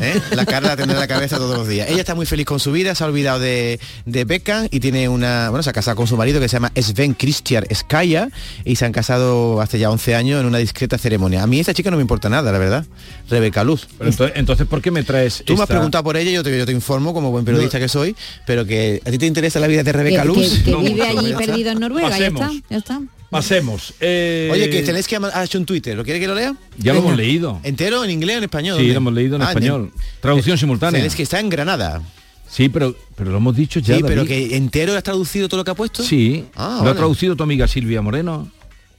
¿Eh? 0.00 0.20
La 0.32 0.46
cara 0.46 0.68
la 0.68 0.76
tendrá 0.76 0.94
en 0.94 1.00
la 1.00 1.06
cabeza 1.08 1.36
todos 1.36 1.56
los 1.56 1.68
días. 1.68 1.88
Ella 1.88 2.00
está 2.00 2.14
muy 2.14 2.26
feliz 2.26 2.46
con 2.46 2.60
su 2.60 2.72
vida, 2.72 2.94
se 2.94 3.04
ha 3.04 3.06
olvidado 3.06 3.38
de, 3.38 3.78
de 4.06 4.24
Beckham 4.24 4.68
y 4.70 4.80
tiene 4.80 5.08
una, 5.08 5.50
bueno, 5.50 5.62
se 5.62 5.70
ha 5.70 5.72
casado 5.72 5.96
con 5.96 6.06
su 6.06 6.16
marido 6.16 6.40
que 6.40 6.48
se 6.48 6.56
llama 6.56 6.72
Sven 6.74 7.14
Christian 7.14 7.64
Skaya 7.72 8.28
y 8.64 8.76
se 8.76 8.84
han 8.84 8.92
casado 8.92 9.60
hace 9.60 9.78
ya 9.78 9.90
11 9.90 10.14
años 10.14 10.40
en 10.40 10.46
una 10.46 10.58
discreta 10.58 10.98
ceremonia. 10.98 11.42
A 11.42 11.46
mí 11.46 11.60
esta 11.60 11.74
chica 11.74 11.90
no 11.90 11.96
me 11.96 12.02
importa 12.02 12.28
nada, 12.28 12.50
la 12.52 12.58
verdad. 12.58 12.84
Rebeca 13.30 13.64
Luz. 13.64 13.86
Pero 13.98 14.10
entonces, 14.10 14.36
entonces, 14.38 14.66
¿por 14.66 14.80
qué 14.82 14.90
me 14.90 15.02
traes 15.02 15.42
Tú 15.44 15.56
me 15.56 15.62
has 15.62 15.68
preguntado 15.68 16.04
por 16.04 16.16
ella, 16.16 16.30
yo 16.30 16.42
te, 16.42 16.56
yo 16.56 16.66
te 16.66 16.72
informo 16.72 17.12
como 17.14 17.30
buen 17.30 17.44
periodista 17.44 17.78
que 17.78 17.88
soy, 17.88 18.14
pero 18.46 18.64
que 18.66 19.00
a 19.04 19.10
ti 19.10 19.18
te 19.18 19.26
interesa 19.26 19.60
la 19.60 19.66
vida 19.66 19.82
de 19.82 19.92
Rebeca 19.92 20.24
Luz. 20.24 20.58
que- 20.58 20.62
que 20.64 20.70
No, 20.70 20.78
vive 20.80 21.06
mucho, 21.06 21.18
allí 21.20 21.34
perdido 21.34 21.70
en 21.70 21.80
Noruega, 21.80 22.18
ya 22.18 22.26
está, 22.26 22.50
ya 22.70 22.76
está. 22.78 23.00
Pasemos. 23.34 23.94
Eh, 24.00 24.48
Oye, 24.52 24.70
que 24.70 24.82
tenéis 24.82 25.06
que 25.08 25.16
ha 25.16 25.44
hecho 25.44 25.58
un 25.58 25.66
Twitter, 25.66 25.96
¿lo 25.96 26.04
quiere 26.04 26.20
que 26.20 26.26
lo 26.28 26.34
lea? 26.34 26.54
Ya 26.78 26.92
lo 26.92 27.00
hemos 27.00 27.16
leído. 27.16 27.60
¿Entero 27.64 28.04
en 28.04 28.10
inglés 28.10 28.36
o 28.36 28.38
en 28.38 28.44
español? 28.44 28.78
Sí, 28.80 28.88
lo 28.88 28.96
hemos 28.96 29.12
leído 29.12 29.36
en 29.36 29.42
Ah, 29.42 29.48
español. 29.48 29.92
Traducción 30.20 30.56
simultánea. 30.56 31.04
Es 31.04 31.14
que 31.16 31.22
está 31.24 31.40
en 31.40 31.48
Granada. 31.50 32.00
Sí, 32.48 32.68
pero, 32.68 32.94
pero 33.16 33.30
lo 33.32 33.38
hemos 33.38 33.56
dicho 33.56 33.80
ya. 33.80 33.96
sí, 33.96 34.02
pero 34.06 34.24
que 34.24 34.54
entero 34.56 34.96
has 34.96 35.02
traducido 35.02 35.48
todo 35.48 35.58
lo 35.58 35.64
que 35.64 35.72
ha 35.72 35.74
puesto. 35.74 36.02
Sí, 36.04 36.44
Ah, 36.54 36.80
lo 36.84 36.90
ha 36.90 36.94
traducido 36.94 37.34
tu 37.34 37.42
amiga 37.42 37.66
Silvia 37.66 38.00
Moreno. 38.02 38.48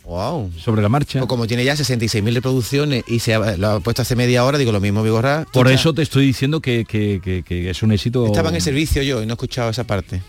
Wow. 0.03 0.51
Sobre 0.59 0.81
la 0.83 0.89
marcha. 0.89 1.19
Pues 1.19 1.29
como 1.29 1.47
tiene 1.47 1.63
ya 1.63 1.73
66.000 1.75 2.33
reproducciones 2.35 3.03
y 3.07 3.19
se 3.19 3.33
ha, 3.33 3.57
lo 3.57 3.69
ha 3.69 3.79
puesto 3.79 4.01
hace 4.03 4.15
media 4.15 4.43
hora, 4.45 4.57
digo 4.57 4.71
lo 4.71 4.79
mismo, 4.79 5.01
Vigorra. 5.01 5.47
Por 5.51 5.67
eso 5.71 5.93
te 5.93 6.01
estoy 6.03 6.27
diciendo 6.27 6.59
que, 6.61 6.85
que- 6.85 7.19
que- 7.23 7.41
que 7.43 7.69
es 7.71 7.81
un 7.81 7.91
éxito. 7.91 8.25
Estaba 8.27 8.49
en 8.49 8.55
el 8.55 8.61
servicio 8.61 9.01
yo 9.01 9.23
y 9.23 9.25
no 9.25 9.31
he 9.31 9.35
escuchado 9.35 9.69
esa 9.71 9.85
parte. 9.85 10.21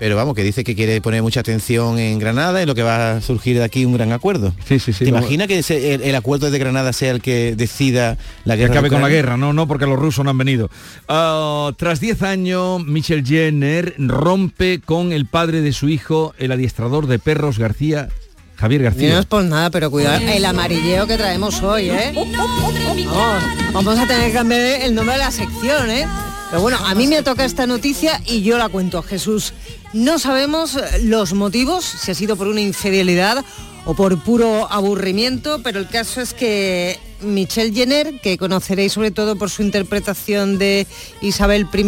Pero 0.00 0.16
vamos, 0.16 0.34
que 0.34 0.42
dice 0.42 0.64
que 0.64 0.74
quiere 0.74 1.00
poner 1.02 1.22
mucha 1.22 1.40
atención 1.40 1.98
en 1.98 2.18
Granada 2.18 2.62
y 2.62 2.66
lo 2.66 2.74
que 2.74 2.82
va 2.82 3.12
a 3.16 3.20
surgir 3.20 3.58
de 3.58 3.64
aquí 3.64 3.84
un 3.84 3.92
gran 3.92 4.12
acuerdo. 4.12 4.54
Sí, 4.66 4.78
sí, 4.78 4.94
sí. 4.94 5.04
¿Te 5.04 5.10
imaginas 5.10 5.46
que 5.46 5.58
ese- 5.58 5.92
el, 5.94 6.00
el 6.02 6.14
acuerdo 6.14 6.50
de 6.50 6.58
Granada 6.58 6.92
sea 6.94 7.10
el 7.12 7.20
que 7.20 7.54
decida 7.54 8.16
la 8.46 8.54
que 8.54 8.62
guerra? 8.62 8.72
acabe 8.72 8.88
de 8.88 8.94
con 8.94 9.02
la 9.02 9.10
guerra, 9.10 9.36
no, 9.36 9.52
no, 9.52 9.68
porque 9.68 9.84
los 9.86 9.98
rusos 9.98 10.24
no 10.24 10.30
han 10.30 10.38
venido. 10.38 10.70
Ah, 11.06 11.70
tras 11.76 12.00
10 12.00 12.22
años, 12.22 12.82
Michel 12.84 13.26
Jenner 13.26 13.94
rompe 13.98 14.80
con 14.82 15.12
el 15.12 15.26
padre 15.26 15.60
de 15.60 15.72
su 15.74 15.88
hijo, 15.90 16.34
el 16.38 16.50
adiestrador 16.52 17.06
de 17.06 17.18
perros 17.18 17.58
García, 17.58 18.08
Javier 18.56 18.80
Y 18.80 18.84
no 18.84 18.90
García. 18.90 19.18
es 19.20 19.26
por 19.26 19.44
nada, 19.44 19.68
pero 19.70 19.90
cuidado 19.90 20.18
el 20.26 20.44
amarilleo 20.46 21.06
que 21.06 21.18
traemos 21.18 21.62
hoy, 21.62 21.90
¿eh? 21.90 22.12
Vamos, 22.14 23.42
vamos 23.74 23.98
a 23.98 24.06
tener 24.06 24.28
que 24.28 24.32
cambiar 24.32 24.60
el 24.82 24.94
nombre 24.94 25.14
de 25.14 25.18
la 25.18 25.30
sección, 25.30 25.90
¿eh? 25.90 26.06
Pero 26.50 26.62
bueno, 26.62 26.78
a 26.84 26.96
mí 26.96 27.06
me 27.06 27.22
toca 27.22 27.44
esta 27.44 27.64
noticia 27.68 28.20
y 28.26 28.42
yo 28.42 28.58
la 28.58 28.68
cuento 28.68 28.98
a 28.98 29.04
Jesús. 29.04 29.52
No 29.92 30.18
sabemos 30.18 30.76
los 31.00 31.32
motivos, 31.32 31.84
si 31.84 32.10
ha 32.10 32.14
sido 32.14 32.34
por 32.34 32.48
una 32.48 32.60
infidelidad 32.60 33.44
o 33.84 33.94
por 33.94 34.18
puro 34.18 34.66
aburrimiento, 34.70 35.62
pero 35.62 35.78
el 35.78 35.86
caso 35.86 36.20
es 36.20 36.34
que 36.34 36.98
Michelle 37.22 37.72
Jenner, 37.72 38.20
que 38.20 38.36
conoceréis 38.36 38.94
sobre 38.94 39.12
todo 39.12 39.36
por 39.36 39.48
su 39.48 39.62
interpretación 39.62 40.58
de 40.58 40.88
Isabel 41.20 41.68
I 41.72 41.82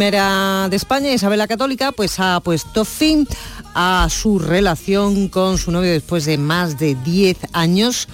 de 0.71 0.77
España, 0.77 1.13
Isabel 1.13 1.41
la 1.41 1.49
Católica, 1.49 1.91
pues 1.91 2.21
ha 2.21 2.39
puesto 2.39 2.85
fin 2.85 3.27
a 3.75 4.07
su 4.11 4.39
relación 4.39 5.29
con 5.29 5.59
su 5.59 5.73
novio 5.73 5.91
después 5.91 6.25
de 6.25 6.39
más 6.39 6.79
de 6.79 6.95
10 6.95 7.37
años 7.53 8.07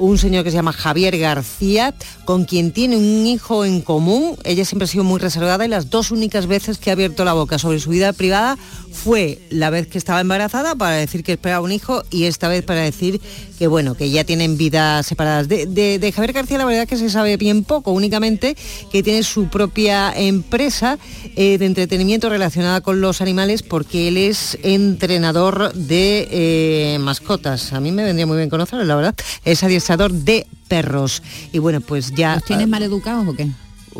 un 0.00 0.18
señor 0.18 0.44
que 0.44 0.50
se 0.50 0.56
llama 0.56 0.72
Javier 0.72 1.16
García, 1.18 1.94
con 2.24 2.44
quien 2.44 2.72
tiene 2.72 2.96
un 2.96 3.26
hijo 3.26 3.64
en 3.64 3.82
común. 3.82 4.36
Ella 4.44 4.64
siempre 4.64 4.84
ha 4.84 4.88
sido 4.88 5.04
muy 5.04 5.20
reservada 5.20 5.64
y 5.64 5.68
las 5.68 5.90
dos 5.90 6.10
únicas 6.10 6.46
veces 6.46 6.78
que 6.78 6.90
ha 6.90 6.94
abierto 6.94 7.24
la 7.24 7.34
boca 7.34 7.58
sobre 7.58 7.80
su 7.80 7.90
vida 7.90 8.12
privada 8.12 8.58
fue 8.90 9.38
la 9.50 9.70
vez 9.70 9.86
que 9.86 9.98
estaba 9.98 10.20
embarazada 10.20 10.74
para 10.74 10.96
decir 10.96 11.22
que 11.22 11.32
esperaba 11.32 11.64
un 11.64 11.72
hijo 11.72 12.02
y 12.10 12.24
esta 12.24 12.48
vez 12.48 12.64
para 12.64 12.80
decir 12.80 13.20
que 13.58 13.66
bueno, 13.66 13.94
que 13.94 14.10
ya 14.10 14.24
tienen 14.24 14.56
vidas 14.56 15.06
separadas. 15.06 15.48
De, 15.48 16.12
Javier 16.14 16.32
García 16.32 16.58
la 16.58 16.64
verdad 16.64 16.88
que 16.88 16.96
se 16.96 17.10
sabe 17.10 17.36
bien 17.36 17.64
poco, 17.64 17.92
únicamente 17.92 18.56
que 18.90 19.02
tiene 19.02 19.22
su 19.22 19.48
propia 19.48 20.12
empresa 20.14 20.98
eh, 21.36 21.58
de 21.58 21.66
entretenimiento 21.66 22.28
relacionada 22.28 22.80
con 22.80 23.00
los 23.00 23.20
animales 23.20 23.62
porque 23.62 24.08
él 24.08 24.16
es 24.16 24.58
entrenador 24.62 25.72
de 25.74 26.28
eh, 26.30 26.98
mascotas. 27.00 27.72
A 27.72 27.80
mí 27.80 27.92
me 27.92 28.02
vendría 28.02 28.26
muy 28.26 28.38
bien 28.38 28.50
conocerlo, 28.50 28.84
la 28.84 28.96
verdad. 28.96 29.14
Es 29.44 29.62
de 29.96 30.46
perros. 30.68 31.22
Y 31.52 31.58
bueno, 31.58 31.80
pues 31.80 32.12
ya... 32.14 32.34
¿Los 32.34 32.44
tienes 32.44 32.68
mal 32.68 32.82
educados 32.82 33.26
o 33.26 33.34
qué? 33.34 33.48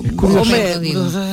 Hombre, 0.00 0.72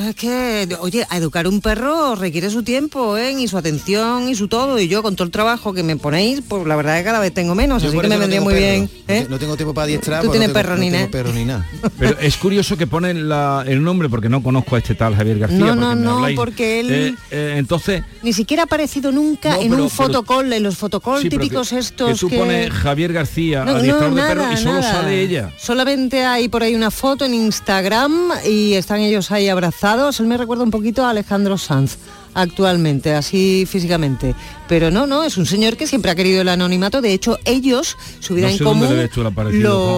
es 0.10 0.16
que, 0.16 0.68
oye, 0.80 1.06
a 1.10 1.18
educar 1.18 1.48
un 1.48 1.62
perro 1.62 2.16
requiere 2.16 2.50
su 2.50 2.64
tiempo, 2.64 3.18
¿eh? 3.18 3.32
Y 3.34 3.48
su 3.48 3.58
atención 3.58 4.28
y 4.30 4.36
su 4.36 4.48
todo. 4.48 4.80
Y 4.80 4.88
yo 4.88 5.02
con 5.04 5.16
todo 5.16 5.26
el 5.26 5.32
trabajo 5.32 5.74
que 5.74 5.84
me 5.84 5.96
ponéis, 5.98 6.42
pues 6.48 6.66
la 6.68 6.76
verdad 6.76 6.98
es 6.98 7.02
que 7.02 7.06
cada 7.06 7.20
vez 7.20 7.34
tengo 7.34 7.56
menos, 7.56 7.82
Yo 7.84 7.90
así 7.90 7.98
que 7.98 8.04
me 8.08 8.16
no 8.16 8.20
vendría 8.20 8.40
tengo 8.40 8.52
muy 8.52 8.60
perro. 8.60 8.72
bien. 8.72 8.90
No 9.08 9.14
¿eh? 9.14 9.28
No 9.30 9.40
tengo 9.40 9.56
tiempo 9.56 9.74
para 9.74 9.86
adiestrar. 9.86 10.24
Tú 10.24 10.32
tienes 10.32 10.50
no 10.50 10.54
tengo- 10.54 10.64
perro 10.68 10.76
no 10.76 10.82
ni 10.82 10.88
tengo 10.92 10.98
nada. 11.00 11.12
perro 11.12 11.34
ni 11.34 11.46
nada. 11.46 11.66
Pero 12.00 12.20
es 12.20 12.38
curioso 12.38 12.78
que 12.78 12.88
ponen 12.88 13.30
la- 13.30 13.64
el 13.68 13.84
nombre 13.84 14.10
porque 14.10 14.30
no 14.30 14.42
conozco 14.44 14.76
a 14.76 14.80
este 14.80 14.96
tal 14.96 15.16
Javier 15.16 15.40
García. 15.40 15.58
No, 15.60 15.76
no, 15.76 15.96
no, 15.96 16.16
habláis. 16.18 16.36
porque 16.38 16.80
él- 16.80 16.92
Eh, 16.92 17.16
eh, 17.32 17.56
entonces, 17.58 18.04
Ni 18.24 18.34
siquiera 18.34 18.64
ha 18.64 18.66
aparecido 18.66 19.12
nunca 19.12 19.52
No, 19.56 19.62
en 19.62 19.70
pero- 19.72 19.84
un 19.84 19.90
fotocall, 19.90 20.52
en 20.54 20.64
los 20.64 20.78
fotocall 20.78 21.22
sí, 21.22 21.30
típicos 21.30 21.70
que, 21.70 21.80
estos 21.80 22.10
que 22.12 22.16
tú 22.16 22.30
pones 22.30 22.72
Javier 22.72 23.14
García, 23.14 23.64
No, 23.66 23.72
adiestrador 23.72 24.10
no, 24.12 24.16
de 24.16 24.22
perros, 24.28 24.44
nada, 24.46 24.54
y 24.60 24.64
solo 24.64 24.80
nada. 24.80 24.92
sale 24.92 25.22
ella. 25.22 25.52
Solamente 25.58 26.24
hay 26.26 26.50
por 26.50 26.64
ahí 26.64 26.76
una 26.76 26.92
foto 26.92 27.26
en 27.26 27.34
Instagram 27.34 28.32
y 28.46 28.57
están 28.74 29.00
ellos 29.02 29.32
ahí 29.32 29.50
abrazados. 29.50 30.20
Él 30.20 30.28
me 30.28 30.38
recuerda 30.38 30.64
un 30.64 30.72
poquito 30.72 31.06
a 31.06 31.10
Alejandro 31.10 31.58
Sanz 31.58 31.98
actualmente, 32.42 33.14
así 33.14 33.66
físicamente. 33.70 34.36
Pero 34.70 34.92
no, 34.92 35.08
no, 35.08 35.24
es 35.24 35.38
un 35.38 35.46
señor 35.46 35.78
que 35.78 35.88
siempre 35.88 36.12
ha 36.12 36.16
querido 36.16 36.42
el 36.42 36.50
anonimato. 36.50 37.02
De 37.02 37.14
hecho, 37.14 37.40
ellos, 37.46 37.96
su 38.20 38.36
vida 38.36 38.48
No 38.48 38.52
en 38.52 38.58
sé 38.58 38.64
común... 38.66 38.88
dónde 38.88 39.08
tú 39.08 39.24
lo- 39.24 39.34
con 39.34 39.48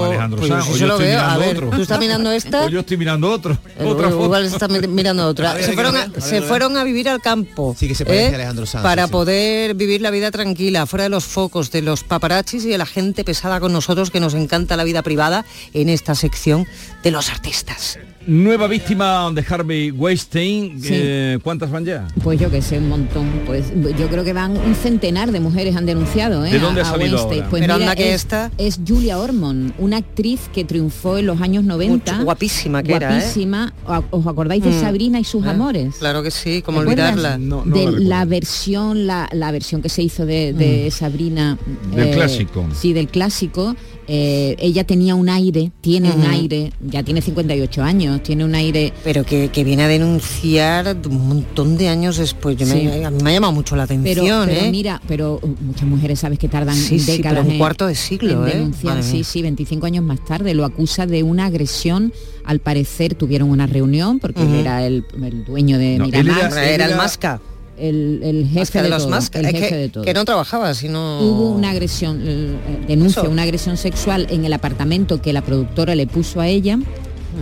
Alejandro 0.08 0.38
Pues 0.40 0.50
Sanz, 0.52 0.66
sí 0.66 0.80
yo 0.80 0.88
lo 0.88 0.98
veo. 1.00 1.08
mirando 1.10 1.34
A 1.34 1.38
ver, 1.38 1.56
otro. 1.58 1.70
tú 1.72 1.82
estás 1.82 2.00
mirando 2.00 2.32
esta... 2.40 2.66
O 2.66 2.70
yo 2.70 2.80
estoy 2.82 2.98
mirando 2.98 3.32
otro. 3.32 3.58
Eh, 3.80 3.84
otra 3.84 4.10
foto. 4.10 4.26
Igual 4.26 4.48
se 4.48 4.54
está 4.54 4.68
mi- 4.68 4.88
mirando 4.88 5.26
otra. 5.28 5.52
A 5.52 5.54
ver, 5.56 5.64
se 5.64 5.74
fueron, 5.74 5.96
a 5.98 6.04
a, 6.04 6.08
ver, 6.08 6.22
se 6.22 6.38
a 6.38 6.40
ver. 6.42 6.48
fueron 6.50 6.78
a 6.78 6.84
vivir 6.84 7.10
al 7.10 7.20
campo. 7.20 7.76
Sí, 7.80 7.88
que 7.88 7.96
se 7.96 8.06
parece 8.06 8.26
¿eh? 8.26 8.32
a 8.32 8.36
Alejandro 8.36 8.66
Sanz, 8.68 8.84
Para 8.84 9.08
sí. 9.08 9.12
poder 9.12 9.74
vivir 9.74 10.02
la 10.02 10.12
vida 10.12 10.30
tranquila, 10.30 10.86
fuera 10.86 11.04
de 11.06 11.10
los 11.10 11.26
focos, 11.26 11.72
de 11.72 11.82
los 11.82 12.04
paparachis 12.04 12.64
y 12.66 12.70
de 12.70 12.78
la 12.78 12.86
gente 12.86 13.24
pesada 13.24 13.60
con 13.60 13.74
nosotros 13.74 14.12
que 14.12 14.20
nos 14.20 14.36
encanta 14.36 14.78
la 14.78 14.84
vida 14.84 15.02
privada 15.02 15.46
en 15.74 15.90
esta 15.90 16.14
sección 16.14 16.68
de 17.02 17.10
los 17.10 17.30
artistas. 17.32 17.98
Nueva 18.28 18.68
víctima 18.68 19.32
de 19.34 19.44
Harvey 19.50 19.90
Weinstein. 19.90 20.80
Sí. 20.80 20.90
eh, 20.92 21.40
¿Cuántas 21.42 21.72
van 21.72 21.86
ya? 21.86 22.08
Pues 22.22 22.29
yo 22.38 22.52
que 22.52 22.62
sé, 22.62 22.78
un 22.78 22.90
montón. 22.90 23.28
Pues 23.46 23.72
yo 23.98 24.08
creo 24.10 24.24
que 24.24 24.34
van 24.34 24.52
un 24.58 24.76
centenar 24.76 25.32
de 25.32 25.40
mujeres 25.40 25.76
han 25.76 25.86
denunciado, 25.86 26.46
¿eh? 26.46 26.52
¿De 26.52 26.60
dónde 26.60 26.82
a- 26.82 26.84
ha 26.84 26.88
salido 26.92 27.18
ahora? 27.20 27.48
Pues 27.50 27.62
Pero 27.62 27.74
mira, 27.76 27.76
anda 27.76 27.96
que 27.96 28.10
es, 28.10 28.16
esta- 28.22 28.52
es 28.58 28.80
Julia 28.88 29.20
Ormond, 29.20 29.74
una 29.80 29.98
actriz 29.98 30.42
que 30.54 30.64
triunfó 30.66 31.18
en 31.18 31.26
los 31.26 31.42
años 31.42 31.64
90. 31.64 32.12
Mucho- 32.14 32.24
guapísima 32.26 32.84
que 32.84 32.94
era, 32.94 33.10
¿eh? 33.12 33.20
Guapísima. 33.20 33.74
¿O- 33.88 34.18
¿Os 34.18 34.28
acordáis 34.28 34.64
de 34.64 34.70
Mm. 34.72 34.82
Sabrina 34.82 35.20
y 35.20 35.24
sus 35.24 35.46
Eh, 35.46 35.50
amores? 35.50 35.96
Claro 36.00 36.22
que 36.24 36.32
sí, 36.32 36.62
como 36.62 36.80
olvidarla. 36.80 37.38
de 37.38 37.92
la 38.00 38.26
versión 38.26 39.08
la, 39.08 39.30
la 39.32 39.52
versión 39.52 39.82
que 39.82 39.90
se 39.90 40.02
hizo 40.04 40.26
de, 40.26 40.54
de 40.54 40.86
Mm. 40.88 40.92
Sabrina 40.92 41.58
Del 41.96 42.12
clásico. 42.12 42.66
sí 42.74 42.94
del 42.94 43.08
clásico 43.08 43.76
eh, 44.12 44.56
ella 44.58 44.84
tenía 44.86 45.14
un 45.14 45.30
aire 45.30 45.72
tiene 45.82 46.12
un 46.12 46.24
aire 46.24 46.74
ya 46.82 47.04
tiene 47.04 47.22
58 47.22 47.84
años 47.84 48.24
tiene 48.24 48.44
un 48.44 48.56
aire 48.56 48.92
Pero 49.04 49.24
que, 49.24 49.50
que 49.50 49.64
viene 49.64 49.84
a 49.84 49.88
denunciar 49.88 50.98
un 51.08 51.28
montón 51.28 51.78
de 51.78 51.90
años 51.90 52.18
después. 52.18 52.58
Yo 52.58 52.66
me- 52.66 53.06
a 53.06 53.12
mí 53.12 53.22
me 53.24 53.30
ha 53.30 53.34
llamado 53.34 53.54
mucho 53.54 53.76
la 53.76 53.84
atención, 53.84 54.48
pero 54.50 54.62
¿eh? 54.66 54.72
mira 54.72 55.00
pero 55.08 55.40
muchas 55.62 55.88
mujeres 55.88 56.20
sabes 56.20 56.40
que 56.40 56.48
tardan 56.50 56.76
Sí, 56.76 56.98
sí, 57.00 57.18
décadas 57.18 57.38
pero 57.38 57.46
un 57.48 57.52
en- 57.54 57.58
cuarto 57.60 57.86
de 57.86 57.94
siglo, 57.96 58.46
en 58.48 58.50
¿eh? 58.52 58.54
denunciar 58.56 59.04
sí 59.04 59.24
sí 59.24 59.42
25 59.44 59.86
años 59.86 60.04
más 60.04 60.26
tarde 60.26 60.54
lo 60.56 60.66
acusa 60.66 61.06
de 61.06 61.22
una 61.22 61.46
agresión 61.46 62.12
al 62.46 62.60
parecer 62.62 63.14
tuvieron 63.14 63.50
una 63.52 63.68
reunión 63.68 64.18
porque 64.20 64.42
él 64.42 64.56
era 64.56 64.86
el, 64.88 65.06
el 65.24 65.46
dueño 65.46 65.78
de 65.78 66.00
No, 66.00 66.06
él 66.06 66.14
era- 66.16 66.24
Miramar 66.24 66.52
Era, 66.54 66.64
él 66.68 66.82
el 66.82 66.88
era- 66.88 66.98
Masca. 66.98 67.40
El, 67.80 68.20
el 68.24 68.48
jefe 68.48 68.82
de, 68.82 68.90
los 68.90 69.04
todo, 69.04 69.10
Masca. 69.12 69.40
el 69.40 69.46
Es 69.46 69.52
jefe 69.54 69.70
que, 69.70 69.76
de 69.76 69.90
todo. 69.90 70.04
que 70.04 70.14
no 70.14 70.26
trabajaba, 70.26 70.74
sino... 70.74 71.20
Hubo 71.22 71.52
una 71.52 71.70
agresión, 71.72 72.22
eh, 72.26 72.56
denuncia 72.88 73.22
Eso. 73.22 73.32
una 73.32 73.44
agresión 73.44 73.78
sexual 73.78 74.28
en 74.30 74.46
el 74.46 74.54
apartamento 74.54 75.22
que 75.22 75.34
la 75.34 75.42
productora 75.42 75.96
le 75.96 76.08
puso 76.08 76.42
a 76.42 76.48
ella. 76.48 76.78
Mm. 76.78 76.84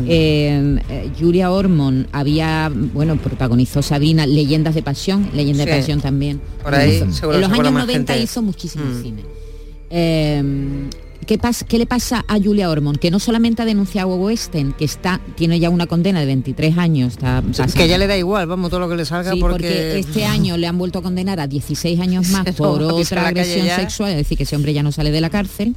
Eh, 0.07 0.79
eh, 0.89 1.09
Julia 1.19 1.49
Ormond 1.51 2.07
había, 2.11 2.69
bueno, 2.93 3.17
protagonizó 3.17 3.81
Sabina, 3.81 4.27
Leyendas 4.27 4.75
de 4.75 4.83
Pasión, 4.83 5.29
Leyenda 5.33 5.65
de 5.65 5.71
Sí. 5.73 5.77
Pasión 5.79 6.01
también. 6.01 6.41
Por 6.61 6.75
ahí 6.75 6.99
seguro 7.13 7.35
en 7.38 7.41
los 7.41 7.51
años 7.51 7.71
más 7.71 7.85
90 7.88 8.13
gente. 8.13 8.23
hizo 8.23 8.41
muchísimo 8.41 8.85
Mm. 8.85 9.01
cine. 9.01 9.21
Eh, 9.89 10.43
¿qué, 11.28 11.38
pasa, 11.38 11.65
¿Qué 11.65 11.78
le 11.78 11.86
pasa 11.86 12.25
a 12.28 12.39
Julia 12.39 12.69
Ormond? 12.69 12.97
Que 12.97 13.11
no 13.11 13.19
solamente 13.19 13.61
ha 13.61 13.65
denunciado 13.65 14.13
a 14.13 14.15
Weston, 14.15 14.73
que 14.73 14.86
está, 14.86 15.21
tiene 15.36 15.59
ya 15.59 15.69
una 15.69 15.86
condena 15.86 16.19
de 16.21 16.25
23 16.25 16.78
años, 16.78 17.13
está 17.13 17.43
Sí, 17.51 17.61
que 17.73 17.84
a 17.84 17.86
ella 17.86 17.97
le 17.99 18.07
da 18.07 18.17
igual, 18.17 18.47
vamos, 18.47 18.71
todo 18.71 18.80
lo 18.80 18.89
que 18.89 18.95
le 18.95 19.05
salga 19.05 19.32
Sí, 19.34 19.39
porque... 19.39 19.53
porque 19.53 19.99
este 19.99 20.25
año 20.25 20.57
le 20.57 20.65
han 20.65 20.78
vuelto 20.78 20.99
a 20.99 21.01
condenar 21.03 21.39
a 21.39 21.47
16 21.47 21.99
años 21.99 22.30
más 22.32 22.55
por 22.55 22.82
otra 22.82 23.28
agresión 23.28 23.67
ya. 23.67 23.75
sexual, 23.75 24.11
es 24.11 24.17
decir, 24.17 24.38
que 24.38 24.43
ese 24.43 24.55
hombre 24.55 24.73
ya 24.73 24.82
no 24.82 24.91
sale 24.91 25.11
de 25.11 25.21
la 25.21 25.30
cárcel. 25.30 25.75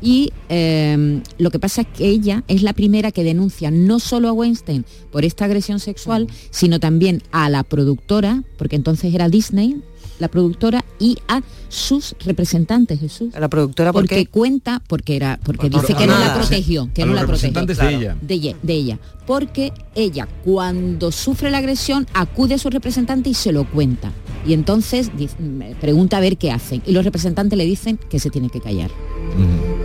Y 0.00 0.32
eh, 0.50 1.22
lo 1.38 1.50
que 1.50 1.58
pasa 1.58 1.80
es 1.80 1.86
que 1.86 2.06
ella 2.06 2.44
es 2.46 2.62
la 2.62 2.74
primera 2.74 3.10
que 3.10 3.24
denuncia 3.24 3.70
no 3.70 3.98
solo 3.98 4.28
a 4.28 4.32
Weinstein 4.32 4.84
por 5.10 5.24
esta 5.24 5.46
agresión 5.46 5.80
sexual, 5.80 6.28
sino 6.50 6.78
también 6.78 7.22
a 7.32 7.48
la 7.48 7.62
productora, 7.62 8.42
porque 8.58 8.76
entonces 8.76 9.14
era 9.14 9.30
Disney, 9.30 9.80
la 10.18 10.28
productora, 10.28 10.84
y 10.98 11.18
a 11.28 11.42
sus 11.68 12.14
representantes, 12.24 13.00
Jesús. 13.00 13.34
A 13.34 13.40
la 13.40 13.48
productora 13.48 13.92
porque 13.92 14.26
cuenta, 14.26 14.80
porque 14.86 15.16
era, 15.16 15.40
porque 15.42 15.68
Por- 15.70 15.80
dice 15.80 15.94
que 15.94 16.06
no 16.06 16.18
la- 16.18 16.28
la 16.28 16.34
protegió, 16.34 16.88
que 16.94 17.02
a 17.02 17.06
no 17.06 17.12
los 17.12 17.20
la 17.22 17.26
protegió 17.26 17.66
de 17.66 17.94
ella. 17.96 18.16
de 18.20 18.34
ella, 18.34 18.56
de 18.62 18.72
ella, 18.74 18.98
porque 19.26 19.72
ella 19.94 20.28
cuando 20.44 21.10
sufre 21.12 21.50
la 21.50 21.58
agresión 21.58 22.06
acude 22.14 22.54
a 22.54 22.58
su 22.58 22.70
representante 22.70 23.30
y 23.30 23.34
se 23.34 23.52
lo 23.52 23.64
cuenta. 23.64 24.12
Y 24.46 24.52
entonces 24.52 25.10
dice- 25.16 25.36
me 25.40 25.74
pregunta 25.74 26.18
a 26.18 26.20
ver 26.20 26.36
qué 26.36 26.50
hacen. 26.52 26.82
Y 26.86 26.92
los 26.92 27.04
representantes 27.04 27.56
le 27.56 27.64
dicen 27.64 27.98
que 28.10 28.18
se 28.18 28.30
tiene 28.30 28.50
que 28.50 28.60
callar. 28.60 28.90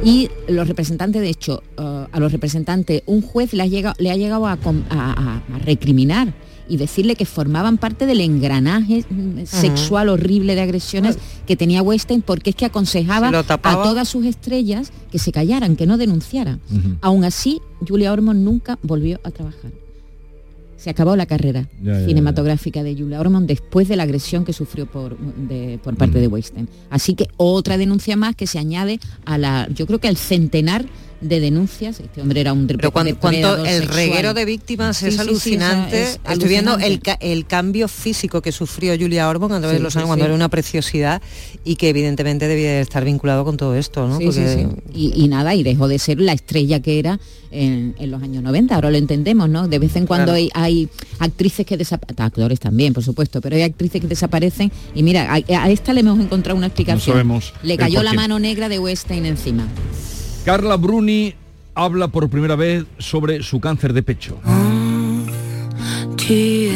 Y 0.04 0.30
los 0.48 0.68
representantes, 0.68 1.22
de 1.22 1.30
hecho, 1.30 1.64
eh, 1.78 2.06
a 2.12 2.20
los 2.20 2.32
representantes, 2.32 3.04
un 3.06 3.22
juez 3.22 3.54
le 3.54 3.64
ha 3.64 3.66
llegado, 3.66 3.96
le 4.00 4.12
ha 4.12 4.16
llegado 4.16 4.48
a, 4.48 4.58
com- 4.58 4.84
a- 4.90 5.12
a- 5.12 5.56
a 5.56 5.60
recriminar 5.60 6.34
y 6.70 6.78
decirle 6.78 7.16
que 7.16 7.26
formaban 7.26 7.78
parte 7.78 8.06
del 8.06 8.22
engranaje 8.22 9.04
mm, 9.10 9.46
sexual 9.46 10.10
horrible 10.10 10.56
de 10.56 10.62
agresiones 10.62 11.18
que 11.48 11.56
tenía 11.58 11.82
Weinstein 11.82 12.22
porque 12.22 12.52
es 12.52 12.56
que 12.56 12.66
aconsejaba 12.66 13.30
a 13.64 13.84
todas 13.84 14.08
sus 14.08 14.26
estrellas 14.26 14.92
que 15.12 15.20
se 15.20 15.32
callaran, 15.32 15.76
que 15.76 15.86
no 15.88 15.98
denunciaran. 15.98 16.62
Aún 17.02 17.24
así, 17.26 17.60
Julia 17.88 18.14
Ormond 18.14 18.44
nunca 18.44 18.78
volvió 18.84 19.20
a 19.24 19.32
trabajar. 19.32 19.72
Se 20.78 20.90
acabó 20.90 21.18
la 21.18 21.26
carrera 21.26 21.68
Ya, 21.84 21.92
ya, 21.94 22.00
ya. 22.00 22.06
cinematográfica 22.08 22.84
de 22.84 22.96
Julia 22.96 23.20
Ormond 23.20 23.48
después 23.48 23.90
de 23.90 23.98
la 23.98 24.04
agresión 24.04 24.46
que 24.46 24.54
sufrió 24.54 24.86
por, 24.86 25.18
de- 25.18 25.78
por 25.84 25.98
parte 25.98 26.20
de 26.20 26.28
Weinstein. 26.28 26.70
Así 26.90 27.16
que 27.16 27.28
otra 27.36 27.78
denuncia 27.78 28.16
más 28.16 28.34
que 28.36 28.48
se 28.48 28.60
añade 28.60 29.00
a 29.26 29.38
la, 29.38 29.68
yo 29.76 29.86
creo 29.88 30.00
que 30.00 30.08
al 30.08 30.16
centenar 30.16 30.86
de 31.22 31.40
denuncias. 31.40 32.00
Este 32.00 32.22
hombre 32.22 32.42
era 32.42 32.54
un 32.54 32.66
Pero 32.68 32.92
cuando, 32.92 33.18
cuanto 33.20 33.58
el 33.66 33.82
sexual. 33.82 33.96
reguero 33.96 34.34
de 34.34 34.46
víctimas 34.46 34.98
Sí, 34.98 35.08
es 35.08 35.14
sí, 35.16 35.20
sí, 35.20 35.28
alucinante. 35.28 35.88
o 36.04 36.06
sea, 36.06 36.14
es 36.14 36.20
Estoy 36.34 36.50
viendo 36.50 36.78
el, 36.78 37.00
ca- 37.02 37.18
el 37.20 37.46
cambio 37.46 37.88
físico 37.88 38.42
que 38.42 38.52
sufrió 38.52 38.96
Julia 38.98 39.28
Ormond 39.30 39.54
a 39.54 39.60
través 39.60 39.76
Sí, 39.76 39.78
de 39.80 39.84
los 39.84 39.94
sí, 39.94 40.00
años 40.00 40.08
cuando 40.08 40.24
sí. 40.26 40.28
era 40.28 40.36
una 40.36 40.50
preciosidad 40.50 41.22
y 41.64 41.76
que 41.76 41.90
evidentemente 41.90 42.48
debía 42.48 42.72
de 42.72 42.82
estar 42.82 43.04
vinculado 43.04 43.44
con 43.44 43.58
todo 43.58 43.76
esto, 43.76 44.08
¿no? 44.08 44.18
Sí, 44.18 44.32
sí, 44.32 44.40
Porque- 44.40 44.68
sí. 44.94 45.12
Y, 45.16 45.24
y 45.24 45.28
nada, 45.28 45.56
y 45.56 45.64
dejó 45.64 45.88
de 45.88 46.00
ser 46.00 46.20
la 46.22 46.34
estrella 46.34 46.80
que 46.82 47.00
era 47.00 47.20
en, 47.52 47.96
en 48.00 48.12
los 48.12 48.22
años 48.24 48.44
90, 48.44 48.76
ahora 48.76 48.92
lo 48.92 48.98
entendemos, 48.98 49.50
¿no? 49.50 49.68
De 49.68 49.80
vez 49.80 49.96
en 49.96 50.06
cuando 50.06 50.26
Claro. 50.34 50.38
hay, 50.38 50.50
hay 50.54 50.90
actrices 51.20 51.66
que 51.66 51.78
desaparecen, 51.78 52.24
actores 52.24 52.60
también, 52.60 52.94
por 52.94 53.04
supuesto, 53.04 53.42
pero 53.42 53.56
hay 53.56 53.64
actrices 53.64 54.00
que 54.02 54.08
desaparecen 54.08 54.72
y 54.96 55.04
mira, 55.04 55.34
a, 55.34 55.64
a 55.64 55.70
esta 55.70 55.94
le 55.94 56.02
hemos 56.02 56.20
encontrado 56.20 56.58
una 56.58 56.68
explicación. 56.68 57.14
sabemos 57.16 57.54
le 57.64 57.76
cayó 57.78 58.04
la 58.04 58.14
mano 58.14 58.40
negra 58.40 58.70
de 58.70 58.80
Weinstein 58.80 59.26
encima. 59.26 59.68
Carla 60.46 60.78
Bruni 60.78 61.36
habla 61.76 62.08
por 62.08 62.30
primera 62.30 62.56
vez 62.56 62.86
sobre 62.98 63.44
su 63.44 63.60
cáncer 63.60 63.94
de 63.94 64.04
pecho. 64.04 64.40
Tu 66.18 66.70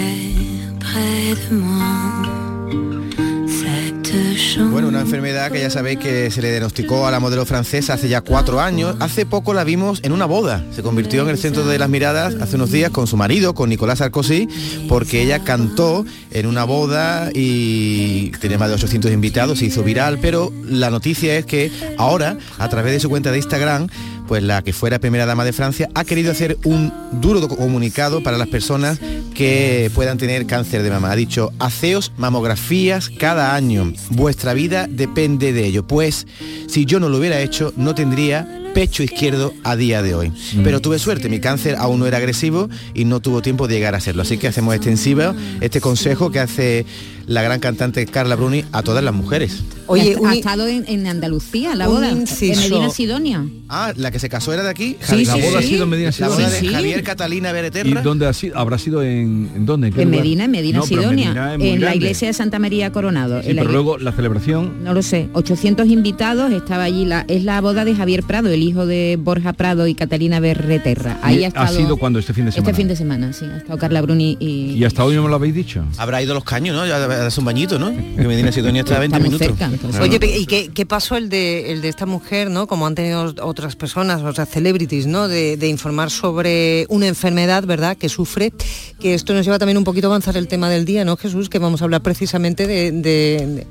Bueno, 4.60 4.88
una 4.88 5.02
enfermedad 5.02 5.52
que 5.52 5.60
ya 5.60 5.70
sabéis 5.72 5.98
que 5.98 6.30
se 6.30 6.42
le 6.42 6.52
diagnosticó 6.52 7.08
a 7.08 7.12
la 7.12 7.20
modelo 7.20 7.44
francesa 7.46 7.94
hace 7.94 8.08
ya 8.08 8.22
cuatro 8.22 8.62
años. 8.62 8.96
Hace 9.00 9.26
poco 9.26 9.54
la 9.54 9.64
vimos 9.64 10.00
en 10.04 10.12
una 10.12 10.26
boda. 10.26 10.64
Se 10.76 10.84
convirtió 10.84 11.24
en 11.24 11.30
el 11.30 11.40
centro 11.40 11.66
de 11.66 11.80
las 11.80 11.90
miradas 11.90 12.36
hace 12.40 12.58
unos 12.58 12.72
días 12.72 12.92
con 12.92 13.08
su 13.08 13.18
marido, 13.18 13.56
con 13.56 13.70
Nicolás 13.70 14.00
Sarkozy, 14.00 14.48
porque 14.88 15.24
ella 15.24 15.44
cantó 15.44 16.06
en 16.30 16.46
una 16.46 16.66
boda 16.66 17.32
y 17.34 18.30
tenía 18.42 18.60
más 18.60 18.70
de 18.70 18.76
800 18.76 19.12
invitados, 19.12 19.60
se 19.60 19.66
hizo 19.66 19.84
viral, 19.84 20.20
pero 20.22 20.54
la 20.66 20.92
noticia 20.92 21.36
es 21.36 21.46
que 21.46 21.72
ahora, 21.98 22.38
a 22.60 22.70
través 22.70 22.94
de 22.94 23.00
su 23.00 23.10
cuenta 23.10 23.32
de 23.32 23.38
Instagram, 23.38 23.88
pues 24.28 24.44
la 24.44 24.62
que 24.62 24.74
fuera 24.74 25.00
primera 25.00 25.26
dama 25.26 25.46
de 25.46 25.54
Francia 25.54 25.90
ha 25.94 26.04
querido 26.04 26.32
hacer 26.32 26.58
un 26.64 26.94
duro 27.14 27.48
comunicado 27.48 28.24
para 28.24 28.38
las 28.38 28.48
personas 28.48 29.00
que 29.34 29.92
puedan 29.94 30.18
tener 30.18 30.46
cáncer 30.46 30.84
de 30.84 30.90
mama. 30.90 31.12
Ha 31.12 31.16
dicho, 31.16 31.52
haceos 31.60 32.12
mamografías 32.18 33.10
cada 33.10 33.56
año. 33.56 33.94
Vuestra 34.10 34.54
vida 34.54 34.88
depende 34.90 35.54
de 35.54 35.66
ello. 35.66 35.86
Pues 35.86 36.28
si 36.68 36.86
yo 36.86 37.00
no 37.00 37.10
lo 37.10 37.18
hubiera 37.18 37.42
hecho, 37.42 37.74
no 37.76 37.96
tendría 37.96 38.48
pecho 38.74 39.04
izquierdo 39.04 39.54
a 39.64 39.76
día 39.76 40.02
de 40.02 40.16
hoy. 40.16 40.32
Pero 40.64 40.82
tuve 40.82 41.00
suerte, 41.00 41.30
mi 41.30 41.40
cáncer 41.40 41.76
aún 41.78 42.00
no 42.00 42.08
era 42.08 42.18
agresivo 42.18 42.70
y 42.94 43.06
no 43.06 43.20
tuvo 43.20 43.42
tiempo 43.42 43.68
de 43.68 43.76
llegar 43.76 43.96
a 43.96 44.00
serlo. 44.00 44.24
Así 44.24 44.38
que 44.38 44.48
hacemos 44.48 44.76
extensiva 44.76 45.36
este 45.62 45.80
consejo 45.80 46.32
que 46.32 46.40
hace 46.40 46.86
la 47.28 47.42
gran 47.42 47.60
cantante 47.60 48.06
Carla 48.06 48.36
Bruni 48.36 48.66
a 48.72 48.82
todas 48.84 49.04
las 49.04 49.14
mujeres. 49.14 49.64
Oye, 49.88 50.16
ha, 50.16 50.20
un 50.22 50.28
ha 50.28 50.36
i- 50.36 50.40
estado 50.40 50.68
en, 50.68 50.86
en 50.88 51.08
Andalucía, 51.08 51.76
la 51.76 51.88
boda, 51.88 52.10
en. 52.10 52.24
Medina 52.24 52.90
Sidonia. 52.90 53.46
Ah, 53.70 53.92
la 53.98 54.12
que 54.12 54.20
se 54.20 54.30
casó 54.30 54.54
era 54.54 54.64
de 54.64 54.70
aquí. 54.70 54.96
Sí, 55.02 55.26
la 55.26 55.34
sí, 55.36 55.42
boda 55.42 55.60
sí. 55.62 55.66
ha 55.66 55.70
sido 55.70 55.84
en 55.84 55.90
Medina 55.90 56.12
La 56.20 56.28
boda 56.30 56.50
Sidonia. 56.50 56.62
de. 56.70 56.76
Javier 56.76 57.04
Catalina 57.04 57.50
¿Y 57.50 57.54
Bereterra. 57.54 58.02
dónde 58.02 58.28
ha 58.28 58.34
sido? 58.34 58.58
¿Habrá 58.58 58.78
sido 58.78 59.04
en, 59.04 59.50
en 59.56 59.66
dónde? 59.66 59.88
¿En 59.88 59.94
qué 59.94 60.02
En 60.04 60.10
lugar? 60.10 60.24
Medina, 60.24 60.46
en 60.46 60.52
Medina 60.52 60.78
No, 60.80 60.86
Sidonia, 60.86 61.34
Medina 61.58 61.74
en 61.74 61.82
la 61.82 61.96
iglesia 61.96 62.28
de 62.28 62.34
Santa 62.34 62.60
María 62.60 62.92
Coronado. 62.92 63.42
En 63.42 63.56
la 63.56 63.62
pero 63.64 63.74
luego 63.74 63.98
la 63.98 64.12
celebración 64.12 64.84
No 64.84 64.94
lo 64.94 65.02
sé, 65.02 65.30
800 65.34 65.88
invitados, 65.88 66.52
estaba 66.52 66.84
allí, 66.84 67.06
la, 67.06 67.26
es 67.28 67.44
la 67.44 67.60
boda 67.62 67.84
de 67.86 67.96
Javier 67.96 68.24
Prado, 68.24 68.50
el 68.50 68.62
hijo 68.64 68.86
de 68.86 69.18
Borja 69.22 69.54
Prado 69.54 69.88
y 69.88 69.96
Catalina 69.96 70.40
Berreterra. 70.40 71.20
Ahí 71.22 71.40
y 71.40 71.44
ha 71.44 71.48
ha 71.48 71.50
estado... 71.50 71.78
sido 71.78 71.98
cuando 71.98 72.20
este 72.20 72.34
fin 72.34 72.46
de 72.46 72.52
semana. 72.52 72.70
Este 72.72 72.78
fin 72.82 72.88
de 72.88 72.96
semana, 72.96 73.34
sí, 73.34 73.46
ha 73.46 73.58
estado 73.58 73.78
Carla 73.78 74.02
Bruni 74.02 74.38
y... 74.40 74.72
Y 74.78 74.84
hasta 74.86 75.04
hoy 75.04 75.16
no 75.16 75.24
me 75.24 75.30
lo 75.30 75.36
habéis 75.36 75.54
dicho. 75.56 75.84
Habrá 75.98 76.22
ido 76.22 76.34
los 76.34 76.44
caños, 76.44 76.76
¿no? 76.76 76.86
Ya 76.88 77.00
darse 77.18 77.40
un 77.40 77.46
bañito, 77.46 77.78
¿no? 77.80 77.92
Que 77.92 78.28
Medina 78.28 78.52
Sidonia 78.52 78.82
está 78.82 78.96
a 78.98 79.00
20 79.00 79.18
Estamos 79.18 79.40
minutos. 79.42 79.70
cerca. 79.82 80.02
Oye, 80.04 80.20
¿y 80.38 80.46
qué, 80.46 80.70
qué 80.74 80.86
pasó 80.86 81.16
el 81.18 81.30
de, 81.30 81.72
el 81.72 81.82
de 81.82 81.90
esta 81.90 82.06
mujer, 82.06 82.50
¿no? 82.50 82.68
Como 82.68 82.86
han 82.88 82.96
tenido 82.96 83.34
otras 83.42 83.76
personas, 83.76 84.22
o 84.22 84.34
sea, 84.34 84.46
celebrities, 84.46 85.08
¿no? 85.08 85.28
De, 85.28 85.58
de 85.58 85.68
informar 85.70 86.10
sobre 86.12 86.86
una 86.90 87.08
enfermedad, 87.08 87.64
¿verdad? 87.66 87.98
Que 87.98 88.10
sufre, 88.10 88.52
que 89.00 89.14
esto 89.14 89.34
nos 89.34 89.46
lleva 89.46 89.60
también 89.60 89.78
un 89.78 89.84
poquito 89.84 90.08
a 90.08 90.10
avanzar 90.12 90.38
el 90.38 90.48
tema 90.48 90.70
del 90.70 90.86
día, 90.86 91.06
¿no, 91.06 91.18
Jesús? 91.18 91.50
Que 91.50 91.60
vamos 91.60 91.82
a 91.82 91.86
hablar 91.86 92.02
precisamente 92.02 92.68
de, 92.68 92.92
de- 92.92 93.68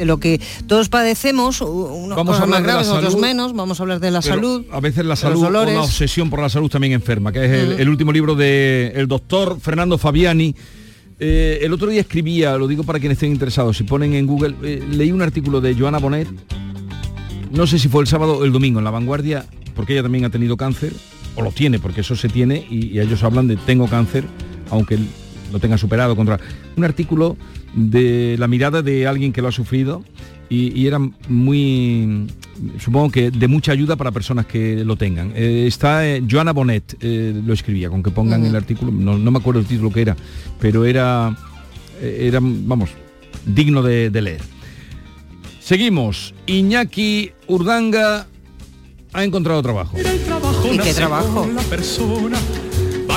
de 0.00 0.06
lo 0.06 0.18
que 0.18 0.40
todos 0.66 0.88
padecemos, 0.88 1.60
unos 1.60 2.16
Vamos 2.16 2.36
a 2.38 2.40
cosas 2.40 2.48
más 2.48 2.60
de 2.62 2.66
la 2.66 2.72
graves, 2.72 2.88
otros 2.88 3.16
menos, 3.18 3.52
vamos 3.52 3.78
a 3.78 3.82
hablar 3.82 4.00
de 4.00 4.10
la 4.10 4.22
Pero 4.22 4.34
salud. 4.34 4.64
A 4.72 4.80
veces 4.80 5.04
la 5.04 5.14
de 5.14 5.20
salud 5.20 5.42
la 5.52 5.82
obsesión 5.82 6.30
por 6.30 6.40
la 6.40 6.48
salud 6.48 6.70
también 6.70 6.94
enferma, 6.94 7.30
que 7.32 7.44
es 7.44 7.50
el, 7.50 7.76
Mm. 7.76 7.80
el 7.82 7.88
último 7.90 8.10
libro 8.10 8.34
del 8.34 9.06
doctor 9.08 9.58
Fernando 9.60 9.98
Fabiani. 9.98 10.54
Eh, 11.22 11.58
el 11.62 11.72
otro 11.74 11.88
día 11.88 12.00
escribía, 12.00 12.56
lo 12.56 12.66
digo 12.66 12.82
para 12.82 12.98
quienes 12.98 13.16
estén 13.16 13.30
interesados, 13.30 13.76
si 13.76 13.84
ponen 13.84 14.14
en 14.14 14.26
Google, 14.26 14.54
eh, 14.62 14.82
leí 14.90 15.12
un 15.12 15.20
artículo 15.20 15.60
de 15.60 15.74
Joana 15.74 15.98
Bonet, 15.98 16.26
no 17.52 17.66
sé 17.66 17.78
si 17.78 17.88
fue 17.88 18.00
el 18.00 18.06
sábado 18.06 18.38
o 18.38 18.44
el 18.44 18.52
domingo 18.52 18.78
en 18.78 18.86
La 18.86 18.90
Vanguardia, 18.90 19.44
porque 19.76 19.92
ella 19.92 20.02
también 20.02 20.24
ha 20.24 20.30
tenido 20.30 20.56
cáncer, 20.56 20.94
o 21.36 21.42
lo 21.42 21.52
tiene, 21.52 21.78
porque 21.78 22.00
eso 22.00 22.16
se 22.16 22.30
tiene, 22.30 22.66
y, 22.70 22.86
y 22.86 23.00
ellos 23.00 23.22
hablan 23.22 23.48
de 23.48 23.56
tengo 23.56 23.86
cáncer, 23.86 24.24
aunque 24.70 24.98
lo 25.52 25.58
tenga 25.58 25.76
superado 25.76 26.16
contra 26.16 26.40
un 26.76 26.84
artículo 26.84 27.36
de 27.74 28.36
la 28.38 28.48
mirada 28.48 28.80
de 28.80 29.06
alguien 29.06 29.34
que 29.34 29.42
lo 29.42 29.48
ha 29.48 29.52
sufrido 29.52 30.02
y, 30.50 30.78
y 30.78 30.86
era 30.86 30.98
muy 31.28 32.26
supongo 32.78 33.10
que 33.10 33.30
de 33.30 33.48
mucha 33.48 33.72
ayuda 33.72 33.96
para 33.96 34.10
personas 34.10 34.44
que 34.44 34.84
lo 34.84 34.96
tengan. 34.96 35.32
Eh, 35.34 35.64
está 35.66 36.06
eh, 36.06 36.22
Joana 36.28 36.52
Bonet, 36.52 36.96
eh, 37.00 37.40
lo 37.42 37.54
escribía, 37.54 37.88
con 37.88 38.02
que 38.02 38.10
pongan 38.10 38.44
el 38.44 38.54
artículo, 38.54 38.92
no, 38.92 39.16
no 39.16 39.30
me 39.30 39.38
acuerdo 39.38 39.60
el 39.60 39.66
título 39.66 39.90
que 39.90 40.02
era, 40.02 40.16
pero 40.60 40.84
era, 40.84 41.34
eh, 42.02 42.26
era 42.28 42.40
vamos, 42.42 42.90
digno 43.46 43.82
de, 43.82 44.10
de 44.10 44.22
leer. 44.22 44.40
Seguimos. 45.60 46.34
Iñaki 46.46 47.30
Urdanga 47.46 48.26
ha 49.12 49.24
encontrado 49.24 49.62
trabajo. 49.62 49.96
¿Y 49.98 50.78
qué 50.78 50.92
trabajo? 50.92 51.48
La 51.54 51.62
persona 51.62 52.38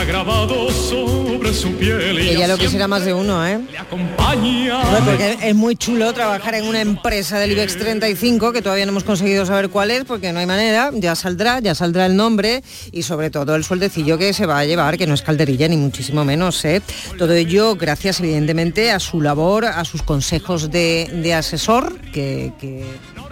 grabado 0.06 0.70
sobre 0.72 1.54
su 1.54 1.72
piel 1.74 2.20
y 2.20 2.38
ya 2.38 2.48
lo 2.48 2.58
quisiera 2.58 2.88
más 2.88 3.06
de 3.06 3.14
uno, 3.14 3.46
¿eh? 3.46 3.60
acompaña. 3.78 4.84
Bueno, 4.84 5.06
porque 5.06 5.38
es 5.42 5.56
muy 5.56 5.76
chulo 5.76 6.14
trabajar 6.14 6.56
en 6.56 6.66
una 6.66 6.82
empresa 6.82 7.40
del 7.40 7.52
IBEX 7.52 7.78
35 7.78 8.52
que 8.52 8.62
todavía 8.62 8.86
no 8.86 8.92
hemos 8.92 9.04
conseguido 9.04 9.46
saber 9.46 9.70
cuál 9.70 9.92
es 9.92 10.04
porque 10.04 10.34
no 10.34 10.40
hay 10.40 10.46
manera, 10.46 10.92
ya 10.94 11.16
saldrá, 11.16 11.60
ya 11.60 11.76
saldrá 11.76 12.06
el 12.06 12.16
nombre 12.16 12.64
y 12.92 13.04
sobre 13.04 13.30
todo 13.30 13.56
el 13.56 13.64
sueldecillo 13.64 14.18
que 14.18 14.34
se 14.34 14.46
va 14.46 14.60
a 14.60 14.66
llevar, 14.66 14.98
que 14.98 15.08
no 15.08 15.14
es 15.14 15.22
calderilla 15.22 15.68
ni 15.68 15.78
muchísimo 15.78 16.26
menos. 16.26 16.64
¿eh? 16.66 16.82
Todo 17.18 17.34
ello 17.34 17.76
gracias 17.76 18.20
evidentemente 18.20 18.92
a 18.92 19.00
su 19.00 19.22
labor, 19.22 19.66
a 19.66 19.86
sus 19.86 20.02
consejos 20.02 20.72
de, 20.72 21.10
de 21.14 21.34
asesor, 21.34 22.00
que, 22.12 22.52
que 22.60 22.84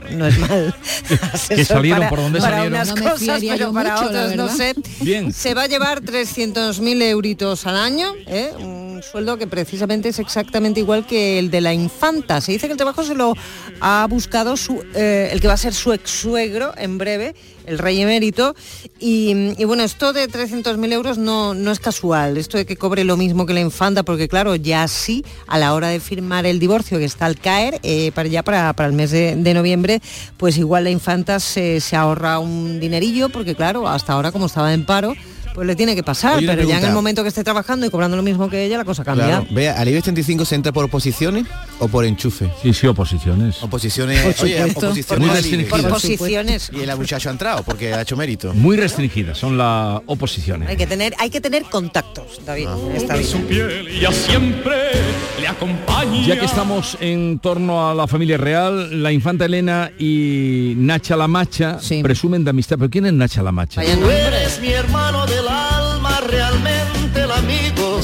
no 0.10 0.28
es 0.28 0.38
mal. 0.40 0.76
asesor 1.34 1.66
salieron, 1.66 2.00
para, 2.00 2.10
¿por 2.10 2.20
dónde 2.20 2.40
para 2.40 2.58
salieron? 2.58 2.74
unas 2.74 2.96
No 2.96 3.12
cosas, 3.12 3.42
pero 3.42 3.74
para 3.74 3.96
mucho, 3.96 4.06
otras 4.08 4.36
no 4.36 4.50
sé. 4.50 4.74
Bien. 5.02 5.34
Se 5.34 5.54
va 5.54 5.64
a 5.64 5.68
llevar 5.68 6.02
300.000 6.02 7.02
euritos 7.04 7.66
al 7.66 7.78
año, 7.78 8.14
¿eh? 8.28 8.52
Un 9.02 9.12
sueldo 9.12 9.38
que 9.38 9.48
precisamente 9.48 10.10
es 10.10 10.20
exactamente 10.20 10.80
igual 10.80 11.08
que 11.08 11.40
el 11.40 11.50
de 11.50 11.60
la 11.60 11.74
infanta. 11.74 12.40
Se 12.40 12.52
dice 12.52 12.68
que 12.68 12.74
el 12.74 12.78
trabajo 12.78 13.04
se 13.04 13.16
lo 13.16 13.34
ha 13.80 14.06
buscado 14.08 14.56
su, 14.56 14.84
eh, 14.94 15.30
el 15.32 15.42
que 15.42 15.48
va 15.48 15.54
a 15.54 15.58
ser 15.58 15.74
su 15.74 15.92
ex 15.92 16.10
suegro 16.10 16.72
en 16.78 17.00
breve, 17.00 17.34
el 17.66 17.80
rey 17.80 18.00
emérito. 18.00 18.56
Y, 19.00 19.56
bueno, 19.66 19.82
esto 19.82 20.14
de 20.14 20.30
300.000 20.30 20.94
euros 20.94 21.18
no, 21.18 21.56
no 21.56 21.72
es 21.72 21.80
casual, 21.80 22.38
esto 22.38 22.58
de 22.58 22.66
que 22.66 22.78
cobre 22.78 23.04
lo 23.04 23.18
mismo 23.18 23.48
que 23.48 23.54
la 23.54 23.62
infanta, 23.62 24.04
porque 24.04 24.28
claro, 24.28 24.56
ya 24.56 24.88
sí, 24.88 25.26
a 25.48 25.58
la 25.58 25.74
hora 25.74 25.88
de 25.88 26.00
firmar 26.00 26.46
el 26.46 26.60
divorcio 26.60 27.00
que 27.00 27.06
está 27.06 27.26
al 27.26 27.40
caer, 27.40 27.80
eh, 27.82 28.12
para 28.14 28.30
ya 28.30 28.44
para, 28.44 28.72
para 28.74 28.88
el 28.88 28.94
mes 28.94 29.10
de, 29.10 29.36
de 29.36 29.54
noviembre, 29.56 30.00
pues 30.38 30.58
igual 30.60 30.84
la 30.84 30.92
infanta 30.92 31.40
se, 31.40 31.82
se 31.82 31.96
ahorra 31.96 32.38
un 32.38 32.80
dinerillo, 32.80 33.30
porque 33.30 33.56
claro, 33.56 33.88
hasta 33.88 34.14
ahora 34.14 34.32
como 34.32 34.46
estaba 34.46 34.72
en 34.74 34.86
paro, 34.86 35.16
pues 35.54 35.68
le 35.68 35.76
tiene 35.76 35.96
que 35.96 36.04
pasar, 36.04 36.38
Oye, 36.38 36.48
pero 36.48 36.64
ya 36.64 36.78
en 36.80 36.86
el 36.86 36.94
momento 36.94 37.24
que 37.24 37.30
esté 37.30 37.44
trabajando 37.44 37.86
y 37.86 37.90
cobrando 37.90 38.16
lo 38.18 38.24
mismo 38.24 38.50
que 38.50 38.66
ella, 38.66 38.78
la 38.78 38.86
cosa 38.86 39.04
cambia. 39.04 39.26
Claro. 39.26 39.48
Vea, 39.52 39.74
¿al 39.80 39.88
IBEX 39.88 40.04
35 40.04 40.46
se 40.46 40.56
entra 40.56 40.72
por 40.72 40.86
oposiciones 40.86 41.46
o 41.80 41.88
por 41.88 42.06
enchufe? 42.06 42.52
Sí, 42.62 42.74
sí, 42.74 42.88
oposiciones. 42.88 43.62
Oposiciones, 43.62 44.22
Por 44.22 44.46
oye, 44.46 44.58
supuesto. 44.58 44.88
oposiciones 44.88 45.28
Muy 45.28 45.36
restringidas. 45.36 45.82
Por 45.82 45.90
posiciones. 45.92 46.72
Y 46.74 46.82
el 46.82 46.96
muchacho 46.98 47.30
ha 47.30 47.32
entrado 47.32 47.64
porque 47.64 47.94
ha 47.94 48.02
hecho 48.02 48.16
mérito. 48.16 48.54
Muy 48.54 48.78
restringidas 48.78 49.38
son 49.38 49.58
las 49.58 50.02
oposiciones. 50.06 50.70
Hay 50.70 50.78
que 50.78 50.88
tener, 50.88 51.14
hay 51.20 51.30
que 51.30 51.42
tener 51.42 51.64
contactos, 51.64 52.42
David, 52.46 52.68
en 52.90 52.96
esta 52.96 53.14
Sobre 53.16 53.20
vida. 53.20 53.32
su 53.32 53.42
piel 53.48 53.88
y 53.90 54.00
ya 54.02 54.12
siempre 54.12 54.76
le 55.40 55.48
acompaña. 55.48 56.26
Ya 56.28 56.40
que 56.40 56.46
estamos 56.46 56.98
en 57.00 57.40
torno 57.40 57.90
a 57.90 57.94
la 57.96 58.08
familia 58.08 58.38
real, 58.38 59.02
la 59.04 59.12
infanta 59.12 59.46
Elena 59.46 59.92
y 60.00 60.74
Nacha 60.78 61.16
la 61.16 61.28
Macha 61.28 61.80
presumen 62.04 62.44
de 62.44 62.50
amistad. 62.52 62.78
¿Pero 62.78 62.90
quién 62.90 63.06
es 63.06 63.14
Nacha 63.14 63.42
la 63.44 63.52
Macha? 63.52 63.82
Tú 63.82 64.10
eres 64.10 64.60
mi 64.62 64.70
hermano. 64.72 65.26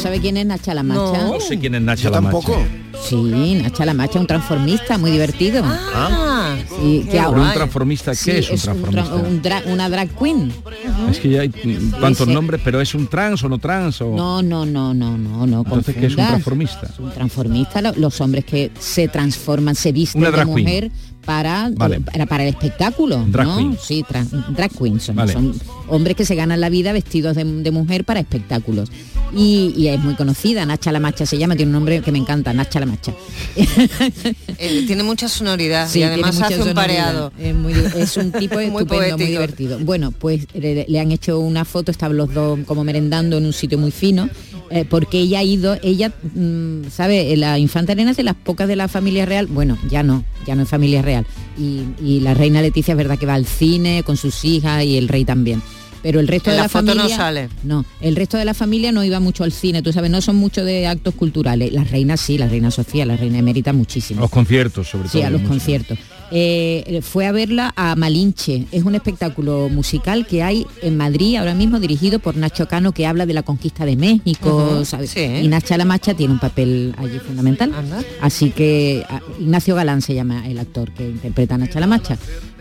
¿Sabe 0.08 0.22
quién 0.22 0.38
es 0.38 0.46
Nacha 0.46 0.74
la 0.74 0.84
Macha? 0.84 1.22
No 1.26 1.40
sé 1.42 1.60
quién 1.60 1.76
es 1.76 1.82
Nacha 1.82 2.10
la 2.10 2.22
Macha. 2.22 2.54
Sí, 3.10 3.56
Nacha 3.62 3.86
la 3.86 3.94
Macha, 3.94 4.20
un 4.22 4.26
transformista 4.28 4.98
muy 4.98 5.12
divertido. 5.12 5.62
Ah, 5.66 6.56
sí, 6.80 7.02
que 7.04 7.18
Pero 7.18 7.32
un 7.32 7.52
transformista, 7.54 8.12
¿qué 8.12 8.18
Sí, 8.18 8.32
es 8.32 8.50
un 8.50 8.56
tra- 8.58 8.62
transformista? 8.92 9.16
un 9.16 9.42
dra- 9.42 9.64
una 9.74 9.90
drag 9.90 10.10
queen. 10.18 10.54
Es 11.12 11.20
que 11.20 11.30
ya 11.30 11.42
hay 11.42 11.50
tantos 11.50 12.22
Ese- 12.22 12.34
nombres, 12.34 12.62
pero 12.64 12.80
es 12.80 12.96
un 12.96 13.08
trans 13.08 13.44
o 13.44 13.50
no 13.50 13.58
trans 13.58 14.00
o. 14.02 14.16
No, 14.16 14.42
no, 14.42 14.66
no, 14.66 14.94
no, 14.94 15.18
no, 15.18 15.46
no. 15.46 15.58
Entonces, 15.60 15.94
¿qué 15.94 16.06
es 16.06 16.16
un 16.16 16.26
transformista? 16.26 16.90
Un 17.00 17.12
transformista, 17.12 17.82
lo- 17.82 17.94
los 17.96 18.22
hombres 18.22 18.46
que 18.46 18.72
se 18.80 19.10
transforman, 19.10 19.76
se 19.76 19.92
visten 19.92 20.22
Una 20.22 20.32
de 20.32 20.38
drag 20.38 20.48
queen. 20.48 20.60
mujer 20.66 20.92
para, 21.26 21.70
Vale. 21.76 22.00
para, 22.00 22.26
para 22.28 22.44
el 22.44 22.50
espectáculo. 22.50 23.26
Drag 23.28 23.46
¿no? 23.46 23.58
queen. 23.58 23.78
Sí, 23.82 24.06
tra- 24.08 24.26
drag 24.56 24.72
queens 24.72 25.04
son, 25.04 25.18
Vale. 25.18 25.34
son 25.34 25.54
hombres 25.90 26.16
que 26.16 26.24
se 26.24 26.36
ganan 26.36 26.62
la 26.62 26.70
vida 26.70 26.94
vestidos 26.94 27.36
de, 27.36 27.44
de 27.44 27.72
mujer 27.72 28.06
para 28.06 28.22
espectáculos. 28.22 28.90
Y, 29.36 29.74
y 29.76 29.88
es 29.90 30.00
muy 30.00 30.16
conocida, 30.16 30.66
Nacha 30.66 30.92
la 30.92 31.00
Macha 31.00 31.26
se 31.26 31.38
llama, 31.38 31.56
tiene 31.56 31.70
un 31.70 31.74
nombre 31.74 32.02
que 32.02 32.12
me 32.12 32.18
encanta, 32.18 32.54
Nacha 32.54 32.80
la 32.80 32.86
Macha. 32.86 33.14
Eh, 34.60 34.86
tiene 34.88 35.04
mucha 35.04 35.30
sonoridad 35.30 35.88
Sí, 35.88 36.00
y 36.00 36.04
además 36.04 36.42
hace 36.42 36.60
un 36.62 36.74
pareado. 36.74 37.32
Es, 37.38 37.54
muy 37.54 37.74
di- 37.74 37.82
es 38.02 38.18
un 38.18 38.32
tipo 38.32 38.56
Muy 38.56 38.66
estupendo, 38.66 39.18
muy 39.18 39.28
divertido. 39.28 39.78
Bueno, 39.80 40.12
pues 40.12 40.48
le, 40.56 40.86
le 40.88 41.00
han 41.00 41.12
hecho 41.12 41.38
una 41.40 41.64
foto, 41.64 41.92
estaban 41.92 42.18
los 42.18 42.34
dos 42.34 42.58
como 42.66 42.84
merendando 42.84 43.38
en 43.38 43.46
un 43.46 43.54
sitio 43.54 43.78
muy 43.78 43.92
fino, 43.92 44.30
eh, 44.72 44.84
porque 44.90 45.20
ella 45.20 45.40
ha 45.40 45.44
ido, 45.44 45.78
ella, 45.84 46.12
mm, 46.34 46.90
¿sabe? 46.90 47.36
La 47.38 47.60
infanta 47.60 47.94
Elena 47.94 48.12
es 48.12 48.18
de 48.18 48.24
las 48.24 48.36
pocas 48.36 48.68
de 48.68 48.76
la 48.76 48.88
familia 48.88 49.26
real, 49.28 49.46
bueno, 49.48 49.78
ya 49.90 50.02
no, 50.02 50.24
ya 50.48 50.56
no 50.56 50.64
es 50.64 50.70
familia 50.70 51.02
real. 51.04 51.28
Y, 51.58 51.84
y 52.04 52.20
la 52.22 52.34
reina 52.34 52.62
Leticia 52.62 52.94
es 52.94 52.98
verdad 52.98 53.20
que 53.20 53.26
va 53.28 53.36
al 53.36 53.46
cine 53.46 54.02
con 54.04 54.18
sus 54.18 54.44
hijas 54.44 54.84
y 54.86 54.98
el 54.98 55.08
rey 55.08 55.24
también. 55.24 55.62
Pero 56.08 56.22
el 56.22 56.28
resto 56.30 56.52
En 56.52 56.54
de 56.56 56.58
la 56.60 56.64
la, 56.64 56.70
foto 56.70 56.86
no 56.86 56.94
familia 57.02 57.18
sale. 57.18 57.50
no, 57.64 57.84
el 58.00 58.16
resto 58.16 58.38
de 58.38 58.46
la 58.46 58.54
familia 58.54 58.94
no 58.94 59.04
iba 59.04 59.20
mucho 59.20 59.44
al 59.44 59.52
cine, 59.52 59.82
tú 59.82 59.92
sabes, 59.92 60.10
no 60.10 60.22
son 60.22 60.38
mucho 60.38 60.64
de 60.64 60.88
actos 60.88 61.14
culturales. 61.16 61.74
Las 61.74 61.92
reinas 61.92 62.22
sí, 62.22 62.38
la 62.38 62.48
reina 62.48 62.72
Sofía, 62.72 63.06
la 63.06 63.18
reina 63.18 63.40
emérita 63.40 63.74
muchísimo. 63.74 64.22
Los 64.22 64.30
conciertos, 64.30 64.88
sobre 64.88 65.10
Sí, 65.10 65.18
todo. 65.18 65.28
a 65.28 65.30
los 65.32 65.42
conciertos. 65.42 65.98
Eh, 66.32 67.02
fue 67.04 67.26
a 67.26 67.32
verla 67.32 67.74
a 67.76 67.96
Malinche. 67.96 68.66
Es 68.72 68.84
un 68.84 68.96
espectáculo 68.96 69.70
musical 69.70 70.28
que 70.28 70.44
hay 70.44 70.66
en 70.82 70.98
Madrid 70.98 71.36
ahora 71.38 71.54
mismo 71.54 71.80
dirigido 71.80 72.20
por 72.20 72.36
Nacho 72.36 72.68
Cano 72.68 72.92
que 72.92 73.06
habla 73.06 73.26
de 73.26 73.34
la 73.34 73.44
conquista 73.44 73.86
de 73.86 73.96
México. 73.96 74.84
¿sabes? 74.86 75.12
sí. 75.12 75.22
Y 75.22 75.48
Nacha 75.48 75.78
La 75.78 75.86
Macha 75.86 76.14
tiene 76.14 76.34
un 76.34 76.40
papel 76.40 76.94
allí 76.98 77.20
fundamental. 77.20 77.72
Así 78.22 78.52
que 78.52 79.06
a- 79.10 79.22
Ignacio 79.40 79.76
Galán 79.76 80.02
se 80.02 80.14
llama 80.16 80.48
el 80.48 80.60
actor 80.60 80.92
que 80.92 81.08
interpreta 81.08 81.56
a 81.56 81.58
Nacha 81.58 81.80
La 81.80 81.88
Macha. 81.88 82.18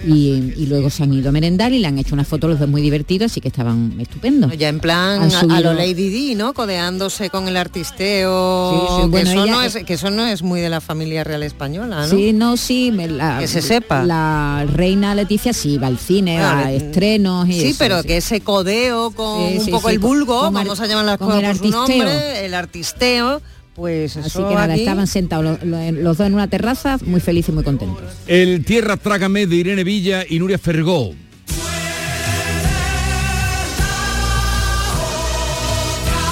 Y, 0.07 0.53
y 0.57 0.67
luego 0.67 0.91
se 0.91 1.03
han 1.05 1.13
ido 1.15 1.31
a 1.31 1.33
merendar 1.33 1.73
y 1.73 1.79
le 1.79 1.87
han 1.89 1.99
hecho 1.99 2.15
una 2.15 2.25
foto 2.25 2.49
los 2.49 2.61
dos 2.61 2.69
muy 2.69 2.83
divertidos, 2.83 3.33
así 3.33 3.41
que 3.41 3.49
estaban 3.49 3.95
estupendos. 3.99 4.55
Ya 4.59 4.69
en 4.69 4.79
plan 4.79 5.23
a, 5.23 5.61
lo 5.63 5.73
Lady 5.73 6.11
Di, 6.11 6.35
¿no? 6.35 6.53
Codeándose 6.53 7.31
con 7.31 7.49
el 7.49 7.57
artisteo. 7.57 8.71
Sí, 8.73 8.95
sí, 8.97 9.03
que, 9.03 9.09
bueno, 9.09 9.31
eso 9.31 9.47
no 9.47 9.63
es- 9.63 9.75
es, 9.77 9.85
que 9.85 9.95
eso 9.95 10.11
no 10.11 10.27
es 10.27 10.43
muy 10.43 10.61
de 10.61 10.69
la 10.69 10.81
familia 10.83 11.25
real 11.25 11.43
española, 11.43 12.03
¿no? 12.03 12.09
Sí, 12.09 12.33
no, 12.33 12.57
sí, 12.59 12.93
me 12.93 13.09
la- 13.09 13.41
se 13.63 13.69
sepa. 13.69 14.03
La 14.05 14.67
reina 14.73 15.15
Leticia 15.15 15.53
sí 15.53 15.79
va 15.79 15.87
al 15.89 15.99
cine, 15.99 16.37
Claro, 16.37 16.67
a 16.67 16.73
estrenos 16.73 17.49
y 17.49 17.53
Sí, 17.61 17.67
eso, 17.69 17.77
pero 17.79 18.03
sí. 18.03 18.09
que 18.09 18.17
ese 18.19 18.41
codeo 18.41 19.11
con 19.11 19.49
Sí, 19.51 19.59
un 19.59 19.65
sí, 19.65 19.71
poco 19.71 19.89
sí, 19.89 19.95
el 19.95 19.99
vulgo, 20.01 20.41
con 20.41 20.55
vamos 20.55 20.81
a 20.81 20.87
llamar 20.87 21.05
las 21.05 21.19
con 21.19 21.29
cosas 21.29 21.43
el 21.43 21.47
por 21.49 21.57
su 21.57 21.65
artisteo. 21.79 21.99
nombre, 22.05 22.47
el 22.47 22.55
artisteo, 22.55 23.43
pues 23.75 24.17
Así 24.17 24.39
que 24.39 24.55
nada, 24.55 24.73
aquí- 24.73 24.81
estaban 24.83 25.07
sentados 25.07 25.45
los, 25.45 25.63
los- 25.63 25.93
los 25.93 26.17
dos 26.19 26.27
en 26.27 26.35
una 26.35 26.49
terraza, 26.49 26.97
muy 27.05 27.21
felices 27.21 27.51
y 27.51 27.53
muy 27.53 27.65
contentos. 27.65 28.03
El 28.27 28.65
Tierra 28.65 28.97
Trágame 28.97 29.47
de 29.47 29.57
Irene 29.57 29.85
Villa 29.85 30.25
y 30.29 30.39
Nuria 30.39 30.59
Fergó. 30.59 31.13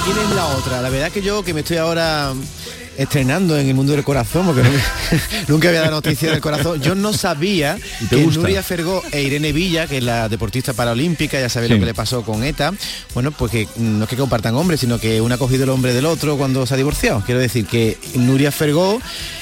¿Quién 0.05 0.17
es 0.19 0.35
la 0.35 0.45
otra? 0.55 0.81
La 0.81 0.89
verdad 0.89 1.11
que 1.11 1.21
yo 1.21 1.43
que 1.43 1.53
me 1.53 1.61
estoy 1.61 1.77
ahora 1.77 2.33
estrenando 2.97 3.57
en 3.57 3.67
el 3.67 3.73
mundo 3.73 3.93
del 3.93 4.03
corazón, 4.03 4.45
porque 4.45 4.61
nunca 5.47 5.67
había 5.69 5.81
dado 5.81 5.91
noticia 5.93 6.31
del 6.31 6.41
corazón. 6.41 6.81
Yo 6.81 6.95
no 6.95 7.13
sabía 7.13 7.77
¿Y 8.01 8.05
te 8.05 8.15
que 8.17 8.23
gusta? 8.23 8.41
Nuria 8.41 8.63
Fergó 8.63 9.01
e 9.11 9.21
Irene 9.23 9.51
Villa, 9.51 9.87
que 9.87 9.97
es 9.97 10.03
la 10.03 10.29
deportista 10.29 10.73
paralímpica, 10.73 11.39
ya 11.39 11.49
sabéis 11.49 11.69
Sí. 11.69 11.73
lo 11.75 11.79
que 11.79 11.85
le 11.87 11.93
pasó 11.93 12.21
con 12.23 12.43
ETA, 12.43 12.73
bueno, 13.13 13.31
pues 13.31 13.51
que 13.51 13.67
no 13.77 14.03
es 14.03 14.09
que 14.09 14.15
compartan 14.15 14.55
hombres, 14.55 14.79
sino 14.79 14.99
que 14.99 15.19
uno 15.21 15.33
ha 15.35 15.37
cogido 15.37 15.63
el 15.63 15.69
hombre 15.69 15.93
del 15.93 16.05
otro 16.05 16.37
cuando 16.37 16.65
se 16.65 16.73
ha 16.73 16.77
divorciado. 16.77 17.23
Quiero 17.25 17.39
decir 17.39 17.65
que 17.65 17.97
Nuria 18.15 18.51
Fergó 18.51 19.01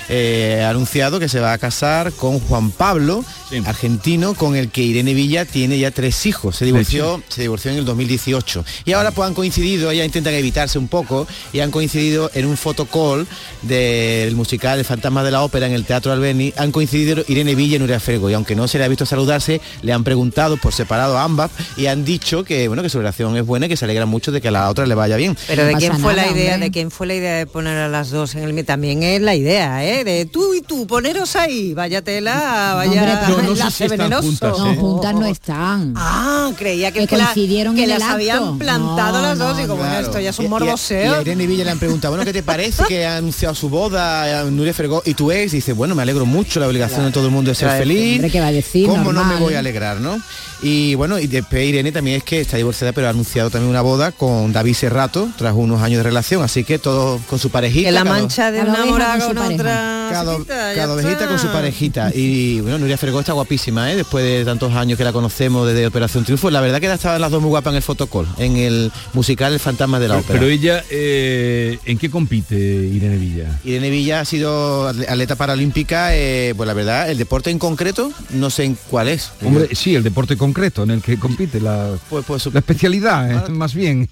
eh, 0.10 0.62
ha 0.66 0.70
anunciado 0.70 1.20
que 1.20 1.28
se 1.30 1.40
va 1.40 1.54
a 1.54 1.58
casar 1.58 2.12
con 2.14 2.40
Juan 2.40 2.72
Pablo, 2.72 3.24
argentino, 3.66 4.34
con 4.34 4.56
el 4.56 4.70
que 4.70 4.82
Irene 4.82 5.14
Villa 5.14 5.46
tiene 5.46 5.78
ya 5.80 5.92
tres 5.92 6.26
hijos. 6.26 6.56
Se 6.56 6.66
divorció, 6.66 7.22
se 7.30 7.42
divorció 7.42 7.72
en 7.72 7.78
el 7.78 7.86
2018. 7.86 8.66
Y 8.86 8.94
ahora 8.94 9.12
pues 9.12 9.28
han 9.28 9.34
coincidido, 9.34 9.92
ellas 9.92 10.06
intentan 10.06 10.34
evitarse 10.34 10.78
un 10.80 10.88
poco, 10.88 11.28
y 11.52 11.60
han 11.60 11.72
coincidido 11.72 12.32
en 12.34 12.46
un 12.46 12.58
fotocall 12.58 13.28
del 13.62 14.36
musical 14.36 14.80
El 14.80 14.86
Fantasma 14.86 15.24
de 15.24 15.32
la 15.32 15.44
Ópera 15.44 15.68
en 15.68 15.74
el 15.74 15.86
Teatro 15.86 16.12
Albeni, 16.12 16.54
han 16.58 16.72
coincidido 16.72 17.24
Irene 17.28 17.56
Villa 17.56 17.76
y 17.78 17.80
Nuria 17.80 18.00
Fergo. 18.00 18.30
Y 18.30 18.34
aunque 18.34 18.56
no 18.56 18.68
se 18.68 18.78
le 18.78 18.84
ha 18.84 18.88
visto 18.88 19.06
saludarse, 19.06 19.62
le 19.82 19.94
han 19.94 20.04
preguntado 20.04 20.58
por 20.58 20.74
separado 20.74 21.18
a 21.18 21.24
ambas 21.24 21.52
y 21.78 21.86
han 21.88 22.04
dicho 22.06 22.44
que 22.44 22.68
bueno 22.68 22.84
que 22.84 22.90
su 22.90 22.98
relación 22.98 23.36
es 23.38 23.46
buena 23.46 23.66
y 23.66 23.70
que 23.70 23.78
se 23.78 23.86
alegran 23.86 24.08
mucho 24.10 24.32
de 24.32 24.42
que 24.42 24.48
a 24.48 24.52
la 24.52 24.70
otra 24.70 24.86
le 24.86 24.96
vaya 24.96 25.16
bien. 25.16 25.38
Pero 25.48 25.66
de 25.66 25.74
No 25.74 25.78
quién 25.80 26.00
fue 26.00 26.14
nada, 26.16 26.28
la 26.28 26.32
idea, 26.38 26.54
hombre. 26.54 26.68
de 26.68 26.72
quién 26.72 26.92
fue 26.92 27.08
la 27.08 27.16
idea 27.16 27.34
de 27.38 27.46
poner 27.48 27.78
a 27.78 27.88
las 27.90 28.10
dos 28.12 28.36
en 28.36 28.44
el 28.44 28.64
también 28.66 29.04
es 29.04 29.20
la 29.22 29.36
idea, 29.36 29.84
¿eh? 29.84 30.04
De 30.04 30.26
tú 30.26 30.54
y 30.54 30.62
tú, 30.62 30.88
poneros 30.88 31.36
ahí, 31.36 31.74
vaya 31.74 32.02
tela, 32.02 32.74
vaya 32.76 32.92
Hombre, 33.02 33.18
pero- 33.26 33.42
No, 33.42 33.50
no 33.50 33.56
sé 33.56 33.72
si 33.72 33.84
están 33.84 33.98
venenoso. 33.98 34.22
juntas, 34.28 34.58
No, 34.60 34.72
¿eh? 34.72 34.76
juntas 34.76 35.14
no 35.16 35.26
están. 35.26 35.94
Ah, 35.98 36.52
creía 36.58 36.92
que, 36.92 37.08
Que 37.08 37.08
coincidieron 37.08 37.76
que 37.76 37.84
en 37.84 37.90
las 37.90 37.98
el 37.98 38.04
acto. 38.04 38.14
habían 38.16 38.58
plantado 38.60 39.18
No, 39.18 39.22
las 39.24 39.38
dos 39.40 39.58
no, 39.58 39.64
y 39.64 39.68
como 39.68 39.78
bueno, 39.78 39.92
Claro. 39.92 40.06
esto 40.08 40.20
ya 40.20 40.30
es 40.30 40.38
Y- 40.38 40.42
un 40.42 40.46
y- 40.46 40.50
morboseo. 40.50 41.12
Y 41.14 41.16
a 41.18 41.22
Irene 41.22 41.48
Villa 41.48 41.64
le 41.66 41.72
han 41.72 41.80
preguntado, 41.80 42.12
bueno, 42.14 42.26
¿qué 42.26 42.34
te 42.34 42.44
parece 42.44 42.84
que 42.88 43.06
ha 43.06 43.18
anunciado 43.34 43.56
su 43.56 43.70
boda 43.70 44.42
a 44.42 44.44
Nuria 44.46 44.74
Fergó 44.74 45.02
y 45.06 45.16
tu 45.16 45.32
ex? 45.32 45.54
Y 45.54 45.58
dice, 45.58 45.74
bueno, 45.74 45.96
me 45.96 46.04
alegro 46.04 46.26
mucho, 46.26 46.60
la 46.60 46.68
obligación 46.68 47.06
de 47.06 47.12
todo 47.12 47.26
el 47.26 47.32
mundo 47.32 47.52
es 47.52 47.58
ser 47.58 47.68
Claro, 47.70 47.84
feliz. 47.84 48.14
hombre, 48.16 48.30
¿qué 48.30 48.40
va 48.40 48.48
a 48.48 48.52
decir? 48.52 48.88
¿Cómo 48.88 49.12
no 49.12 49.24
me 49.26 49.36
voy 49.38 49.56
a 49.56 49.60
alegrar, 49.60 50.00
no? 50.00 50.22
Y 50.62 50.94
bueno, 50.96 51.18
y 51.20 51.28
después 51.28 51.66
Irene 51.68 51.92
también 51.92 52.18
es 52.18 52.24
que 52.24 52.40
está 52.40 52.58
divorciada, 52.58 52.94
pero 52.94 53.08
ha 53.08 53.10
anunciado 53.10 53.50
también 53.50 53.70
una 53.72 53.82
boda 53.82 54.12
con 54.12 54.54
David 54.54 54.76
Serrato, 54.76 55.30
tras 55.38 55.54
unos 55.56 55.82
años 55.82 55.98
de 55.98 56.04
relación, 56.04 56.44
así 56.44 56.64
que 56.64 56.78
todo 56.80 57.20
con 57.30 57.40
su 57.40 57.50
parejita. 57.50 57.88
que 57.90 57.92
la 57.92 58.04
mancha 58.04 58.52
de 58.52 58.62
una 58.62 58.78
con 58.86 58.98
pareja. 58.98 59.48
otra 59.54 60.03
cada, 60.14 60.94
ovejita 60.94 61.28
con 61.28 61.40
su 61.40 61.48
parejita. 61.48 62.12
Y 62.14 62.62
bueno, 62.62 62.80
Nuria 62.80 62.98
Fergó 62.98 63.20
está 63.20 63.34
guapísima, 63.34 63.92
¿eh? 63.92 63.96
Después 63.96 64.24
de 64.24 64.46
tantos 64.46 64.74
años 64.74 64.98
que 64.98 65.04
la 65.04 65.12
conocemos 65.14 65.68
desde 65.68 65.88
Operación 65.88 66.24
Triunfo. 66.24 66.50
La 66.50 66.62
verdad 66.62 66.80
que 66.80 66.92
estaban 66.92 67.20
las 67.22 67.32
dos 67.32 67.42
muy 67.42 67.50
guapas 67.50 67.72
en 67.72 67.78
el 67.78 67.82
fotocall, 67.84 68.28
en 68.38 68.58
el 68.58 68.92
musical 69.14 69.54
El 69.54 69.60
Fantasma 69.60 70.00
de 70.00 70.08
la 70.08 70.18
Ópera. 70.18 70.40
pero 70.40 70.52
ella, 70.52 70.84
eh, 70.90 71.80
¿en 71.86 71.98
qué 71.98 72.10
compite 72.10 72.56
Irene 72.56 73.18
Villa? 73.18 73.60
Irene 73.64 73.90
Villa 73.90 74.20
ha 74.22 74.26
sido 74.26 74.90
atle- 74.90 75.08
atleta 75.10 75.36
paralímpica, 75.36 76.16
eh, 76.16 76.54
pues 76.56 76.68
la 76.68 76.74
verdad, 76.74 77.10
el 77.10 77.18
deporte 77.18 77.50
en 77.50 77.60
concreto, 77.60 78.12
no 78.32 78.50
sé 78.50 78.66
en 78.66 78.78
cuál 78.90 79.08
es. 79.08 79.32
Hombre, 79.44 79.70
sí, 79.76 79.96
el 79.96 80.04
deporte 80.04 80.38
concreto 80.38 80.84
en 80.84 80.92
el 80.92 81.02
que 81.02 81.18
compite, 81.18 81.60
la, 81.60 81.92
Pues, 82.10 82.26
pues, 82.26 82.46
la 82.54 82.60
especialidad, 82.60 83.32
eh, 83.48 83.50
más 83.50 83.74
bien. 83.74 84.10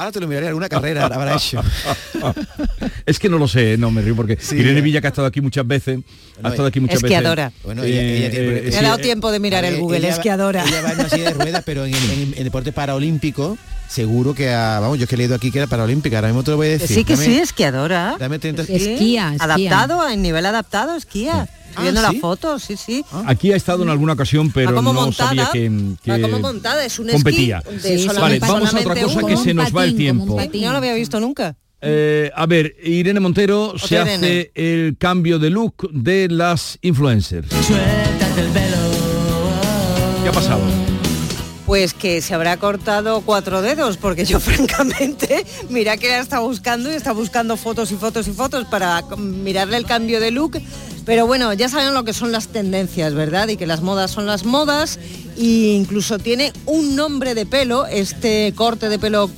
Ahora 0.00 0.12
te 0.12 0.20
lo 0.20 0.26
miraré, 0.26 0.48
alguna 0.48 0.68
carrera 0.68 1.06
habrá 1.06 1.34
hecho. 1.36 1.62
es 3.06 3.18
que 3.18 3.28
no 3.28 3.38
lo 3.38 3.48
sé, 3.48 3.76
no 3.76 3.90
me 3.90 4.02
río 4.02 4.16
porque 4.16 4.38
Sí, 4.40 4.56
Irene 4.56 4.78
eh. 4.78 4.82
Villa 4.82 5.00
que 5.00 5.06
ha 5.06 5.10
estado 5.10 5.26
aquí 5.26 5.40
muchas 5.40 5.66
veces, 5.66 6.00
ha 6.42 6.48
estado 6.48 6.68
aquí 6.68 6.80
muchas 6.80 7.02
Esquiadora. 7.02 7.46
veces. 7.46 7.62
Bueno, 7.64 7.82
ella- 7.84 8.00
ella 8.02 8.30
tiene- 8.30 8.60
Me 8.62 8.72
sí, 8.72 8.78
ha 8.78 8.82
dado 8.82 8.98
eh, 8.98 9.02
tiempo 9.02 9.30
de 9.30 9.40
mirar 9.40 9.64
A 9.64 9.68
el 9.68 9.78
Google, 9.78 9.98
ella 9.98 10.08
es 10.08 10.18
va- 10.18 10.22
que 10.22 10.30
adora. 10.30 10.64
Ella 10.66 10.82
va 10.82 10.92
en 10.92 11.00
una 11.00 11.08
silla 11.08 11.24
de 11.24 11.34
ruedas, 11.34 11.62
pero 11.64 11.84
en 11.84 11.94
el, 11.94 12.10
en 12.10 12.34
el 12.38 12.44
deporte 12.44 12.72
paraolímpico, 12.72 13.58
seguro 13.88 14.34
que 14.34 14.50
ha, 14.50 14.80
vamos, 14.80 14.98
yo 14.98 15.04
es 15.04 15.08
que 15.08 15.14
he 15.16 15.18
leído 15.18 15.34
aquí 15.34 15.50
que 15.50 15.58
era 15.58 15.66
paralímpica, 15.66 16.16
ahora 16.16 16.28
mismo 16.28 16.42
te 16.42 16.50
lo 16.52 16.56
voy 16.56 16.68
a 16.68 16.70
decir. 16.70 16.88
sí, 16.96 17.04
que 17.04 17.14
Dame- 17.14 17.24
sí, 17.24 17.38
esquiadora. 17.38 18.16
Dame 18.18 18.38
30 18.38 18.64
Sí, 18.64 18.74
Esquía, 18.74 19.34
esquía. 19.34 19.44
Adaptado, 19.44 20.08
en 20.08 20.22
nivel 20.22 20.46
adaptado, 20.46 20.96
esquía. 20.96 21.48
Estoy 21.70 21.74
Ah, 21.76 21.82
viendo 21.82 22.00
¿sí? 22.00 22.06
las 22.12 22.20
fotos, 22.20 22.62
sí, 22.62 22.76
sí. 22.76 23.04
Aquí 23.26 23.52
ha 23.52 23.56
estado 23.56 23.82
en 23.84 23.88
alguna 23.90 24.12
ocasión, 24.14 24.50
pero 24.52 24.74
como 24.74 24.92
no 24.92 25.02
montada, 25.02 25.28
sabía 25.28 25.48
que, 25.52 25.68
va 25.70 26.16
que 26.16 26.22
como 26.22 26.38
montada, 26.40 26.84
es 26.84 26.98
un 26.98 27.08
competía. 27.08 27.62
de 27.64 27.80
Sí, 27.98 28.06
solamente- 28.06 28.40
Vale, 28.40 28.52
vamos 28.52 28.74
a 28.74 28.78
otra 28.80 29.02
cosa 29.02 29.26
que 29.26 29.36
se 29.36 29.54
nos 29.54 29.74
va 29.74 29.84
el 29.84 29.96
tiempo. 29.96 30.36
no 30.36 30.72
lo 30.72 30.78
había 30.78 30.94
visto 30.94 31.18
nunca. 31.20 31.56
Eh, 31.82 32.30
a 32.36 32.44
ver, 32.44 32.74
Irene 32.84 33.20
Montero 33.20 33.72
se 33.78 33.94
Irene. 33.94 34.12
hace 34.14 34.52
el 34.54 34.96
cambio 34.98 35.38
de 35.38 35.48
look 35.48 35.90
de 35.92 36.28
las 36.28 36.78
influencers. 36.82 37.48
¿Qué 40.22 40.28
ha 40.28 40.32
pasado? 40.32 40.60
Pues 41.70 41.94
que 41.94 42.20
se 42.20 42.34
habrá 42.34 42.56
cortado 42.56 43.20
cuatro 43.20 43.62
dedos, 43.62 43.96
porque 43.96 44.24
yo 44.24 44.40
francamente, 44.40 45.46
mira 45.68 45.96
que 45.98 46.08
la 46.08 46.18
está 46.18 46.40
buscando 46.40 46.90
y 46.90 46.96
está 46.96 47.12
buscando 47.12 47.56
fotos 47.56 47.92
y 47.92 47.94
fotos 47.94 48.26
y 48.26 48.32
fotos 48.32 48.64
para 48.64 49.00
mirarle 49.16 49.76
el 49.76 49.86
cambio 49.86 50.18
de 50.18 50.32
look. 50.32 50.60
Pero 51.06 51.28
bueno, 51.28 51.52
ya 51.52 51.68
saben 51.68 51.94
lo 51.94 52.02
que 52.02 52.12
son 52.12 52.32
las 52.32 52.48
tendencias, 52.48 53.14
¿verdad? 53.14 53.46
Y 53.46 53.56
que 53.56 53.68
las 53.68 53.82
modas 53.82 54.10
son 54.10 54.26
las 54.26 54.44
modas. 54.44 54.98
E 55.36 55.76
incluso 55.76 56.18
tiene 56.18 56.52
un 56.66 56.96
nombre 56.96 57.36
de 57.36 57.46
pelo, 57.46 57.86
este 57.86 58.52
corte 58.56 58.88
de 58.88 58.98
pelo 58.98 59.30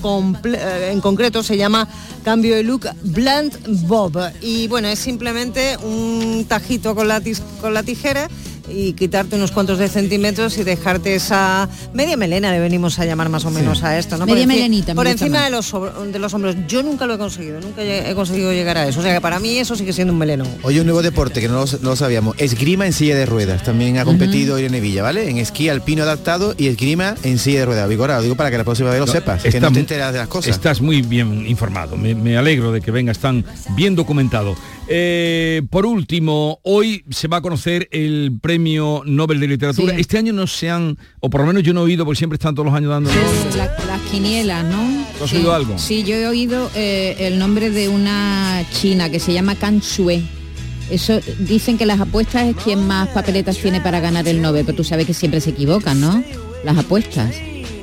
eh, 0.44 0.88
en 0.90 1.02
concreto 1.02 1.42
se 1.42 1.58
llama 1.58 1.86
cambio 2.24 2.56
de 2.56 2.62
look 2.62 2.88
Blunt 3.02 3.56
Bob. 3.86 4.18
Y 4.40 4.68
bueno, 4.68 4.88
es 4.88 5.00
simplemente 5.00 5.76
un 5.82 6.46
tajito 6.48 6.94
con 6.94 7.08
la, 7.08 7.20
con 7.60 7.74
la 7.74 7.82
tijera 7.82 8.30
y 8.68 8.92
quitarte 8.94 9.36
unos 9.36 9.52
cuantos 9.52 9.78
de 9.78 9.88
centímetros 9.88 10.58
y 10.58 10.64
dejarte 10.64 11.14
esa 11.14 11.68
media 11.92 12.16
melena 12.16 12.52
le 12.52 12.60
venimos 12.60 12.98
a 12.98 13.04
llamar 13.04 13.28
más 13.28 13.44
o 13.44 13.50
menos 13.50 13.82
a 13.82 13.98
esto, 13.98 14.16
¿no? 14.16 14.26
Media 14.26 14.46
por 14.46 14.54
melenita, 14.54 14.92
me 14.92 14.96
por 14.96 15.06
encima 15.06 15.44
de 15.44 15.50
los 15.50 15.72
de 16.12 16.18
los 16.18 16.34
hombros. 16.34 16.56
Yo 16.68 16.82
nunca 16.82 17.06
lo 17.06 17.14
he 17.14 17.18
conseguido, 17.18 17.60
nunca 17.60 17.82
he 17.82 18.14
conseguido 18.14 18.52
llegar 18.52 18.78
a 18.78 18.86
eso. 18.86 19.00
O 19.00 19.02
sea 19.02 19.14
que 19.14 19.20
para 19.20 19.38
mí 19.38 19.58
eso 19.58 19.76
sigue 19.76 19.92
siendo 19.92 20.12
un 20.12 20.18
meleno. 20.18 20.44
Oye, 20.62 20.80
un 20.80 20.86
nuevo 20.86 21.02
deporte 21.02 21.40
que 21.40 21.48
no 21.48 21.54
lo, 21.54 21.66
no 21.80 21.90
lo 21.90 21.96
sabíamos. 21.96 22.36
Esgrima 22.38 22.86
en 22.86 22.92
silla 22.92 23.16
de 23.16 23.26
ruedas. 23.26 23.62
También 23.62 23.98
ha 23.98 24.04
competido 24.04 24.58
Irene 24.58 24.80
Villa, 24.80 25.02
¿vale? 25.02 25.28
En 25.28 25.38
esquí 25.38 25.68
alpino 25.68 26.02
adaptado 26.02 26.54
y 26.56 26.68
esgrima 26.68 27.14
en 27.22 27.38
silla 27.38 27.60
de 27.60 27.66
ruedas. 27.66 27.88
Vigora, 27.88 28.16
lo 28.16 28.22
digo 28.22 28.36
para 28.36 28.50
que 28.50 28.58
la 28.58 28.64
próxima 28.64 28.90
vez 28.90 29.00
lo 29.00 29.06
sepas, 29.06 29.42
que 29.42 29.60
no 29.60 29.72
te 29.72 29.80
enteras 29.80 30.12
de 30.12 30.18
las 30.18 30.28
cosas. 30.28 30.54
Estás 30.54 30.80
muy 30.80 31.02
bien 31.02 31.46
informado. 31.46 31.96
Me, 31.96 32.14
me 32.14 32.36
alegro 32.36 32.72
de 32.72 32.80
que 32.80 32.90
vengas 32.90 33.18
tan 33.18 33.44
bien 33.76 33.94
documentado. 33.94 34.54
Eh, 34.88 35.62
por 35.70 35.86
último, 35.86 36.58
hoy 36.62 37.04
se 37.10 37.28
va 37.28 37.38
a 37.38 37.40
conocer 37.40 37.88
el 37.92 38.32
premio 38.40 39.02
Nobel 39.06 39.40
de 39.40 39.48
Literatura. 39.48 39.94
Sí. 39.94 40.00
Este 40.00 40.18
año 40.18 40.32
no 40.32 40.46
se 40.46 40.70
han, 40.70 40.98
o 41.20 41.30
por 41.30 41.40
lo 41.42 41.46
menos 41.46 41.62
yo 41.62 41.72
no 41.72 41.80
he 41.80 41.84
oído, 41.84 42.04
porque 42.04 42.18
siempre 42.18 42.36
están 42.36 42.54
todos 42.54 42.66
los 42.66 42.74
años 42.74 42.90
dando. 42.90 43.10
La- 43.56 43.70
las 43.86 44.00
quinielas, 44.10 44.64
¿no? 44.64 45.04
¿Tú 45.18 45.24
has 45.24 45.30
Sí. 45.30 45.36
oído 45.36 45.54
algo? 45.54 45.78
Sí, 45.78 46.02
yo 46.04 46.14
he 46.16 46.26
oído 46.26 46.70
eh, 46.74 47.16
el 47.20 47.38
nombre 47.38 47.70
de 47.70 47.88
una 47.88 48.64
china 48.72 49.08
que 49.08 49.20
se 49.20 49.32
llama 49.32 49.54
Kan 49.54 49.80
Shui. 49.80 50.24
Eso 50.90 51.20
dicen 51.38 51.78
que 51.78 51.86
las 51.86 52.00
apuestas 52.00 52.48
es 52.48 52.56
quien 52.56 52.86
más 52.86 53.08
papeletas 53.08 53.56
tiene 53.56 53.80
para 53.80 54.00
ganar 54.00 54.26
el 54.28 54.42
Nobel, 54.42 54.64
pero 54.66 54.76
tú 54.76 54.84
sabes 54.84 55.06
que 55.06 55.14
siempre 55.14 55.40
se 55.40 55.50
equivocan, 55.50 56.00
¿no? 56.00 56.22
Las 56.64 56.76
apuestas. 56.76 57.34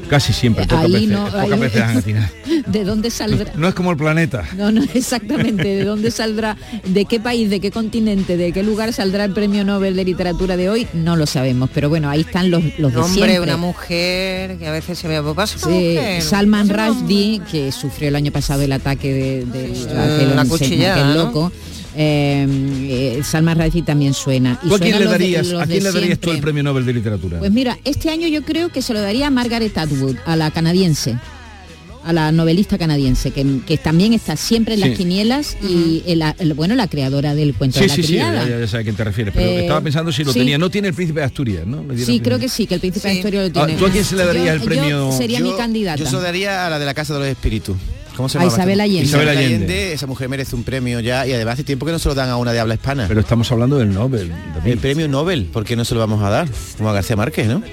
Casi 0.10 0.34
siempre, 0.34 0.66
pocas 0.66 0.86
Ahí 0.86 0.92
veces, 0.92 1.10
no, 1.10 1.26
pocas 1.26 1.52
ahí- 1.52 1.60
veces 1.60 1.82
han 1.82 1.98
atinado. 1.98 2.28
¿De 2.68 2.84
dónde 2.84 3.12
saldrá? 3.12 3.52
No 3.56 3.68
es 3.68 3.74
como 3.76 3.92
el 3.92 3.98
planeta. 3.98 4.44
No, 4.58 4.72
no, 4.72 4.84
exactamente. 4.94 5.64
¿De 5.64 5.84
dónde 5.84 6.10
saldrá? 6.12 6.58
¿De 6.86 7.06
qué 7.06 7.20
país, 7.20 7.50
de 7.50 7.60
qué 7.60 7.72
continente, 7.72 8.36
de 8.38 8.52
qué 8.52 8.64
lugar 8.64 8.92
saldrá 8.94 9.24
el 9.26 9.34
premio 9.34 9.64
Nobel 9.64 9.96
de 9.96 10.04
Literatura 10.06 10.58
de 10.58 10.70
hoy? 10.70 10.88
No 10.94 11.16
lo 11.16 11.26
sabemos, 11.26 11.70
pero 11.74 11.90
bueno, 11.90 12.10
ahí 12.10 12.22
están 12.22 12.50
los, 12.52 12.64
los 12.80 12.92
de 12.94 13.00
Hombre, 13.00 13.14
siempre. 13.14 13.40
una 13.42 13.58
mujer 13.58 14.58
que 14.58 14.68
a 14.68 14.72
veces 14.72 14.98
se 14.98 15.08
pasa 15.36 15.68
una 15.68 15.76
Sí. 15.78 15.98
Salman 16.22 16.70
Rushdie, 16.70 17.42
que 17.52 17.72
sufrió 17.72 18.10
el 18.10 18.16
año 18.16 18.32
pasado 18.32 18.62
el 18.64 18.72
ataque 18.72 19.14
de, 19.14 19.46
de 19.46 20.36
la 20.36 20.46
cuchillada, 20.46 20.96
aquel 20.96 21.08
¿no? 21.18 21.26
loco. 21.26 21.52
Eh, 21.96 22.48
eh, 23.18 23.22
Salman 23.24 23.60
Rushdie 23.60 23.82
también 23.84 24.14
suena. 24.14 24.60
Y 24.64 24.70
¿Tú 24.70 24.76
a 24.76 24.80
quién 24.80 24.94
le 25.00 25.06
de- 25.06 25.12
darías, 25.12 25.48
los 25.48 25.62
a 25.62 25.66
quién 25.66 25.84
le 25.84 25.92
darías 25.92 26.20
tú 26.20 26.32
el 26.32 26.40
premio 26.40 26.64
Nobel 26.64 26.86
de 26.86 26.94
Literatura? 26.94 27.40
Pues 27.40 27.52
mira, 27.52 27.78
este 27.84 28.10
año 28.10 28.28
yo 28.28 28.44
creo 28.44 28.70
que 28.70 28.82
se 28.82 28.94
lo 28.94 29.02
daría 29.02 29.28
a 29.28 29.30
Margaret 29.32 29.76
Atwood, 29.78 30.18
a 30.26 30.36
la 30.36 30.52
canadiense, 30.52 31.18
a 32.06 32.14
la 32.14 32.32
novelista 32.32 32.78
canadiense, 32.78 33.32
que, 33.32 33.46
que 33.68 33.78
también 33.78 34.14
está 34.14 34.36
siempre 34.38 34.76
en 34.76 34.82
Sí. 34.82 34.88
las 34.90 34.98
quinielas 34.98 35.58
y 35.62 36.04
el- 36.08 36.24
el- 36.40 36.54
bueno, 36.54 36.76
la 36.76 36.88
creadora 36.88 37.36
del 37.36 37.54
cuento 37.56 37.80
Sí, 37.80 37.82
de 37.86 37.88
la 37.90 37.96
sí, 37.96 38.04
sí, 38.04 38.08
criada. 38.14 38.48
ya, 38.48 38.60
ya 38.60 38.68
sé 38.68 38.78
a 38.78 38.84
quién 38.84 38.96
te 38.96 39.04
refieres, 39.04 39.34
pero 39.36 39.50
Eh, 39.50 39.62
estaba 39.62 39.82
pensando 39.82 40.12
si 40.12 40.24
lo 40.24 40.32
sí. 40.32 40.40
tenía. 40.40 40.58
No 40.58 40.70
tiene 40.70 40.88
el 40.90 40.94
príncipe 40.94 41.20
de 41.20 41.26
Asturias, 41.26 41.66
¿no? 41.68 41.84
Sí, 41.98 42.20
creo 42.22 42.40
que 42.40 42.48
sí, 42.50 42.68
que 42.68 42.76
el 42.76 42.80
príncipe 42.80 43.08
de 43.08 43.14
Sí. 43.16 43.20
Historia 43.20 43.42
lo 43.42 43.48
Ah, 43.48 43.66
tiene. 43.66 43.74
¿tú 43.80 43.86
a 43.86 43.92
quién 43.92 44.06
se 44.06 44.16
le 44.16 44.26
darías 44.26 44.46
Yo- 44.46 44.54
el 44.54 44.62
premio? 44.62 44.90
yo 45.12 45.18
sería 45.18 45.40
mi 45.42 45.54
candidata. 45.54 45.98
Yo 45.98 46.06
se 46.06 46.14
lo 46.14 46.22
daría 46.22 46.66
a 46.68 46.70
la 46.70 46.80
de 46.80 46.86
la 46.86 46.94
Casa 46.94 47.14
de 47.16 47.20
los 47.20 47.28
Espíritus. 47.28 47.76
¿Cómo 48.20 48.28
se 48.28 48.38
A 48.38 48.42
llama? 48.42 48.52
Isabel 48.54 48.82
Allende. 48.82 49.04
Isabel 49.06 49.30
Allende. 49.30 49.56
Allende. 49.56 49.94
Esa 49.94 50.06
mujer 50.06 50.28
merece 50.28 50.54
un 50.54 50.66
premio 50.66 51.00
ya 51.00 51.26
y 51.26 51.32
además 51.32 51.54
hace 51.54 51.64
tiempo 51.64 51.86
que 51.86 51.94
no 51.94 52.00
se 52.00 52.10
lo 52.10 52.16
dan 52.16 52.28
a 52.28 52.36
una 52.36 52.52
de 52.52 52.60
habla 52.60 52.74
hispana. 52.74 53.06
Pero 53.08 53.22
estamos 53.22 53.50
hablando 53.50 53.78
del 53.78 53.94
Nobel. 53.94 54.30
David. 54.56 54.74
el 54.74 54.78
premio 54.80 55.08
Nobel, 55.08 55.46
¿por 55.46 55.64
qué 55.64 55.78
no 55.78 55.86
se 55.86 55.94
lo 55.94 56.02
vamos 56.02 56.22
a 56.22 56.30
dar? 56.30 56.50
Como 56.76 56.90
a 56.90 56.94
García 56.94 57.16
Márquez, 57.16 57.48
¿no? 57.48 57.64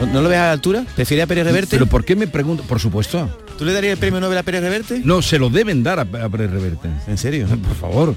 ¿No, 0.00 0.06
no 0.06 0.22
lo 0.22 0.30
ves 0.30 0.38
a 0.38 0.44
la 0.46 0.52
altura? 0.52 0.86
¿Prefiere 0.96 1.22
a 1.24 1.26
Pérez 1.26 1.44
Reverte? 1.44 1.76
Pero 1.76 1.84
¿por 1.84 2.06
qué 2.06 2.16
me 2.16 2.26
pregunto? 2.26 2.62
Por 2.62 2.80
supuesto. 2.80 3.28
¿Tú 3.58 3.66
le 3.66 3.74
darías 3.74 3.92
el 3.92 3.98
premio 3.98 4.18
Nobel 4.18 4.38
a 4.38 4.42
Pérez 4.44 4.62
Reverte? 4.62 5.02
No, 5.04 5.20
se 5.20 5.38
lo 5.38 5.50
deben 5.50 5.82
dar 5.82 5.98
a, 5.98 6.02
a 6.02 6.28
Pérez 6.30 6.50
Reverte. 6.50 6.88
¿En 7.06 7.18
serio? 7.18 7.46
Por 7.46 7.76
favor. 7.76 8.14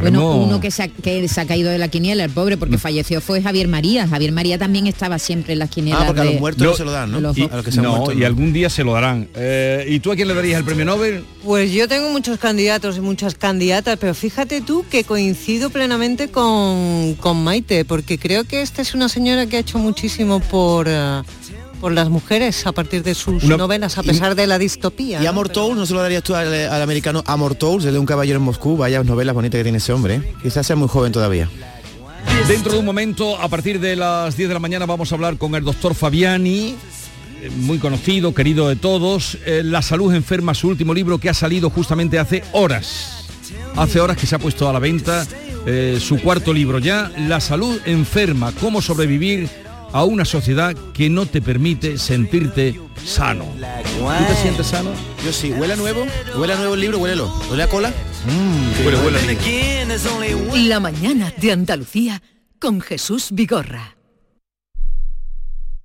Bueno, 0.00 0.36
uno 0.36 0.60
que 0.60 0.70
se, 0.70 0.84
ha, 0.84 0.88
que 0.88 1.26
se 1.28 1.40
ha 1.40 1.46
caído 1.46 1.70
de 1.70 1.78
la 1.78 1.88
quiniela, 1.88 2.24
el 2.24 2.30
pobre, 2.30 2.56
porque 2.56 2.78
falleció 2.78 3.20
fue 3.20 3.42
Javier 3.42 3.68
María. 3.68 4.06
Javier 4.08 4.32
María 4.32 4.58
también 4.58 4.86
estaba 4.86 5.18
siempre 5.18 5.52
en 5.54 5.58
las 5.58 5.70
quinielas. 5.70 6.02
Ah, 6.02 6.06
porque 6.06 6.20
a 6.22 6.24
los 6.24 6.34
de- 6.34 6.40
muertos 6.40 6.66
no, 6.66 6.74
se 6.74 6.84
lo 6.84 6.90
dan, 6.90 7.10
¿no? 7.10 7.16
de 7.18 7.22
los- 7.22 7.38
Y, 7.38 7.42
a 7.42 7.56
los 7.56 7.64
que 7.64 7.72
se 7.72 7.78
han 7.80 7.84
no, 7.84 7.96
muerto, 7.96 8.12
y 8.12 8.20
no. 8.20 8.26
algún 8.26 8.52
día 8.52 8.70
se 8.70 8.82
lo 8.84 8.92
darán. 8.92 9.28
Eh, 9.34 9.84
¿Y 9.88 10.00
tú 10.00 10.12
a 10.12 10.16
quién 10.16 10.28
le 10.28 10.34
darías 10.34 10.58
el 10.58 10.64
premio 10.64 10.84
Nobel? 10.84 11.24
Pues 11.44 11.70
yo 11.72 11.86
tengo 11.88 12.08
muchos 12.10 12.38
candidatos 12.38 12.96
y 12.96 13.00
muchas 13.00 13.34
candidatas, 13.34 13.98
pero 14.00 14.14
fíjate 14.14 14.60
tú 14.62 14.84
que 14.90 15.04
coincido 15.04 15.70
plenamente 15.70 16.30
con, 16.30 17.14
con 17.20 17.42
Maite, 17.44 17.84
porque 17.84 18.18
creo 18.18 18.44
que 18.44 18.62
esta 18.62 18.82
es 18.82 18.94
una 18.94 19.08
señora 19.08 19.46
que 19.46 19.56
ha 19.56 19.60
hecho 19.60 19.78
muchísimo 19.78 20.40
por, 20.40 20.86
eh, 20.88 21.22
por 21.80 21.92
las 21.92 22.08
mujeres 22.10 22.66
a 22.66 22.72
partir 22.72 23.02
de 23.02 23.14
sus 23.14 23.42
Una- 23.44 23.56
novelas, 23.56 23.96
a 23.98 24.02
pesar 24.02 24.34
de 24.34 24.46
la 24.46 24.58
distopía. 24.58 25.20
¿Y 25.20 25.24
¿no? 25.24 25.30
Amor 25.30 25.48
Towles 25.48 25.78
no 25.78 25.86
se 25.86 25.94
lo 25.94 26.02
darías 26.02 26.22
tú 26.22 26.34
al, 26.34 26.52
al 26.52 26.82
americano 26.82 27.22
Amor 27.26 27.54
Towles, 27.54 27.86
el 27.86 27.92
de 27.94 27.98
un 27.98 28.06
caballero 28.06 28.38
en 28.38 28.44
Moscú? 28.44 28.76
Vaya 28.76 29.02
novelas 29.02 29.34
bonitas 29.34 29.58
que 29.58 29.62
tiene 29.64 29.78
ese 29.78 29.92
hombre. 29.92 30.16
¿eh? 30.16 30.34
Quizás 30.42 30.66
sea 30.66 30.76
muy 30.76 30.88
joven 30.88 31.10
todavía. 31.12 31.48
Dentro 32.46 32.72
de 32.72 32.78
un 32.78 32.84
momento, 32.84 33.38
a 33.40 33.48
partir 33.48 33.80
de 33.80 33.96
las 33.96 34.36
10 34.36 34.48
de 34.48 34.54
la 34.54 34.60
mañana, 34.60 34.84
vamos 34.86 35.10
a 35.10 35.14
hablar 35.14 35.38
con 35.38 35.54
el 35.54 35.64
doctor 35.64 35.94
Fabiani, 35.94 36.76
eh, 37.42 37.50
muy 37.56 37.78
conocido, 37.78 38.34
querido 38.34 38.68
de 38.68 38.76
todos. 38.76 39.38
Eh, 39.46 39.62
la 39.64 39.80
salud 39.82 40.14
enferma, 40.14 40.52
su 40.54 40.68
último 40.68 40.92
libro 40.92 41.18
que 41.18 41.30
ha 41.30 41.34
salido 41.34 41.70
justamente 41.70 42.18
hace 42.18 42.42
horas. 42.52 43.24
hace 43.76 44.00
horas 44.00 44.16
que 44.16 44.26
se 44.26 44.34
ha 44.34 44.38
puesto 44.38 44.68
a 44.68 44.72
la 44.72 44.78
venta 44.80 45.26
eh, 45.66 45.98
su 46.00 46.20
cuarto 46.20 46.52
libro 46.52 46.78
ya, 46.78 47.10
La 47.28 47.40
salud 47.40 47.78
enferma, 47.86 48.52
cómo 48.60 48.82
sobrevivir 48.82 49.48
a 49.92 50.04
una 50.04 50.24
sociedad 50.24 50.74
que 50.94 51.10
no 51.10 51.26
te 51.26 51.42
permite 51.42 51.98
sentirte 51.98 52.80
sano. 53.04 53.44
¿Tú 53.44 54.24
te 54.26 54.34
sientes 54.36 54.66
sano? 54.66 54.90
Yo 55.24 55.32
sí, 55.32 55.52
huele 55.52 55.74
a 55.74 55.76
nuevo, 55.76 56.06
huele 56.36 56.52
a 56.52 56.56
nuevo 56.56 56.74
el 56.74 56.80
libro, 56.80 56.98
huélelo. 56.98 57.32
¿Huele 57.50 57.62
a 57.62 57.68
cola? 57.68 57.90
Mm, 58.26 58.84
huele, 58.84 58.98
huele 58.98 59.18
a 59.18 60.56
La 60.56 60.80
mañana 60.80 61.32
de 61.36 61.52
Andalucía 61.52 62.22
con 62.58 62.80
Jesús 62.80 63.28
Vigorra. 63.32 63.96